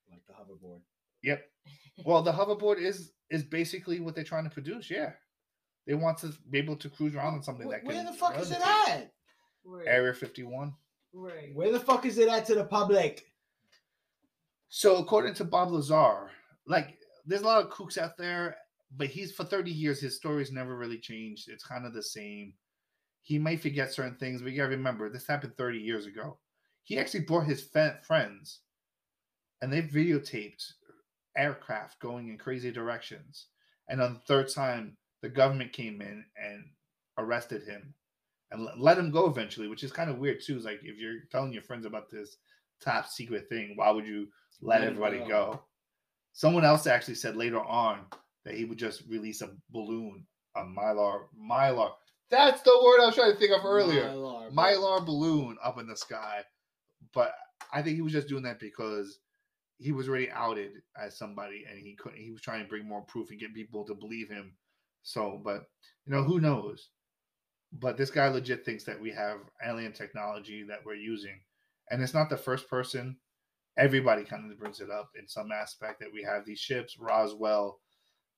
like 0.09 0.21
the 0.27 0.33
hoverboard. 0.33 0.81
Yep. 1.23 1.43
Well, 2.05 2.21
the 2.21 2.33
hoverboard 2.33 2.77
is 2.77 3.13
is 3.29 3.43
basically 3.43 4.01
what 4.01 4.15
they're 4.15 4.23
trying 4.25 4.43
to 4.43 4.49
produce. 4.49 4.91
Yeah, 4.91 5.11
they 5.87 5.93
want 5.93 6.17
to 6.19 6.33
be 6.51 6.57
able 6.57 6.75
to 6.75 6.89
cruise 6.89 7.15
around 7.15 7.35
on 7.35 7.41
something 7.43 7.67
Wh- 7.67 7.71
that 7.71 7.85
Where 7.85 8.03
the 8.03 8.11
fuck 8.11 8.37
is 8.37 8.51
it 8.51 8.57
levitate. 8.59 8.89
at? 8.89 9.11
Right. 9.63 9.87
Area 9.87 10.13
51. 10.13 10.73
Right. 11.13 11.55
Where 11.55 11.71
the 11.71 11.79
fuck 11.79 12.05
is 12.05 12.17
it 12.17 12.27
at 12.27 12.45
to 12.47 12.55
the 12.55 12.65
public? 12.65 13.23
So 14.67 14.97
according 14.97 15.35
to 15.35 15.45
Bob 15.45 15.71
Lazar, 15.71 16.31
like 16.67 16.97
there's 17.25 17.41
a 17.41 17.45
lot 17.45 17.63
of 17.63 17.71
kooks 17.71 17.97
out 17.97 18.17
there, 18.17 18.57
but 18.95 19.07
he's 19.07 19.31
for 19.33 19.43
30 19.43 19.71
years 19.71 19.99
his 19.99 20.15
story's 20.15 20.51
never 20.51 20.75
really 20.77 20.97
changed. 20.99 21.49
It's 21.49 21.63
kind 21.65 21.85
of 21.85 21.93
the 21.93 22.03
same. 22.03 22.53
He 23.21 23.39
might 23.39 23.61
forget 23.61 23.91
certain 23.93 24.15
things, 24.17 24.41
but 24.41 24.51
you 24.51 24.57
gotta 24.57 24.69
remember 24.69 25.09
this 25.09 25.25
happened 25.27 25.57
30 25.57 25.79
years 25.79 26.05
ago. 26.05 26.37
He 26.83 26.99
actually 26.99 27.21
brought 27.21 27.45
his 27.47 27.63
fe- 27.63 27.97
friends, 28.03 28.59
and 29.61 29.73
they 29.73 29.81
videotaped 29.81 30.73
aircraft 31.35 31.99
going 31.99 32.29
in 32.29 32.37
crazy 32.37 32.71
directions. 32.71 33.47
And 33.89 34.01
on 34.01 34.13
the 34.13 34.19
third 34.21 34.49
time, 34.53 34.95
the 35.21 35.29
government 35.29 35.73
came 35.73 36.01
in 36.01 36.23
and 36.41 36.65
arrested 37.17 37.63
him 37.63 37.93
and 38.51 38.63
le- 38.63 38.73
let 38.77 38.97
him 38.97 39.09
go 39.11 39.27
eventually, 39.27 39.67
which 39.67 39.83
is 39.83 39.91
kind 39.91 40.09
of 40.09 40.19
weird 40.19 40.41
too. 40.41 40.55
It's 40.57 40.65
like 40.65 40.79
if 40.83 40.97
you're 40.97 41.21
telling 41.31 41.51
your 41.53 41.63
friends 41.63 41.85
about 41.85 42.09
this 42.11 42.37
top 42.81 43.07
secret 43.07 43.49
thing, 43.49 43.73
why 43.75 43.89
would 43.89 44.05
you 44.07 44.27
let 44.61 44.81
Let 44.81 44.89
everybody 44.89 45.19
go. 45.19 45.27
go. 45.27 45.63
Someone 46.33 46.65
else 46.65 46.85
actually 46.85 47.15
said 47.15 47.35
later 47.35 47.63
on 47.63 48.05
that 48.45 48.55
he 48.55 48.65
would 48.65 48.77
just 48.77 49.03
release 49.09 49.41
a 49.41 49.49
balloon, 49.71 50.25
a 50.55 50.61
mylar, 50.61 51.23
mylar. 51.37 51.91
That's 52.29 52.61
the 52.61 52.79
word 52.83 53.01
I 53.01 53.07
was 53.07 53.15
trying 53.15 53.33
to 53.33 53.37
think 53.37 53.51
of 53.51 53.65
earlier. 53.65 54.05
Mylar. 54.05 54.51
Mylar 54.51 55.05
balloon 55.05 55.57
up 55.63 55.79
in 55.79 55.87
the 55.87 55.95
sky. 55.95 56.41
But 57.13 57.33
I 57.73 57.81
think 57.81 57.95
he 57.95 58.01
was 58.01 58.13
just 58.13 58.27
doing 58.27 58.43
that 58.43 58.59
because 58.59 59.19
he 59.77 59.91
was 59.91 60.07
already 60.07 60.31
outed 60.31 60.71
as 60.97 61.17
somebody 61.17 61.65
and 61.69 61.77
he 61.77 61.95
couldn't 61.95 62.19
he 62.19 62.31
was 62.31 62.41
trying 62.41 62.63
to 62.63 62.69
bring 62.69 62.87
more 62.87 63.01
proof 63.01 63.29
and 63.29 63.39
get 63.39 63.53
people 63.53 63.83
to 63.85 63.93
believe 63.93 64.29
him. 64.29 64.53
So, 65.03 65.39
but 65.43 65.65
you 66.05 66.13
know, 66.13 66.23
who 66.23 66.39
knows? 66.39 66.89
But 67.73 67.97
this 67.97 68.09
guy 68.09 68.27
legit 68.27 68.63
thinks 68.63 68.85
that 68.85 68.99
we 68.99 69.11
have 69.11 69.39
alien 69.65 69.91
technology 69.91 70.63
that 70.63 70.79
we're 70.85 70.95
using. 70.95 71.39
And 71.91 72.01
it's 72.01 72.13
not 72.13 72.29
the 72.29 72.37
first 72.37 72.69
person. 72.69 73.17
Everybody 73.77 74.23
kind 74.23 74.49
of 74.49 74.57
brings 74.57 74.79
it 74.79 74.89
up 74.89 75.09
in 75.19 75.27
some 75.27 75.51
aspect 75.51 75.99
that 75.99 76.11
we 76.11 76.23
have 76.23 76.45
these 76.45 76.59
ships. 76.59 76.97
Roswell, 76.97 77.79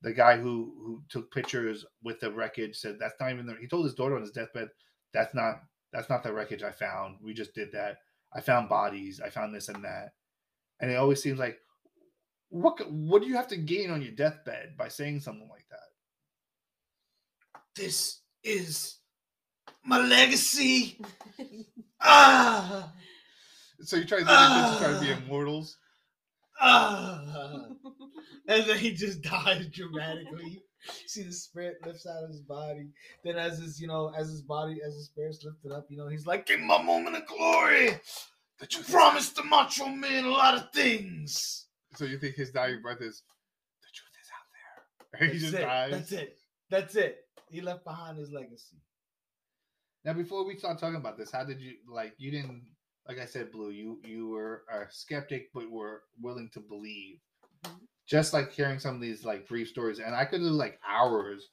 the 0.02 0.14
guy 0.14 0.38
who 0.38 0.74
who 0.86 1.02
took 1.10 1.32
pictures 1.34 1.86
with 2.04 2.20
the 2.20 2.32
wreckage 2.32 2.76
said 2.78 2.98
that's 3.00 3.16
not 3.20 3.32
even 3.32 3.46
the 3.46 3.56
he 3.60 3.68
told 3.68 3.86
his 3.86 3.96
daughter 3.96 4.16
on 4.16 4.22
his 4.22 4.32
deathbed, 4.32 4.70
that's 5.14 5.34
not 5.34 5.62
that's 5.94 6.10
not 6.10 6.24
the 6.24 6.34
wreckage 6.34 6.64
I 6.64 6.72
found. 6.72 7.18
We 7.22 7.34
just 7.34 7.54
did 7.56 7.72
that. 7.72 7.98
I 8.34 8.42
found 8.42 8.70
bodies. 8.70 9.22
I 9.24 9.30
found 9.30 9.56
this 9.56 9.70
and 9.70 9.84
that. 9.86 10.14
And 10.82 10.92
it 10.92 10.96
always 10.96 11.22
seems 11.24 11.40
like 11.40 11.60
what 12.50 12.80
what 12.92 13.22
do 13.22 13.28
you 13.28 13.36
have 13.36 13.48
to 13.50 13.58
gain 13.58 13.90
on 13.92 14.02
your 14.02 14.12
deathbed 14.12 14.78
by 14.78 14.88
saying 14.90 15.22
something 15.22 15.48
like 15.50 15.66
that? 15.70 15.80
This 17.76 18.22
is 18.44 18.98
my 19.84 20.00
legacy. 20.00 21.00
ah, 22.02 22.92
So 23.82 23.96
you 23.98 24.06
try 24.06 24.20
to 24.20 24.24
do 24.24 24.30
to 24.30 24.78
try 24.80 24.94
to 24.94 25.00
be 25.00 25.12
Ah. 25.14 25.18
immortals? 25.26 25.78
and 28.48 28.66
then 28.66 28.78
he 28.78 28.94
just 28.94 29.22
dies 29.24 29.68
dramatically. 29.68 30.62
See 31.06 31.24
the 31.24 31.34
spirit 31.34 31.78
lifts 31.86 32.06
out 32.08 32.24
of 32.24 32.30
his 32.30 32.42
body. 32.42 32.90
Then 33.24 33.36
as 33.38 33.60
his, 33.60 33.80
you 33.82 33.88
know, 33.88 34.14
as 34.18 34.30
his 34.30 34.42
body, 34.42 34.80
as 34.86 34.94
his 34.94 35.06
spirit's 35.08 35.44
lifted 35.44 35.72
up, 35.72 35.86
you 35.90 35.98
know, 35.98 36.08
he's 36.08 36.26
like, 36.26 36.46
"Give 36.46 36.60
me 36.60 36.66
my 36.68 36.82
moment 36.82 37.16
of 37.18 37.26
glory." 37.26 38.00
Truth 38.70 38.88
is- 38.88 38.94
Promised 38.94 39.36
the 39.36 39.44
macho 39.44 39.88
man 39.88 40.26
a 40.26 40.30
lot 40.30 40.56
of 40.56 40.72
things. 40.72 41.68
So 41.96 42.06
you 42.06 42.18
think 42.18 42.36
his 42.36 42.52
dying 42.52 42.82
breath 42.82 43.02
is 43.02 43.22
the 43.82 43.88
truth 43.94 44.16
is 44.22 44.30
out 44.34 45.20
there? 45.20 45.28
he 45.28 45.34
That's 45.34 45.42
just 45.44 45.54
it. 45.56 45.62
dies. 45.66 45.92
That's 45.92 46.12
it. 46.12 46.38
That's 46.70 46.96
it. 46.96 47.18
He 47.52 47.62
left 47.62 47.84
behind 47.84 48.18
his 48.18 48.32
legacy. 48.32 48.78
Now, 50.06 50.14
before 50.14 50.46
we 50.46 50.56
start 50.58 50.80
talking 50.80 50.96
about 50.96 51.18
this, 51.18 51.32
how 51.32 51.44
did 51.44 51.60
you 51.60 51.74
like? 51.92 52.14
You 52.18 52.32
didn't, 52.32 52.62
like 53.08 53.20
I 53.20 53.26
said, 53.26 53.52
Blue. 53.52 53.72
You 53.72 54.00
you 54.04 54.30
were 54.30 54.64
a 54.72 54.92
skeptic, 54.92 55.50
but 55.54 55.70
were 55.70 56.04
willing 56.22 56.50
to 56.54 56.60
believe. 56.60 57.20
Mm-hmm. 57.66 57.86
Just 58.06 58.34
like 58.34 58.52
hearing 58.52 58.80
some 58.80 58.96
of 58.96 59.02
these 59.02 59.26
like 59.26 59.48
brief 59.48 59.68
stories, 59.68 60.00
and 60.00 60.16
I 60.16 60.26
could 60.26 60.40
do 60.40 60.46
like 60.46 60.80
hours 60.88 61.50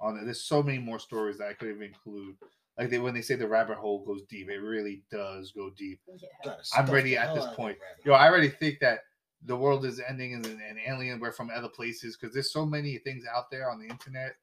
on 0.00 0.16
it. 0.16 0.24
There's 0.24 0.44
so 0.44 0.62
many 0.62 0.78
more 0.78 0.98
stories 0.98 1.38
that 1.38 1.48
I 1.48 1.52
could 1.52 1.70
even 1.70 1.82
include. 1.82 2.36
Like 2.78 2.90
they 2.90 2.98
when 2.98 3.14
they 3.14 3.22
say 3.22 3.34
the 3.34 3.48
rabbit 3.48 3.76
hole 3.76 4.04
goes 4.04 4.22
deep, 4.28 4.48
it 4.48 4.58
really 4.58 5.02
does 5.10 5.52
go 5.52 5.70
deep. 5.76 6.00
Yeah. 6.44 6.54
I'm 6.76 6.86
ready 6.86 7.16
at 7.16 7.34
this 7.34 7.46
point. 7.56 7.76
Yo, 8.04 8.12
I 8.12 8.28
already 8.28 8.48
think 8.48 8.78
that 8.80 9.00
the 9.44 9.56
world 9.56 9.84
is 9.84 10.00
ending 10.00 10.34
and 10.34 10.44
an 10.46 10.78
alien 10.86 11.20
we're 11.20 11.32
from 11.32 11.50
other 11.54 11.68
places 11.68 12.16
because 12.16 12.34
there's 12.34 12.52
so 12.52 12.64
many 12.66 12.98
things 12.98 13.24
out 13.32 13.50
there 13.50 13.70
on 13.70 13.78
the 13.80 13.86
internet. 13.86 14.36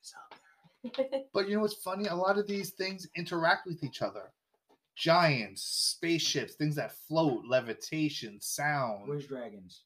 It's 0.00 0.14
out 0.14 0.30
there. 0.30 1.20
But 1.32 1.48
you 1.48 1.54
know 1.56 1.62
what's 1.62 1.74
funny? 1.74 2.06
A 2.08 2.14
lot 2.14 2.38
of 2.38 2.46
these 2.46 2.70
things 2.70 3.08
interact 3.16 3.66
with 3.66 3.84
each 3.84 4.02
other. 4.02 4.32
Giants, 4.96 5.62
spaceships, 5.62 6.54
things 6.54 6.76
that 6.76 6.92
float, 7.08 7.44
levitation, 7.46 8.38
sound. 8.40 9.08
Where's 9.08 9.26
dragons? 9.26 9.84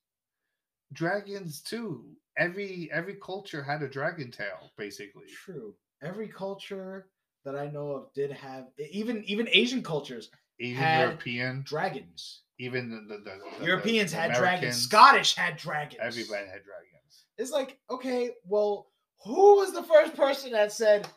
Dragons 0.92 1.62
too. 1.62 2.04
Every 2.38 2.88
every 2.92 3.14
culture 3.14 3.62
had 3.62 3.82
a 3.82 3.88
dragon 3.88 4.30
tail, 4.30 4.70
basically. 4.76 5.26
True. 5.44 5.74
Every 6.02 6.28
culture 6.28 7.06
that 7.44 7.56
I 7.56 7.68
know 7.68 7.90
of 7.92 8.12
did 8.14 8.30
have 8.32 8.66
even 8.90 9.24
even 9.24 9.48
Asian 9.50 9.82
cultures 9.82 10.30
Even 10.58 10.76
Had 10.82 11.00
European, 11.02 11.62
dragons. 11.66 12.42
even 12.58 12.90
the, 12.90 12.96
the, 13.16 13.22
the- 13.22 13.40
the- 13.60 13.66
Europeans 13.66 14.12
had 14.12 14.32
dragons. 14.34 14.76
Scottish 14.76 15.34
had 15.34 15.56
dragons. 15.56 16.00
Everybody 16.02 16.46
had 16.46 16.62
dragons. 16.64 17.24
It's 17.38 17.50
like 17.50 17.78
okay, 17.90 18.30
well, 18.44 18.88
who 19.24 19.56
was 19.56 19.72
the 19.72 19.82
first 19.82 20.14
person 20.14 20.52
that 20.52 20.72
said, 20.72 21.08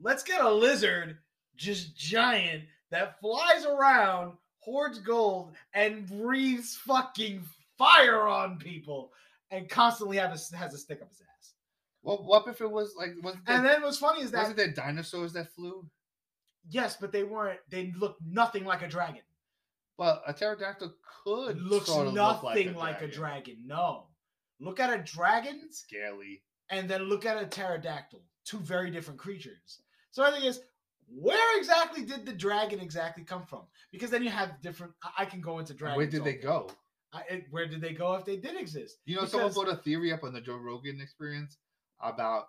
"Let's 0.00 0.22
get 0.22 0.40
a 0.44 0.50
lizard, 0.50 1.18
just 1.56 1.96
giant 1.96 2.64
that 2.96 3.20
flies 3.20 3.64
around, 3.64 4.32
hoards 4.60 4.98
gold, 4.98 5.52
and 5.74 6.06
breathes 6.06 6.76
fucking 6.76 7.42
fire 7.78 8.22
on 8.26 8.58
people, 8.58 9.12
and 9.50 9.68
constantly 9.68 10.16
have 10.16 10.30
a, 10.30 10.56
has 10.56 10.74
a 10.74 10.78
stick 10.78 11.00
up 11.02 11.08
his 11.10 11.20
ass." 11.20 11.52
Well, 12.02 12.18
what 12.24 12.46
if 12.46 12.60
it 12.60 12.70
was 12.70 12.94
like 12.96 13.14
was 13.22 13.36
And 13.46 13.64
then 13.64 13.82
what's 13.82 13.98
funny 13.98 14.22
is 14.22 14.30
that 14.30 14.38
wasn't 14.38 14.58
there 14.58 14.72
dinosaurs 14.72 15.32
that 15.34 15.52
flew? 15.52 15.88
yes, 16.68 16.96
but 17.00 17.12
they 17.12 17.24
weren't. 17.24 17.60
They 17.68 17.92
looked 17.98 18.20
nothing 18.26 18.64
like 18.64 18.82
a 18.82 18.88
dragon. 18.88 19.22
Well, 19.98 20.22
a 20.26 20.32
pterodactyl 20.32 20.94
could 21.24 21.60
looks 21.60 21.88
nothing 21.88 22.14
look 22.68 22.76
like, 22.76 23.02
a 23.02 23.08
dragon. 23.08 23.56
No, 23.66 24.08
look 24.60 24.78
at 24.78 24.92
a 24.92 25.02
dragon. 25.02 25.68
Scaly. 25.70 26.42
and 26.70 26.88
then 26.88 27.02
look 27.04 27.24
at 27.24 27.42
a 27.42 27.46
pterodactyl, 27.46 28.22
two 28.44 28.58
very 28.58 28.90
different 28.90 29.18
creatures. 29.18 29.80
So 30.10 30.22
I 30.22 30.30
think 30.30 30.44
is 30.44 30.60
where 31.08 31.58
exactly 31.58 32.04
did 32.04 32.26
the 32.26 32.32
dragon 32.32 32.80
exactly 32.80 33.24
come 33.24 33.44
from? 33.44 33.62
Because 33.92 34.10
then 34.10 34.22
you 34.22 34.30
have 34.30 34.60
different. 34.60 34.92
I- 35.16 35.24
can 35.24 35.40
go 35.40 35.58
into 35.58 35.74
dragons. 35.74 35.96
Where 35.98 36.06
did 36.06 36.24
they 36.24 36.34
go? 36.34 36.70
I, 37.12 37.22
it- 37.30 37.46
where 37.50 37.66
did 37.66 37.80
they 37.80 37.92
go 37.92 38.14
if 38.14 38.24
they 38.24 38.36
did 38.36 38.56
exist? 38.60 38.98
You 39.04 39.16
know, 39.16 39.24
someone 39.24 39.50
Because- 39.50 39.64
put 39.64 39.72
a 39.72 39.82
theory 39.82 40.12
up 40.12 40.24
on 40.24 40.32
the 40.32 40.40
Joe 40.40 40.56
Rogan 40.56 41.00
experience 41.00 41.56
about 42.00 42.48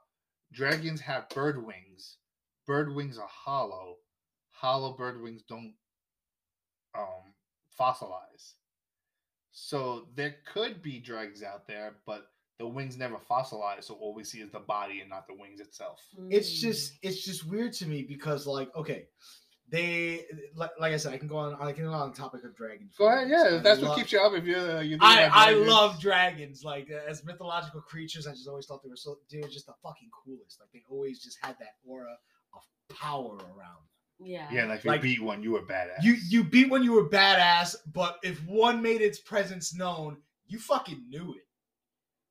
dragons 0.52 1.02
have 1.02 1.30
bird 1.30 1.64
wings. 1.66 2.18
Bird 2.66 2.94
wings 2.94 3.18
are 3.18 3.30
hollow. 3.30 3.98
Hollow 4.50 4.94
bird 4.94 5.22
wings 5.22 5.44
don't 5.48 5.76
um 6.96 7.34
fossilize. 7.80 8.54
So 9.52 10.08
there 10.16 10.36
could 10.54 10.82
be 10.82 11.00
dragons 11.00 11.44
out 11.44 11.68
there, 11.68 11.98
but 12.06 12.28
the 12.60 12.68
wings 12.68 12.98
never 12.98 13.18
fossilize, 13.30 13.84
so 13.84 13.94
all 13.96 14.14
we 14.16 14.24
see 14.24 14.40
is 14.40 14.50
the 14.52 14.60
body 14.60 15.02
and 15.02 15.10
not 15.10 15.28
the 15.28 15.34
wings 15.36 15.60
itself. 15.60 16.02
it's 16.30 16.52
just 16.52 16.94
it's 17.02 17.24
just 17.24 17.48
weird 17.48 17.74
to 17.74 17.86
me 17.86 18.02
because 18.04 18.48
like 18.48 18.70
okay 18.76 19.06
they 19.70 20.24
like, 20.56 20.70
like 20.80 20.94
i 20.94 20.98
said 20.98 21.14
i 21.14 21.18
can 21.18 21.28
go 21.28 21.36
on 21.36 21.56
i 21.60 21.74
can 21.74 21.84
go 21.84 21.92
on 21.92 22.10
the 22.12 22.16
topic 22.16 22.42
of 22.46 22.56
dragons 22.56 22.96
Go 22.98 23.08
ahead, 23.10 23.28
yeah. 23.30 23.44
I 23.44 23.56
If 23.58 23.64
that's 23.64 23.82
what 23.82 23.90
love- 23.90 23.98
keeps 23.98 24.12
you 24.14 24.20
up, 24.22 24.32
if 24.34 24.46
you're 24.46 24.78
uh, 24.78 24.82
you 24.82 24.98
I, 25.02 25.30
I 25.32 25.52
love 25.52 26.00
dragons 26.00 26.64
like 26.64 26.90
uh, 26.90 27.10
as 27.10 27.24
mythological 27.26 27.82
creatures 27.82 28.28
i 28.28 28.32
just 28.32 28.48
always 28.48 28.66
thought 28.66 28.82
they 28.82 28.90
were 28.90 28.96
so 28.96 29.18
they 29.32 29.40
were 29.40 29.50
just 29.50 29.66
the 29.66 29.74
fucking 29.84 30.10
coolest 30.24 30.60
like 30.62 30.70
they 30.74 30.84
always 30.90 31.22
just 31.22 31.38
had 31.44 31.58
that 31.60 31.76
aura 31.86 32.16
of 32.54 32.62
power 32.96 33.36
around 33.36 33.82
them. 34.20 34.28
yeah. 34.28 34.48
Yeah, 34.52 34.66
like 34.68 34.80
if 34.80 34.86
you 34.86 34.92
Like- 34.92 35.02
beat 35.02 35.22
one, 35.22 35.44
you 35.44 35.52
were 35.52 35.64
badass. 35.64 36.02
you 36.02 36.16
you 36.30 36.44
beat 36.46 36.70
when 36.70 36.82
you 36.82 36.94
were 36.94 37.10
badass 37.10 37.76
but 37.94 38.20
if 38.24 38.42
one 38.46 38.82
made 38.82 39.02
its 39.02 39.20
presence 39.20 39.76
known 39.76 40.16
you 40.48 40.60
fucking 40.60 41.04
knew 41.10 41.34
it 41.34 41.44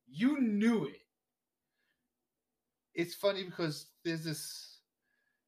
you 0.09 0.41
knew 0.41 0.87
it. 0.87 1.01
It's 2.95 3.15
funny 3.15 3.45
because 3.45 3.87
there's 4.05 4.25
this 4.25 4.79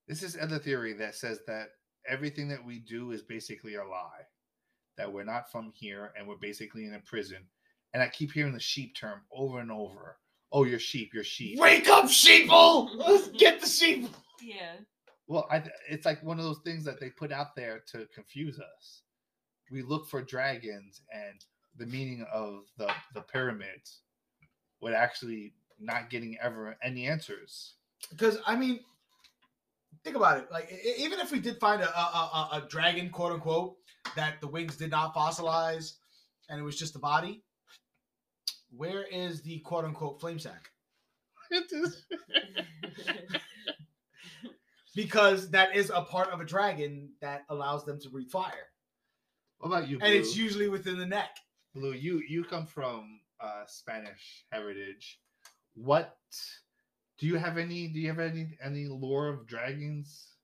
this 0.07 0.23
is 0.23 0.37
other 0.41 0.59
theory 0.59 0.93
that 0.95 1.15
says 1.15 1.41
that 1.47 1.69
everything 2.07 2.49
that 2.49 2.65
we 2.65 2.79
do 2.79 3.11
is 3.11 3.23
basically 3.23 3.75
a 3.75 3.85
lie 3.85 4.25
that 4.97 5.13
we're 5.13 5.25
not 5.25 5.51
from 5.51 5.71
here 5.75 6.13
and 6.19 6.27
we're 6.27 6.37
basically 6.37 6.87
in 6.87 6.95
a 6.95 7.01
prison. 7.01 7.39
And 7.95 8.03
i 8.03 8.09
keep 8.09 8.33
hearing 8.33 8.53
the 8.53 8.61
sheep 8.61 8.95
term 8.95 9.21
over 9.33 9.61
and 9.61 9.71
over. 9.71 10.19
Oh 10.53 10.65
you're 10.65 10.79
sheep 10.79 11.11
you're 11.15 11.25
sheep. 11.25 11.59
Wake 11.59 11.89
up 11.89 12.07
sheeple! 12.07 12.91
Let's 12.97 13.29
get 13.29 13.61
the 13.61 13.67
sheep! 13.67 14.09
Yeah. 14.43 14.77
well 15.27 15.47
I, 15.51 15.63
it's 15.89 16.07
like 16.07 16.23
one 16.23 16.39
of 16.39 16.45
those 16.45 16.61
things 16.65 16.85
that 16.85 17.01
they 17.01 17.11
put 17.11 17.33
out 17.33 17.57
there 17.57 17.83
to 17.93 18.07
confuse 18.15 18.59
us. 18.59 19.03
We 19.71 19.83
look 19.83 20.09
for 20.09 20.23
dragons 20.23 21.03
and 21.13 21.45
the 21.77 21.87
meaning 21.87 22.27
of 22.33 22.65
the 22.77 22.91
the 23.15 23.23
pyramids 23.23 24.01
would 24.81 24.95
actually 24.95 25.53
not 25.81 26.11
getting 26.11 26.37
ever 26.43 26.77
any 26.83 27.07
answers 27.07 27.75
because 28.11 28.39
I 28.47 28.57
mean, 28.57 28.81
think 30.05 30.17
about 30.17 30.39
it. 30.39 30.51
Like, 30.51 30.73
even 30.99 31.19
if 31.19 31.31
we 31.33 31.41
did 31.41 31.59
find 31.59 31.83
a, 31.83 31.89
a, 31.89 32.01
a, 32.01 32.49
a 32.53 32.69
dragon, 32.69 33.11
quote 33.11 33.33
unquote, 33.33 33.77
that 34.17 34.41
the 34.41 34.47
wings 34.47 34.77
did 34.77 34.91
not 34.91 35.15
fossilize, 35.15 35.95
and 36.49 36.61
it 36.61 36.63
was 36.63 36.79
just 36.79 36.93
the 36.93 36.99
body, 36.99 37.43
where 38.71 39.05
is 39.05 39.43
the 39.43 39.59
quote 39.61 39.85
unquote 39.85 40.21
flame 40.21 40.39
sack? 40.39 40.71
Because 44.95 45.51
that 45.51 45.77
is 45.77 45.93
a 45.95 46.03
part 46.03 46.31
of 46.31 46.41
a 46.41 46.45
dragon 46.45 47.11
that 47.21 47.45
allows 47.51 47.85
them 47.85 48.01
to 48.01 48.09
breathe 48.09 48.31
fire, 48.31 48.73
what 49.59 49.69
about 49.69 49.89
you 49.89 50.01
and 50.03 50.13
it's 50.13 50.37
usually 50.37 50.69
within 50.69 50.99
the 50.99 51.07
neck. 51.07 51.37
Blue, 51.73 51.93
you 51.93 52.21
you 52.29 52.43
come 52.43 52.67
from 52.67 53.21
uh, 53.41 53.65
Spanish 53.67 54.45
heritage. 54.53 55.21
What 55.75 56.17
do 57.19 57.27
you 57.27 57.37
have 57.37 57.59
any? 57.59 57.89
Do 57.89 57.99
you 58.01 58.09
have 58.09 58.19
any 58.19 58.57
any 58.63 58.87
lore 58.87 59.29
of 59.29 59.47
dragons? 59.47 60.35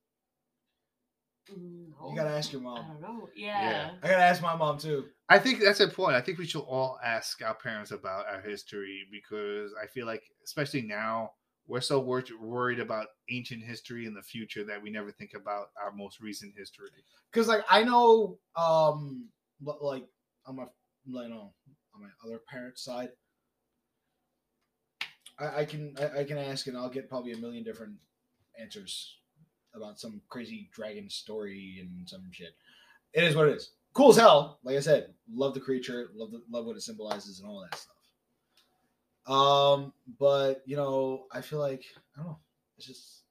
Mm, 1.50 1.88
You 2.10 2.16
gotta 2.16 2.30
ask 2.30 2.52
your 2.52 2.62
I 2.62 2.64
mom. 2.64 2.86
don't 2.88 3.00
know. 3.02 3.28
Yeah. 3.36 3.90
I 4.02 4.08
gotta 4.08 4.22
ask 4.22 4.40
my 4.42 4.56
mom 4.56 4.78
too. 4.78 5.06
I 5.28 5.38
think 5.38 5.60
that's 5.60 5.80
important. 5.80 6.20
I 6.22 6.24
think 6.24 6.38
we 6.38 6.46
should 6.46 6.60
all 6.62 6.98
ask 7.04 7.42
our 7.42 7.54
parents 7.54 7.90
about 7.90 8.26
our 8.26 8.40
history 8.40 9.02
because 9.10 9.72
I 9.82 9.86
feel 9.86 10.06
like, 10.06 10.22
especially 10.44 10.82
now, 10.82 11.32
we're 11.66 11.80
so 11.80 11.98
wor- 12.00 12.24
worried 12.40 12.78
about 12.80 13.08
ancient 13.30 13.62
history 13.62 14.06
and 14.06 14.14
the 14.16 14.22
future 14.22 14.64
that 14.64 14.82
we 14.82 14.90
never 14.90 15.10
think 15.10 15.32
about 15.34 15.68
our 15.82 15.92
most 15.92 16.20
recent 16.20 16.54
history. 16.56 16.88
because 17.30 17.48
like 17.48 17.64
I 17.68 17.82
know, 17.84 18.38
um, 18.56 19.28
li- 19.62 19.74
like 19.80 20.06
on 20.46 20.56
my, 20.56 20.64
like, 21.06 21.28
no, 21.28 21.52
on 21.94 22.02
my 22.02 22.08
other 22.24 22.40
parents' 22.48 22.82
side, 22.82 23.10
I, 25.38 25.60
I 25.60 25.64
can 25.64 25.94
I, 25.98 26.20
I 26.20 26.24
can 26.24 26.38
ask 26.38 26.66
and 26.66 26.76
I'll 26.76 26.88
get 26.88 27.08
probably 27.08 27.32
a 27.32 27.36
million 27.36 27.64
different 27.64 27.94
answers 28.60 29.16
about 29.74 29.98
some 29.98 30.20
crazy 30.28 30.68
dragon 30.72 31.10
story 31.10 31.78
and 31.80 32.08
some 32.08 32.22
shit. 32.30 32.54
It 33.12 33.24
is 33.24 33.34
what 33.36 33.48
it 33.48 33.56
is. 33.56 33.72
Cool 33.92 34.10
as 34.10 34.16
hell. 34.16 34.58
Like 34.64 34.76
I 34.76 34.80
said, 34.80 35.14
love 35.32 35.54
the 35.54 35.60
creature, 35.60 36.10
love 36.14 36.30
the, 36.32 36.42
love 36.50 36.66
what 36.66 36.76
it 36.76 36.82
symbolizes 36.82 37.40
and 37.40 37.48
all 37.48 37.60
that 37.60 37.78
stuff. 37.78 37.94
Um, 39.26 39.92
but 40.18 40.62
you 40.66 40.76
know, 40.76 41.24
I 41.32 41.40
feel 41.40 41.58
like 41.58 41.84
I 42.14 42.20
don't 42.22 42.26
know. 42.26 42.38
It's 42.76 42.86
just 42.86 43.22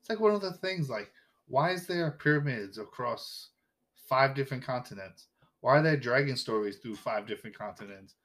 It's 0.00 0.10
like 0.10 0.20
one 0.20 0.34
of 0.34 0.40
the 0.40 0.52
things 0.52 0.88
like, 0.90 1.10
why 1.48 1.70
is 1.70 1.86
there 1.86 2.10
pyramids 2.10 2.78
across 2.78 3.50
five 4.08 4.34
different 4.34 4.62
continents? 4.62 5.28
Why 5.64 5.78
are 5.78 5.82
there 5.82 5.96
dragon 5.96 6.36
stories 6.36 6.76
through 6.76 6.96
five 6.96 7.26
different 7.26 7.56
continents? 7.56 8.16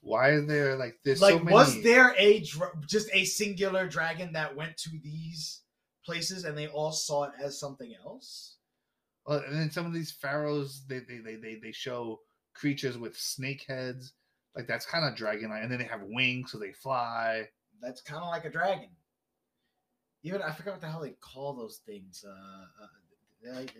Why 0.00 0.30
is 0.30 0.46
there 0.46 0.76
like 0.76 0.94
this? 1.04 1.20
like 1.20 1.32
so 1.32 1.38
many... 1.40 1.52
was 1.52 1.82
there 1.82 2.14
a 2.16 2.38
dra- 2.38 2.70
just 2.86 3.08
a 3.12 3.24
singular 3.24 3.88
dragon 3.88 4.34
that 4.34 4.54
went 4.54 4.76
to 4.76 4.90
these 5.02 5.62
places 6.06 6.44
and 6.44 6.56
they 6.56 6.68
all 6.68 6.92
saw 6.92 7.24
it 7.24 7.32
as 7.42 7.58
something 7.58 7.92
else 8.04 8.58
Well, 9.26 9.42
and 9.44 9.56
then 9.58 9.72
some 9.72 9.86
of 9.86 9.92
these 9.92 10.12
pharaohs, 10.12 10.84
they 10.88 11.00
they 11.00 11.18
they 11.18 11.34
they, 11.34 11.56
they 11.56 11.72
show 11.72 12.20
creatures 12.54 12.96
with 12.96 13.18
snake 13.18 13.64
heads, 13.66 14.12
like 14.54 14.68
that's 14.68 14.86
kind 14.86 15.04
of 15.04 15.16
dragon-like, 15.16 15.64
and 15.64 15.72
then 15.72 15.80
they 15.80 15.86
have 15.86 16.02
wings, 16.04 16.52
so 16.52 16.60
they 16.60 16.70
fly. 16.70 17.48
that's 17.82 18.02
kind 18.02 18.22
of 18.22 18.28
like 18.28 18.44
a 18.44 18.50
dragon 18.50 18.90
even 20.22 20.40
i 20.42 20.52
forgot 20.52 20.74
what 20.74 20.80
the 20.80 20.88
hell 20.88 21.02
they 21.02 21.16
call 21.20 21.54
those 21.54 21.80
things 21.84 22.24
uh, 22.24 23.50
uh 23.50 23.60
it 23.60 23.74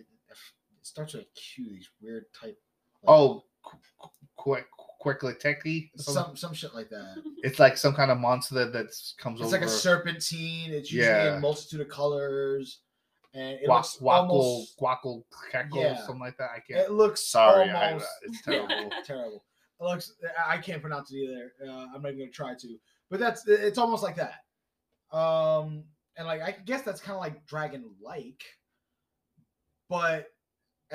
starts 0.83 1.13
with 1.13 1.23
a 1.23 1.39
q 1.39 1.69
these 1.69 1.89
weird 2.01 2.25
type 2.39 2.59
Oh, 3.07 3.43
quick, 4.35 4.65
quickly 4.99 5.33
some 5.97 6.35
some 6.35 6.53
shit 6.53 6.73
like 6.73 6.89
that 6.89 7.21
It's 7.43 7.59
like 7.59 7.77
some 7.77 7.93
kind 7.93 8.09
of 8.11 8.17
monster 8.19 8.55
that 8.55 8.73
that's 8.73 9.13
comes 9.19 9.39
it's 9.39 9.47
over. 9.47 9.57
like 9.57 9.65
a 9.65 9.69
serpentine 9.69 10.71
it's 10.71 10.91
usually 10.91 11.13
Yeah. 11.13 11.35
in 11.35 11.41
multitude 11.41 11.81
of 11.81 11.89
colors 11.89 12.79
and 13.33 13.59
it 13.59 13.67
Guac, 13.67 13.75
looks 13.75 13.97
guackle, 13.97 14.29
almost 14.29 14.79
guackle, 14.79 15.23
cackle, 15.51 15.81
Yeah. 15.81 15.97
something 15.97 16.19
like 16.21 16.37
that. 16.37 16.51
I 16.55 16.59
can't. 16.59 16.79
it 16.79 16.91
looks 16.91 17.27
Sorry, 17.27 17.69
I, 17.69 17.99
it's 18.23 18.41
terrible. 18.45 18.89
terrible. 19.03 19.43
It 19.81 19.83
looks. 19.83 20.13
I 20.47 20.57
can't 20.57 20.81
pronounce 20.81 21.11
it 21.11 21.17
either. 21.17 21.51
Uh, 21.67 21.87
I'm 21.93 22.01
not 22.01 22.13
even 22.13 22.19
gonna 22.19 22.31
try 22.31 22.55
to. 22.57 22.77
But 23.09 23.19
that's. 23.19 23.45
It's 23.45 23.77
almost 23.77 24.03
like 24.03 24.15
that. 24.15 24.45
Um, 25.15 25.83
and 26.15 26.25
like 26.25 26.41
I 26.41 26.51
guess 26.63 26.83
that's 26.83 27.01
kind 27.01 27.15
of 27.17 27.21
like 27.21 27.45
dragon-like, 27.45 28.41
but 29.89 30.27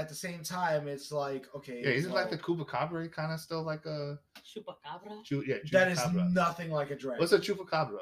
at 0.01 0.09
the 0.09 0.14
same 0.14 0.42
time, 0.42 0.88
it's 0.88 1.12
like 1.12 1.46
okay. 1.55 1.82
yeah, 1.84 1.90
isn't 1.90 2.12
like 2.12 2.30
the 2.30 2.38
chupacabra 2.38 3.12
kind 3.12 3.32
of 3.32 3.40
still 3.40 3.62
like 3.62 3.84
a 3.86 4.18
Chupacabra. 4.44 5.22
chu- 5.24 5.44
yeah? 5.46 5.57
that 5.72 5.88
is 5.88 6.01
nothing 6.32 6.70
like 6.70 6.90
a 6.90 6.96
dragon. 6.96 7.20
What's 7.20 7.32
a 7.32 7.38
chupacabra? 7.38 7.98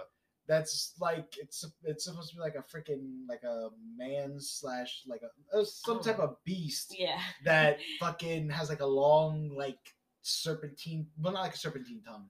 That's 0.47 0.95
like 1.01 1.35
it's 1.39 1.65
it's 1.83 2.05
supposed 2.05 2.31
to 2.31 2.37
be 2.37 2.41
like 2.41 2.55
a 2.55 2.65
freaking 2.73 3.27
like 3.29 3.43
a 3.43 3.69
man 3.97 4.37
slash 4.39 5.03
like 5.07 5.21
a 5.23 5.59
uh, 5.59 5.65
some 5.65 6.01
type 6.01 6.19
of 6.21 6.37
beast 6.45 6.95
Yeah. 6.99 7.21
that 7.45 7.79
fucking 8.01 8.49
has 8.51 8.71
like 8.71 8.81
a 8.81 8.87
long 8.87 9.51
like 9.55 9.79
serpentine 10.23 11.07
well 11.19 11.33
not 11.35 11.43
like 11.43 11.55
a 11.55 11.59
serpentine 11.59 12.03
tongue 12.07 12.29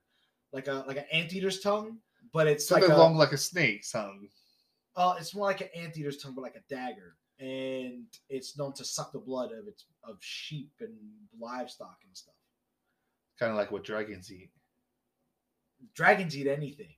like 0.52 0.66
a 0.66 0.84
like 0.88 0.96
an 0.96 1.04
anteater's 1.12 1.60
tongue 1.60 1.98
but 2.32 2.46
it's 2.46 2.66
Something 2.66 2.88
like 2.88 2.96
a, 2.98 3.00
long 3.00 3.16
like 3.16 3.32
a 3.32 3.38
snake, 3.38 3.84
son. 3.84 4.28
Uh, 4.99 5.14
it's 5.18 5.34
more 5.34 5.46
like 5.46 5.61
an 5.62 5.68
anteater's 5.74 6.18
tongue 6.18 6.34
but 6.34 6.42
like 6.42 6.57
a 6.57 6.68
dagger 6.74 7.16
and 7.40 8.05
it's 8.28 8.59
known 8.59 8.72
to 8.74 8.84
suck 8.84 9.12
the 9.12 9.18
blood 9.18 9.53
of 9.53 9.66
its 9.68 9.86
of 10.05 10.16
sheep 10.20 10.72
and 10.80 10.92
livestock 11.40 11.99
and 12.05 12.14
stuff 12.16 12.34
Kind 13.38 13.53
of 13.53 13.57
like 13.57 13.70
what 13.70 13.84
dragons 13.84 14.30
eat. 14.32 14.51
dragons 15.94 16.36
eat 16.36 16.46
anything 16.49 16.94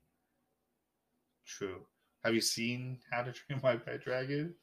True. 1.47 1.81
Have 2.25 2.35
you 2.35 2.41
seen 2.41 2.99
How 3.11 3.23
to 3.23 3.33
Train 3.33 3.61
My 3.63 3.77
Pet 3.77 4.03
Dragon? 4.03 4.55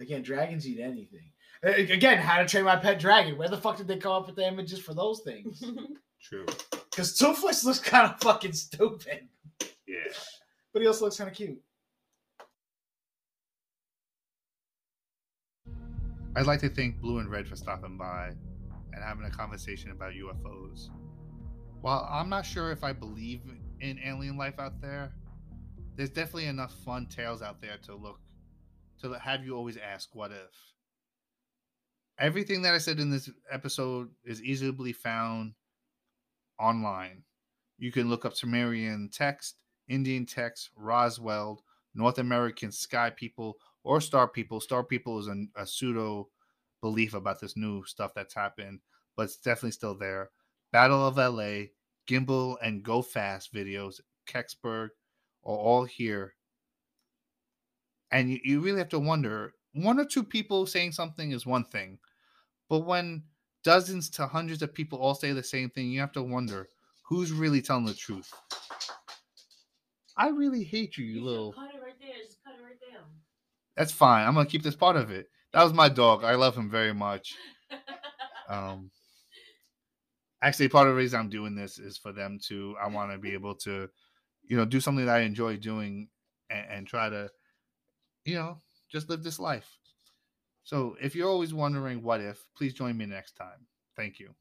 again 0.00 0.22
dragons 0.22 0.66
eat 0.68 0.78
anything 0.78 1.32
again 1.64 2.18
how 2.18 2.38
to 2.40 2.46
train 2.46 2.62
my 2.64 2.76
pet 2.76 3.00
dragon 3.00 3.36
where 3.36 3.48
the 3.48 3.56
fuck 3.56 3.76
did 3.76 3.88
they 3.88 3.96
come 3.96 4.12
up 4.12 4.26
with 4.28 4.36
the 4.36 4.46
images 4.46 4.78
for 4.78 4.94
those 4.94 5.22
things 5.22 5.60
True. 6.22 6.46
because 6.88 7.16
toothless 7.18 7.64
looks 7.64 7.80
kind 7.80 8.08
of 8.08 8.20
fucking 8.20 8.52
stupid 8.52 9.26
Yeah. 9.88 9.96
but 10.72 10.82
he 10.82 10.86
also 10.86 11.06
looks 11.06 11.16
kind 11.16 11.28
of 11.28 11.34
cute 11.36 11.60
I'd 16.38 16.46
like 16.46 16.60
to 16.60 16.68
thank 16.68 17.00
Blue 17.00 17.18
and 17.18 17.28
Red 17.28 17.48
for 17.48 17.56
stopping 17.56 17.98
by 17.98 18.28
and 18.92 19.02
having 19.02 19.24
a 19.24 19.30
conversation 19.30 19.90
about 19.90 20.12
UFOs. 20.12 20.88
While 21.80 22.08
I'm 22.08 22.28
not 22.28 22.46
sure 22.46 22.70
if 22.70 22.84
I 22.84 22.92
believe 22.92 23.40
in 23.80 23.98
alien 24.06 24.36
life 24.36 24.60
out 24.60 24.80
there, 24.80 25.10
there's 25.96 26.10
definitely 26.10 26.46
enough 26.46 26.72
fun 26.84 27.06
tales 27.06 27.42
out 27.42 27.60
there 27.60 27.76
to 27.86 27.96
look 27.96 28.20
to 29.02 29.14
have 29.14 29.44
you 29.44 29.56
always 29.56 29.78
ask 29.78 30.14
what 30.14 30.30
if. 30.30 30.54
Everything 32.20 32.62
that 32.62 32.72
I 32.72 32.78
said 32.78 33.00
in 33.00 33.10
this 33.10 33.28
episode 33.50 34.08
is 34.24 34.40
easily 34.40 34.92
found 34.92 35.54
online. 36.60 37.24
You 37.78 37.90
can 37.90 38.08
look 38.08 38.24
up 38.24 38.36
Sumerian 38.36 39.10
text, 39.12 39.56
Indian 39.88 40.24
text, 40.24 40.70
Roswell, 40.76 41.64
North 41.96 42.18
American 42.18 42.70
sky 42.70 43.10
people, 43.10 43.56
or 43.88 44.02
star 44.02 44.28
people. 44.28 44.60
Star 44.60 44.84
people 44.84 45.18
is 45.18 45.28
a, 45.28 45.44
a 45.56 45.66
pseudo 45.66 46.28
belief 46.82 47.14
about 47.14 47.40
this 47.40 47.56
new 47.56 47.82
stuff 47.86 48.12
that's 48.14 48.34
happened, 48.34 48.80
but 49.16 49.22
it's 49.24 49.38
definitely 49.38 49.70
still 49.72 49.94
there. 49.96 50.30
Battle 50.72 51.06
of 51.06 51.16
LA, 51.16 51.68
Gimbal, 52.06 52.56
and 52.62 52.82
Go 52.82 53.00
Fast 53.00 53.52
videos, 53.54 54.00
Kecksburg, 54.28 54.90
are 55.42 55.56
all 55.56 55.84
here. 55.84 56.34
And 58.12 58.30
you, 58.30 58.38
you 58.44 58.60
really 58.60 58.78
have 58.78 58.90
to 58.90 58.98
wonder 58.98 59.54
one 59.72 59.98
or 59.98 60.04
two 60.04 60.22
people 60.24 60.66
saying 60.66 60.92
something 60.92 61.32
is 61.32 61.46
one 61.46 61.64
thing, 61.64 61.98
but 62.68 62.80
when 62.80 63.24
dozens 63.64 64.10
to 64.10 64.26
hundreds 64.26 64.62
of 64.62 64.74
people 64.74 64.98
all 64.98 65.14
say 65.14 65.32
the 65.32 65.42
same 65.42 65.70
thing, 65.70 65.90
you 65.90 66.00
have 66.00 66.12
to 66.12 66.22
wonder 66.22 66.68
who's 67.04 67.32
really 67.32 67.62
telling 67.62 67.86
the 67.86 67.94
truth. 67.94 68.32
I 70.18 70.28
really 70.28 70.64
hate 70.64 70.96
you, 70.98 71.06
you, 71.06 71.20
You 71.20 71.24
little. 71.24 71.52
should 71.52 71.60
cut 71.60 71.74
it 71.74 71.82
right 71.82 71.98
there. 72.00 72.16
Just 72.26 72.44
cut 72.44 72.54
it 72.58 72.62
right 72.62 72.78
there. 72.80 73.00
That's 73.78 73.92
fine. 73.92 74.26
I'm 74.26 74.34
gonna 74.34 74.48
keep 74.48 74.64
this 74.64 74.74
part 74.74 74.96
of 74.96 75.12
it. 75.12 75.30
That 75.52 75.62
was 75.62 75.72
my 75.72 75.88
dog. 75.88 76.24
I 76.24 76.34
love 76.34 76.56
him 76.56 76.68
very 76.68 76.92
much. 76.92 77.36
Um, 78.48 78.90
actually, 80.42 80.68
part 80.68 80.88
of 80.88 80.94
the 80.94 80.98
reason 80.98 81.20
I'm 81.20 81.28
doing 81.28 81.54
this 81.54 81.78
is 81.78 81.96
for 81.96 82.12
them 82.12 82.40
to. 82.48 82.74
I 82.82 82.88
want 82.88 83.12
to 83.12 83.18
be 83.18 83.34
able 83.34 83.54
to, 83.56 83.88
you 84.42 84.56
know, 84.56 84.64
do 84.64 84.80
something 84.80 85.06
that 85.06 85.16
I 85.16 85.20
enjoy 85.20 85.58
doing, 85.58 86.08
and, 86.50 86.66
and 86.68 86.86
try 86.88 87.08
to, 87.08 87.30
you 88.24 88.34
know, 88.34 88.60
just 88.90 89.08
live 89.08 89.22
this 89.22 89.38
life. 89.38 89.78
So, 90.64 90.96
if 91.00 91.14
you're 91.14 91.30
always 91.30 91.54
wondering 91.54 92.02
what 92.02 92.20
if, 92.20 92.44
please 92.56 92.74
join 92.74 92.96
me 92.96 93.06
next 93.06 93.36
time. 93.36 93.66
Thank 93.96 94.18
you. 94.18 94.34